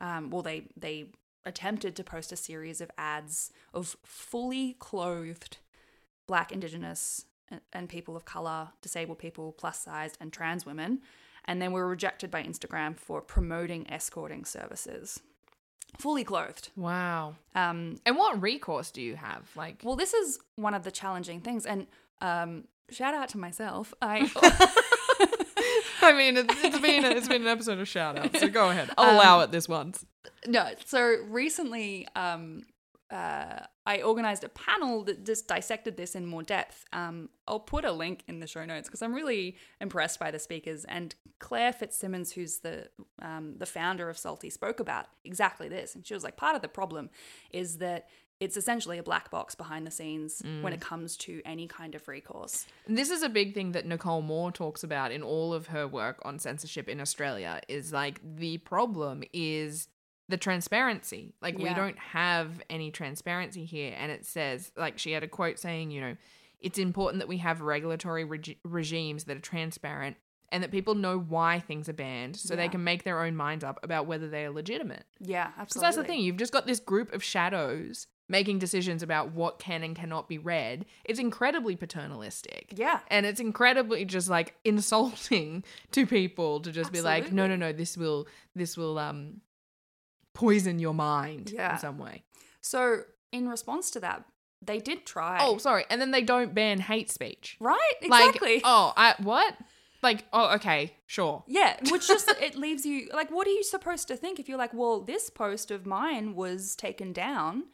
um, 0.00 0.30
well, 0.30 0.42
they 0.42 0.68
they 0.76 1.10
attempted 1.44 1.96
to 1.96 2.04
post 2.04 2.32
a 2.32 2.36
series 2.36 2.80
of 2.80 2.90
ads 2.98 3.50
of 3.74 3.96
fully 4.04 4.74
clothed 4.78 5.56
Black, 6.26 6.52
Indigenous, 6.52 7.24
and- 7.50 7.60
and 7.72 7.88
people 7.88 8.14
of 8.16 8.24
color, 8.24 8.68
disabled 8.82 9.18
people, 9.18 9.52
plus 9.52 9.80
sized, 9.80 10.16
and 10.20 10.32
trans 10.32 10.64
women, 10.64 11.00
and 11.46 11.60
then 11.60 11.72
were 11.72 11.88
rejected 11.88 12.30
by 12.30 12.42
Instagram 12.42 12.96
for 12.96 13.20
promoting 13.20 13.90
escorting 13.90 14.44
services. 14.44 15.20
fully 15.98 16.22
clothed. 16.22 16.70
Wow. 16.76 17.34
Um, 17.56 17.96
And 18.06 18.16
what 18.16 18.40
recourse 18.40 18.92
do 18.92 19.02
you 19.02 19.16
have? 19.16 19.50
Like, 19.56 19.80
well, 19.82 19.96
this 19.96 20.14
is 20.14 20.38
one 20.54 20.72
of 20.74 20.84
the 20.84 20.92
challenging 20.92 21.40
things, 21.40 21.66
and 21.66 21.88
um, 22.20 22.68
shout 22.90 23.12
out 23.14 23.28
to 23.30 23.38
myself. 23.38 23.92
I 24.00 24.30
I 26.02 26.12
mean, 26.12 26.36
it's, 26.36 26.54
it's 26.64 26.78
been 26.78 27.04
it's 27.04 27.28
been 27.28 27.42
an 27.42 27.48
episode 27.48 27.78
of 27.78 27.88
shout 27.88 28.18
out, 28.18 28.36
so 28.36 28.48
go 28.48 28.70
ahead. 28.70 28.90
I'll 28.96 29.14
allow 29.16 29.40
it 29.40 29.50
this 29.50 29.68
once. 29.68 30.04
no. 30.46 30.68
So 30.86 31.16
recently, 31.28 32.06
um, 32.16 32.62
uh, 33.10 33.60
I 33.86 34.02
organized 34.02 34.44
a 34.44 34.48
panel 34.48 35.02
that 35.04 35.26
just 35.26 35.48
dissected 35.48 35.96
this 35.96 36.14
in 36.14 36.26
more 36.26 36.44
depth. 36.44 36.84
Um, 36.92 37.28
I'll 37.48 37.58
put 37.58 37.84
a 37.84 37.90
link 37.90 38.22
in 38.28 38.38
the 38.38 38.46
show 38.46 38.64
notes 38.64 38.88
because 38.88 39.02
I'm 39.02 39.12
really 39.12 39.56
impressed 39.80 40.20
by 40.20 40.30
the 40.30 40.38
speakers. 40.38 40.84
And 40.84 41.14
Claire 41.40 41.72
Fitzsimmons, 41.72 42.32
who's 42.32 42.58
the 42.58 42.88
um, 43.20 43.56
the 43.58 43.66
founder 43.66 44.08
of 44.08 44.16
Salty, 44.16 44.48
spoke 44.48 44.78
about 44.78 45.06
exactly 45.24 45.68
this. 45.68 45.94
And 45.94 46.06
she 46.06 46.14
was 46.14 46.22
like, 46.22 46.36
part 46.36 46.54
of 46.54 46.62
the 46.62 46.68
problem 46.68 47.10
is 47.50 47.78
that 47.78 48.06
it's 48.40 48.56
essentially 48.56 48.96
a 48.96 49.02
black 49.02 49.30
box 49.30 49.54
behind 49.54 49.86
the 49.86 49.90
scenes 49.90 50.42
when 50.62 50.72
it 50.72 50.80
mm. 50.80 50.82
comes 50.82 51.16
to 51.18 51.42
any 51.44 51.66
kind 51.66 51.94
of 51.94 52.08
recourse. 52.08 52.66
This 52.88 53.10
is 53.10 53.22
a 53.22 53.28
big 53.28 53.52
thing 53.54 53.72
that 53.72 53.86
Nicole 53.86 54.22
Moore 54.22 54.50
talks 54.50 54.82
about 54.82 55.12
in 55.12 55.22
all 55.22 55.52
of 55.52 55.68
her 55.68 55.86
work 55.86 56.18
on 56.22 56.38
censorship 56.38 56.88
in 56.88 57.00
Australia 57.00 57.60
is 57.68 57.92
like 57.92 58.18
the 58.24 58.56
problem 58.58 59.22
is 59.34 59.88
the 60.28 60.38
transparency. 60.38 61.34
Like 61.42 61.58
we 61.58 61.74
don't 61.74 61.98
have 61.98 62.62
any 62.70 62.90
transparency 62.90 63.66
here 63.66 63.94
and 63.98 64.10
it 64.10 64.24
says 64.24 64.72
like 64.76 64.98
she 64.98 65.12
had 65.12 65.22
a 65.22 65.28
quote 65.28 65.58
saying, 65.58 65.90
you 65.90 66.00
know, 66.00 66.16
it's 66.60 66.78
important 66.78 67.20
that 67.20 67.28
we 67.28 67.38
have 67.38 67.60
regulatory 67.60 68.24
regi- 68.24 68.58
regimes 68.64 69.24
that 69.24 69.36
are 69.36 69.40
transparent 69.40 70.16
and 70.52 70.62
that 70.62 70.70
people 70.70 70.94
know 70.94 71.18
why 71.18 71.60
things 71.60 71.88
are 71.88 71.94
banned 71.94 72.36
so 72.36 72.56
they 72.56 72.68
can 72.68 72.82
make 72.82 73.04
their 73.04 73.22
own 73.22 73.36
minds 73.36 73.64
up 73.64 73.78
about 73.82 74.06
whether 74.06 74.28
they 74.28 74.44
are 74.44 74.50
legitimate. 74.50 75.04
Yeah, 75.20 75.50
absolutely. 75.58 75.64
Because 75.66 75.82
that's 75.82 75.96
the 75.96 76.04
thing. 76.04 76.20
You've 76.20 76.38
just 76.38 76.52
got 76.52 76.66
this 76.66 76.80
group 76.80 77.12
of 77.12 77.22
shadows 77.22 78.06
making 78.30 78.60
decisions 78.60 79.02
about 79.02 79.32
what 79.32 79.58
can 79.58 79.82
and 79.82 79.94
cannot 79.96 80.28
be 80.28 80.38
read. 80.38 80.86
It's 81.04 81.18
incredibly 81.18 81.74
paternalistic. 81.74 82.72
Yeah. 82.76 83.00
And 83.08 83.26
it's 83.26 83.40
incredibly 83.40 84.04
just 84.04 84.30
like 84.30 84.54
insulting 84.64 85.64
to 85.92 86.06
people 86.06 86.60
to 86.60 86.70
just 86.70 86.92
be 86.92 87.00
like, 87.00 87.32
no, 87.32 87.46
no, 87.48 87.56
no, 87.56 87.72
this 87.72 87.96
will 87.98 88.28
this 88.54 88.76
will 88.76 88.98
um 88.98 89.40
poison 90.32 90.78
your 90.78 90.94
mind 90.94 91.50
Yeah. 91.52 91.72
in 91.74 91.78
some 91.80 91.98
way. 91.98 92.22
So 92.60 93.02
in 93.32 93.48
response 93.48 93.90
to 93.92 94.00
that, 94.00 94.24
they 94.62 94.78
did 94.78 95.06
try. 95.06 95.38
Oh, 95.40 95.58
sorry. 95.58 95.84
And 95.90 96.00
then 96.00 96.10
they 96.12 96.22
don't 96.22 96.54
ban 96.54 96.78
hate 96.78 97.10
speech. 97.10 97.56
right, 97.60 97.92
exactly. 98.00 98.54
Like, 98.54 98.62
oh, 98.64 98.92
I 98.96 99.14
what? 99.18 99.56
Like, 100.02 100.24
oh, 100.32 100.54
okay, 100.54 100.94
sure. 101.06 101.42
Yeah, 101.46 101.76
which 101.90 102.06
just 102.06 102.30
it 102.40 102.54
leaves 102.56 102.86
you 102.86 103.08
like, 103.12 103.30
what 103.30 103.46
are 103.46 103.50
you 103.50 103.64
supposed 103.64 104.06
to 104.08 104.16
think 104.16 104.38
if 104.38 104.48
you're 104.48 104.56
like, 104.58 104.72
well, 104.72 105.00
this 105.00 105.30
post 105.30 105.70
of 105.70 105.84
mine 105.84 106.34
was 106.34 106.76
taken 106.76 107.12
down, 107.12 107.64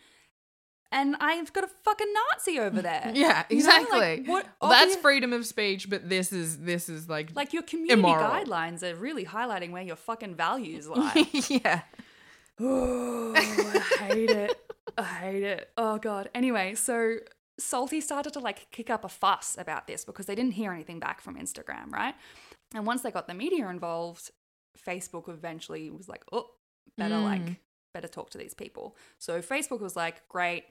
and 0.92 1.16
I've 1.20 1.52
got 1.52 1.64
a 1.64 1.68
fucking 1.84 2.06
Nazi 2.32 2.58
over 2.58 2.80
there. 2.82 3.10
Yeah, 3.14 3.44
You 3.50 3.58
know, 3.62 3.66
like, 3.66 3.78
exactly. 3.88 4.22
what? 4.26 4.46
Well, 4.60 4.70
that's 4.70 4.82
obvious- 4.84 4.96
freedom 5.02 5.32
of 5.32 5.46
speech, 5.46 5.88
but 5.90 6.08
this 6.08 6.32
is 6.32 6.58
this 6.60 6.88
is 6.88 7.08
like 7.08 7.34
Like 7.34 7.52
your 7.52 7.62
community 7.62 7.94
immoral. 7.98 8.28
guidelines 8.28 8.82
are 8.82 8.94
really 8.94 9.24
highlighting 9.24 9.70
where 9.70 9.82
your 9.82 9.96
fucking 9.96 10.34
values 10.34 10.88
lie. 10.96 11.26
yeah. 11.48 11.82
oh, 12.60 13.32
I 13.36 14.04
hate 14.12 14.30
it. 14.30 14.56
I 14.96 15.02
hate 15.04 15.42
it. 15.42 15.70
Oh 15.76 15.98
god. 15.98 16.30
Anyway, 16.34 16.74
so 16.74 17.16
Salty 17.58 18.00
started 18.00 18.32
to 18.34 18.38
like 18.40 18.70
kick 18.70 18.90
up 18.90 19.04
a 19.04 19.08
fuss 19.08 19.56
about 19.58 19.86
this 19.86 20.04
because 20.04 20.26
they 20.26 20.34
didn't 20.34 20.52
hear 20.52 20.72
anything 20.72 21.00
back 21.00 21.20
from 21.20 21.36
Instagram, 21.36 21.90
right? 21.90 22.14
And 22.74 22.86
once 22.86 23.02
they 23.02 23.10
got 23.10 23.28
the 23.28 23.34
media 23.34 23.68
involved, 23.68 24.30
Facebook 24.86 25.28
eventually 25.28 25.90
was 25.90 26.08
like, 26.08 26.24
"Oh, 26.32 26.46
better 26.96 27.18
like 27.18 27.60
better 27.96 28.08
talk 28.08 28.30
to 28.30 28.38
these 28.38 28.54
people." 28.54 28.96
So 29.18 29.40
Facebook 29.40 29.80
was 29.80 29.96
like, 29.96 30.16
"Great, 30.28 30.64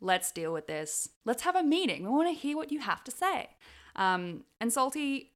let's 0.00 0.32
deal 0.32 0.52
with 0.52 0.66
this. 0.66 1.08
Let's 1.24 1.42
have 1.42 1.56
a 1.56 1.62
meeting. 1.62 2.02
We 2.04 2.10
want 2.10 2.28
to 2.28 2.34
hear 2.34 2.56
what 2.56 2.70
you 2.72 2.80
have 2.80 3.02
to 3.04 3.10
say." 3.10 3.50
Um, 3.96 4.44
and 4.60 4.72
Salty 4.72 5.32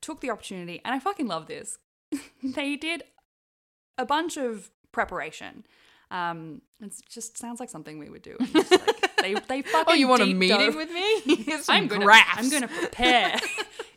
took 0.00 0.20
the 0.20 0.30
opportunity, 0.30 0.80
and 0.84 0.94
I 0.94 0.98
fucking 0.98 1.26
love 1.26 1.46
this. 1.46 1.78
they 2.42 2.76
did 2.76 3.02
a 3.98 4.06
bunch 4.06 4.36
of 4.36 4.70
preparation. 4.92 5.66
Um, 6.10 6.62
it 6.80 6.92
just 7.08 7.38
sounds 7.38 7.60
like 7.60 7.70
something 7.70 7.98
we 7.98 8.10
would 8.10 8.22
do. 8.22 8.36
Like, 8.52 9.16
they 9.22 9.34
they 9.34 9.62
fucking. 9.62 9.84
Oh, 9.88 9.94
you 9.94 10.08
want 10.08 10.22
a 10.22 10.26
meeting 10.26 10.58
dove- 10.58 10.76
with 10.76 10.90
me? 10.90 11.46
I'm 11.68 11.88
gonna, 11.88 12.04
graphs. 12.04 12.38
I'm 12.38 12.50
gonna 12.50 12.68
prepare. 12.68 13.38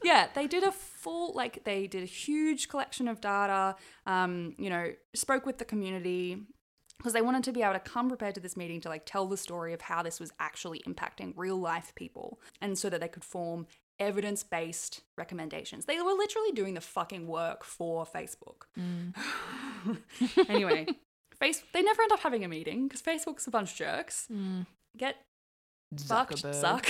yeah, 0.04 0.28
they 0.34 0.48
did 0.48 0.64
a 0.64 0.72
full 0.98 1.34
like 1.34 1.64
they 1.64 1.88
did 1.88 2.04
a 2.04 2.08
huge 2.08 2.68
collection 2.68 3.08
of 3.08 3.22
data. 3.22 3.76
Um, 4.06 4.56
you 4.58 4.70
know, 4.70 4.92
spoke 5.16 5.46
with 5.46 5.58
the 5.58 5.66
community 5.66 6.44
because 6.98 7.14
they 7.14 7.22
wanted 7.22 7.44
to 7.44 7.52
be 7.52 7.62
able 7.62 7.74
to 7.74 7.80
come 7.80 8.10
prepared 8.10 8.36
to 8.36 8.42
this 8.42 8.58
meeting 8.58 8.82
to 8.82 8.90
like 8.90 9.06
tell 9.06 9.28
the 9.28 9.38
story 9.38 9.74
of 9.74 9.82
how 9.82 10.02
this 10.02 10.20
was 10.20 10.32
actually 10.40 10.82
impacting 10.88 11.34
real 11.36 11.58
life 11.58 11.94
people, 11.96 12.40
and 12.62 12.78
so 12.78 12.90
that 12.90 13.02
they 13.02 13.08
could 13.08 13.24
form 13.24 13.68
evidence 14.00 14.44
based 14.44 15.02
recommendations. 15.18 15.86
They 15.86 16.00
were 16.02 16.14
literally 16.14 16.52
doing 16.52 16.74
the 16.74 16.82
fucking 16.82 17.28
work 17.28 17.64
for 17.64 18.06
Facebook. 18.06 18.64
anyway, 20.50 20.88
face 21.40 21.64
they 21.74 21.82
never 21.82 22.02
end 22.02 22.12
up 22.12 22.20
having 22.20 22.44
a 22.44 22.48
meeting 22.48 22.88
because 22.88 23.02
Facebook's 23.02 23.48
a 23.48 23.52
bunch 23.52 23.72
of 23.72 23.78
jerks. 23.78 24.28
Get 24.98 25.18
fucked, 25.98 26.40
suck. 26.56 26.88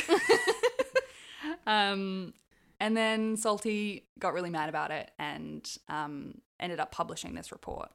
um, 1.68 2.34
and 2.80 2.96
then 2.96 3.38
Salty 3.38 4.08
got 4.20 4.34
really 4.34 4.50
mad 4.50 4.70
about 4.70 4.92
it 4.92 5.12
and 5.18 5.70
um, 5.90 6.42
ended 6.60 6.80
up 6.80 6.92
publishing 6.92 7.34
this 7.34 7.52
report 7.52 7.90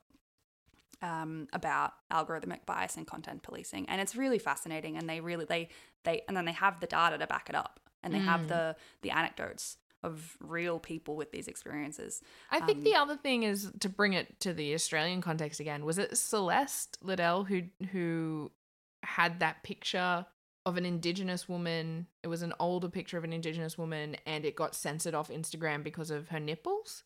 um, 1.03 1.49
about 1.53 1.93
algorithmic 2.11 2.65
bias 2.67 2.97
and 2.97 3.07
content 3.07 3.43
policing. 3.43 3.89
And 3.89 4.01
it's 4.01 4.17
really 4.17 4.39
fascinating. 4.39 4.97
And 4.97 5.09
they 5.09 5.21
really 5.21 5.45
they 5.45 5.69
they 6.05 6.23
and 6.29 6.37
then 6.37 6.45
they 6.45 6.53
have 6.53 6.81
the 6.81 6.87
data 6.87 7.19
to 7.19 7.27
back 7.27 7.49
it 7.49 7.55
up, 7.55 7.81
and 8.03 8.15
they 8.15 8.19
have 8.19 8.49
the 8.49 8.77
the 9.03 9.11
anecdotes 9.11 9.77
of 10.03 10.37
real 10.41 10.81
people 10.81 11.15
with 11.15 11.31
these 11.31 11.47
experiences. 11.47 12.23
I 12.51 12.61
think 12.61 12.83
the 12.83 12.97
other 12.97 13.17
thing 13.17 13.45
is 13.45 13.71
to 13.81 13.89
bring 13.89 14.15
it 14.15 14.41
to 14.41 14.53
the 14.53 14.75
Australian 14.75 15.21
context 15.21 15.61
again. 15.61 15.85
Was 15.85 15.99
it 15.99 16.17
Celeste 16.17 16.99
Liddle 17.03 17.45
who 17.45 17.63
who 17.93 18.51
had 19.05 19.41
that 19.41 19.63
picture 19.63 20.27
of 20.65 20.77
an 20.77 20.85
Indigenous 20.87 21.49
woman? 21.49 22.07
It 22.23 22.29
was 22.29 22.43
an 22.43 22.53
older 22.61 22.89
picture 22.89 23.19
of 23.19 23.25
an 23.25 23.33
Indigenous 23.33 23.77
woman, 23.77 24.17
and 24.27 24.45
it 24.45 24.57
got 24.57 24.75
censored 24.75 25.15
off 25.15 25.29
Instagram 25.29 25.83
because 25.83 26.11
of 26.11 26.29
her 26.29 26.41
nipples. 26.41 27.05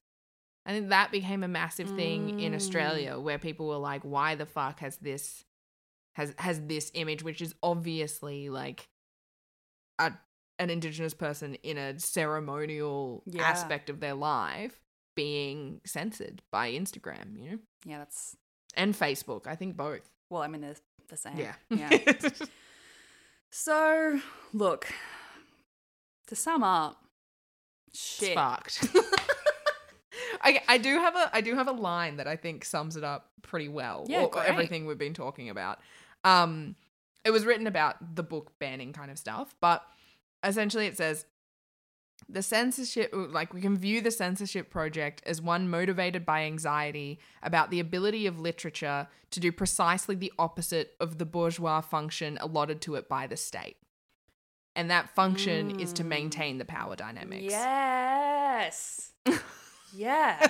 I 0.65 0.73
think 0.73 0.89
that 0.89 1.13
became 1.13 1.45
a 1.45 1.49
massive 1.49 1.89
thing 1.91 2.41
in 2.41 2.55
Australia, 2.55 3.13
mm. 3.13 3.23
where 3.23 3.39
people 3.39 3.69
were 3.69 3.77
like, 3.77 4.03
"Why 4.03 4.35
the 4.35 4.47
fuck 4.47 4.81
has 4.81 4.97
this 4.99 5.45
has 6.17 6.35
has 6.39 6.61
this 6.63 6.91
image, 6.95 7.23
which 7.23 7.41
is 7.41 7.55
obviously 7.63 8.49
like 8.49 8.89
a 9.99 10.13
an 10.59 10.71
Indigenous 10.71 11.15
person 11.15 11.55
in 11.57 11.77
a 11.79 11.99
ceremonial 12.01 13.23
Yeah. 13.27 13.43
aspect 13.43 13.91
of 13.91 14.01
their 14.01 14.15
life 14.15 14.81
being 15.15 15.81
censored 15.85 16.43
by 16.51 16.73
Instagram, 16.73 17.39
you 17.39 17.51
know, 17.51 17.59
Yeah, 17.85 17.99
that's 17.99 18.37
and 18.75 18.95
Facebook. 18.95 19.47
I 19.47 19.55
think 19.55 19.77
both. 19.77 20.11
well, 20.31 20.43
I 20.43 20.49
mean 20.49 20.63
they're 20.63 20.77
the 21.09 21.17
same. 21.17 21.37
Yeah, 21.37 21.55
yeah. 21.71 21.91
So, 23.59 24.21
look, 24.53 24.87
to 26.27 26.37
sum 26.37 26.63
up, 26.63 27.03
shit. 27.95 28.35
fucked. 28.35 28.87
I, 30.43 30.61
I 30.69 30.77
do 30.77 30.99
have 30.99 31.17
a 31.17 31.31
I 31.33 31.41
do 31.41 31.55
have 31.55 31.67
a 31.67 31.73
line 31.73 32.19
that 32.19 32.29
I 32.29 32.37
think 32.37 32.67
sums 32.67 32.99
it 32.99 33.03
up 33.03 33.31
pretty 33.41 33.71
well. 33.71 34.05
Yeah, 34.09 34.27
everything 34.45 34.85
we've 34.85 34.99
been 34.99 35.15
talking 35.15 35.49
about. 35.49 35.79
Um, 36.23 36.77
it 37.25 37.31
was 37.31 37.47
written 37.47 37.67
about 37.67 38.15
the 38.15 38.23
book 38.23 38.53
banning 38.59 38.93
kind 38.93 39.11
of 39.11 39.19
stuff, 39.19 39.55
but 39.59 39.83
essentially 40.45 40.85
it 40.85 40.99
says 40.99 41.25
the 42.29 42.43
censorship 42.43 43.11
like 43.13 43.55
we 43.55 43.61
can 43.61 43.77
view 43.77 44.01
the 44.01 44.11
censorship 44.11 44.71
project 44.71 45.23
as 45.27 45.41
one 45.41 45.69
motivated 45.69 46.27
by 46.27 46.43
anxiety 46.43 47.19
about 47.43 47.71
the 47.71 47.81
ability 47.81 48.27
of 48.27 48.41
literature 48.41 49.07
to 49.31 49.41
do 49.41 49.53
precisely 49.53 50.15
the 50.15 50.33
opposite 50.39 50.95
of 50.99 51.19
the 51.19 51.27
bourgeois 51.27 51.81
function 51.81 52.37
allotted 52.41 52.81
to 52.81 52.95
it 52.97 53.09
by 53.09 53.27
the 53.27 53.37
state 53.37 53.77
and 54.75 54.91
that 54.91 55.09
function 55.15 55.79
is 55.79 55.93
to 55.93 56.03
hmm. 56.03 56.09
maintain 56.09 56.59
the 56.59 56.65
power 56.65 56.97
dynamics 56.97 57.45
Yes. 58.57 59.13
yeah. 59.95 60.47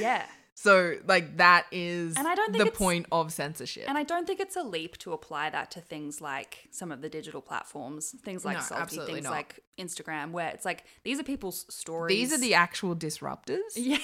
Yeah. 0.00 0.24
So 0.60 0.94
like 1.06 1.36
that 1.36 1.66
is 1.70 2.16
And 2.16 2.26
I 2.26 2.34
don't 2.34 2.52
think 2.52 2.64
the 2.64 2.70
point 2.70 3.06
of 3.12 3.32
censorship 3.32 3.84
And 3.86 3.96
I 3.96 4.02
don't 4.02 4.26
think 4.26 4.40
it's 4.40 4.56
a 4.56 4.62
leap 4.62 4.98
to 4.98 5.12
apply 5.12 5.50
that 5.50 5.70
to 5.72 5.80
things 5.80 6.20
like 6.20 6.66
some 6.72 6.90
of 6.90 7.00
the 7.00 7.08
digital 7.08 7.40
platforms, 7.40 8.14
things 8.24 8.44
like 8.44 8.56
No, 8.56 8.62
Salty, 8.62 8.98
things 9.06 9.22
not. 9.24 9.30
like 9.32 9.60
Instagram, 9.78 10.32
where 10.32 10.48
it's 10.48 10.64
like 10.64 10.84
these 11.04 11.20
are 11.20 11.24
people's 11.24 11.64
stories. 11.72 12.16
these 12.16 12.32
are 12.32 12.40
the 12.40 12.54
actual 12.54 12.96
disruptors 12.96 13.58
yeah, 13.76 13.98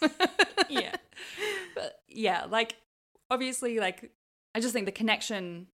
yeah, 0.68 0.96
but 1.74 2.00
yeah, 2.08 2.44
like 2.48 2.76
obviously, 3.30 3.78
like 3.78 4.10
I 4.54 4.60
just 4.60 4.72
think 4.72 4.86
the 4.86 4.92
connection 4.92 5.68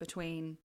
between 0.00 0.58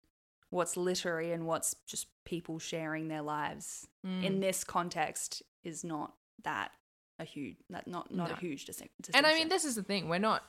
what's 0.50 0.78
literary 0.78 1.32
and 1.32 1.46
what's 1.48 1.76
just 1.88 2.08
people 2.26 2.60
sharing 2.60 3.08
their 3.08 3.22
lives 3.22 3.88
Mm. 4.06 4.24
in 4.24 4.40
this 4.42 4.66
context 4.66 5.42
is 5.64 5.84
not 5.86 6.14
that 6.44 6.72
a 7.20 7.24
huge, 7.24 7.58
that 7.70 7.88
not 7.88 8.12
not 8.14 8.30
No. 8.30 8.36
a 8.36 8.40
huge 8.40 8.66
dis- 8.66 8.78
distinction. 8.78 9.16
And 9.16 9.26
I 9.26 9.34
mean, 9.34 9.50
this 9.50 9.66
is 9.66 9.76
the 9.76 9.84
thing. 9.84 10.10
We're 10.10 10.20
not 10.20 10.44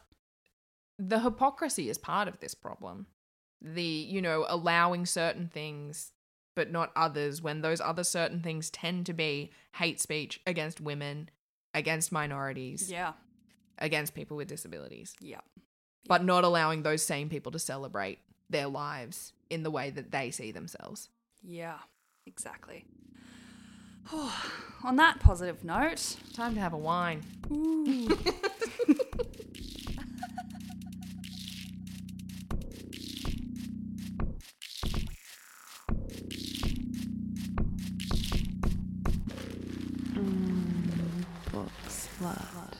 the 0.99 1.21
hypocrisy 1.21 1.89
is 1.91 1.99
part 1.99 2.29
of 2.29 2.39
this 2.41 2.55
problem. 2.55 3.07
The, 3.61 3.83
you 3.83 4.23
know, 4.23 4.45
allowing 4.49 5.07
certain 5.07 5.49
things 5.49 6.12
but 6.57 6.71
not 6.71 6.93
others 6.95 7.43
when 7.43 7.62
those 7.62 7.81
other 7.81 8.05
certain 8.05 8.41
things 8.41 8.71
tend 8.71 9.07
to 9.07 9.12
be 9.12 9.51
hate 9.75 10.01
speech 10.01 10.41
against 10.47 10.81
women, 10.81 11.29
against 11.75 12.12
minorities, 12.12 12.89
Yeah. 12.89 13.15
against 13.79 14.15
people 14.15 14.37
with 14.37 14.47
disabilities, 14.47 15.17
Yeah. 15.19 15.41
but 16.07 16.23
not 16.23 16.45
allowing 16.45 16.83
those 16.85 17.05
same 17.05 17.29
people 17.29 17.51
to 17.51 17.59
celebrate 17.59 18.21
their 18.49 18.69
lives 18.69 19.33
in 19.51 19.65
the 19.65 19.71
way 19.71 19.91
that 19.91 20.12
they 20.12 20.31
see 20.31 20.53
themselves. 20.53 21.09
Yeah. 21.43 21.81
Exactly. 22.25 22.85
On 24.85 24.97
that 24.97 25.21
positive 25.21 25.65
note, 25.65 26.17
Time 26.35 26.55
to 26.55 26.61
have 26.61 26.73
a 26.73 26.79
wine. 26.79 27.23
Mm, 40.15 41.25
books, 41.53 42.09
love. 42.21 42.74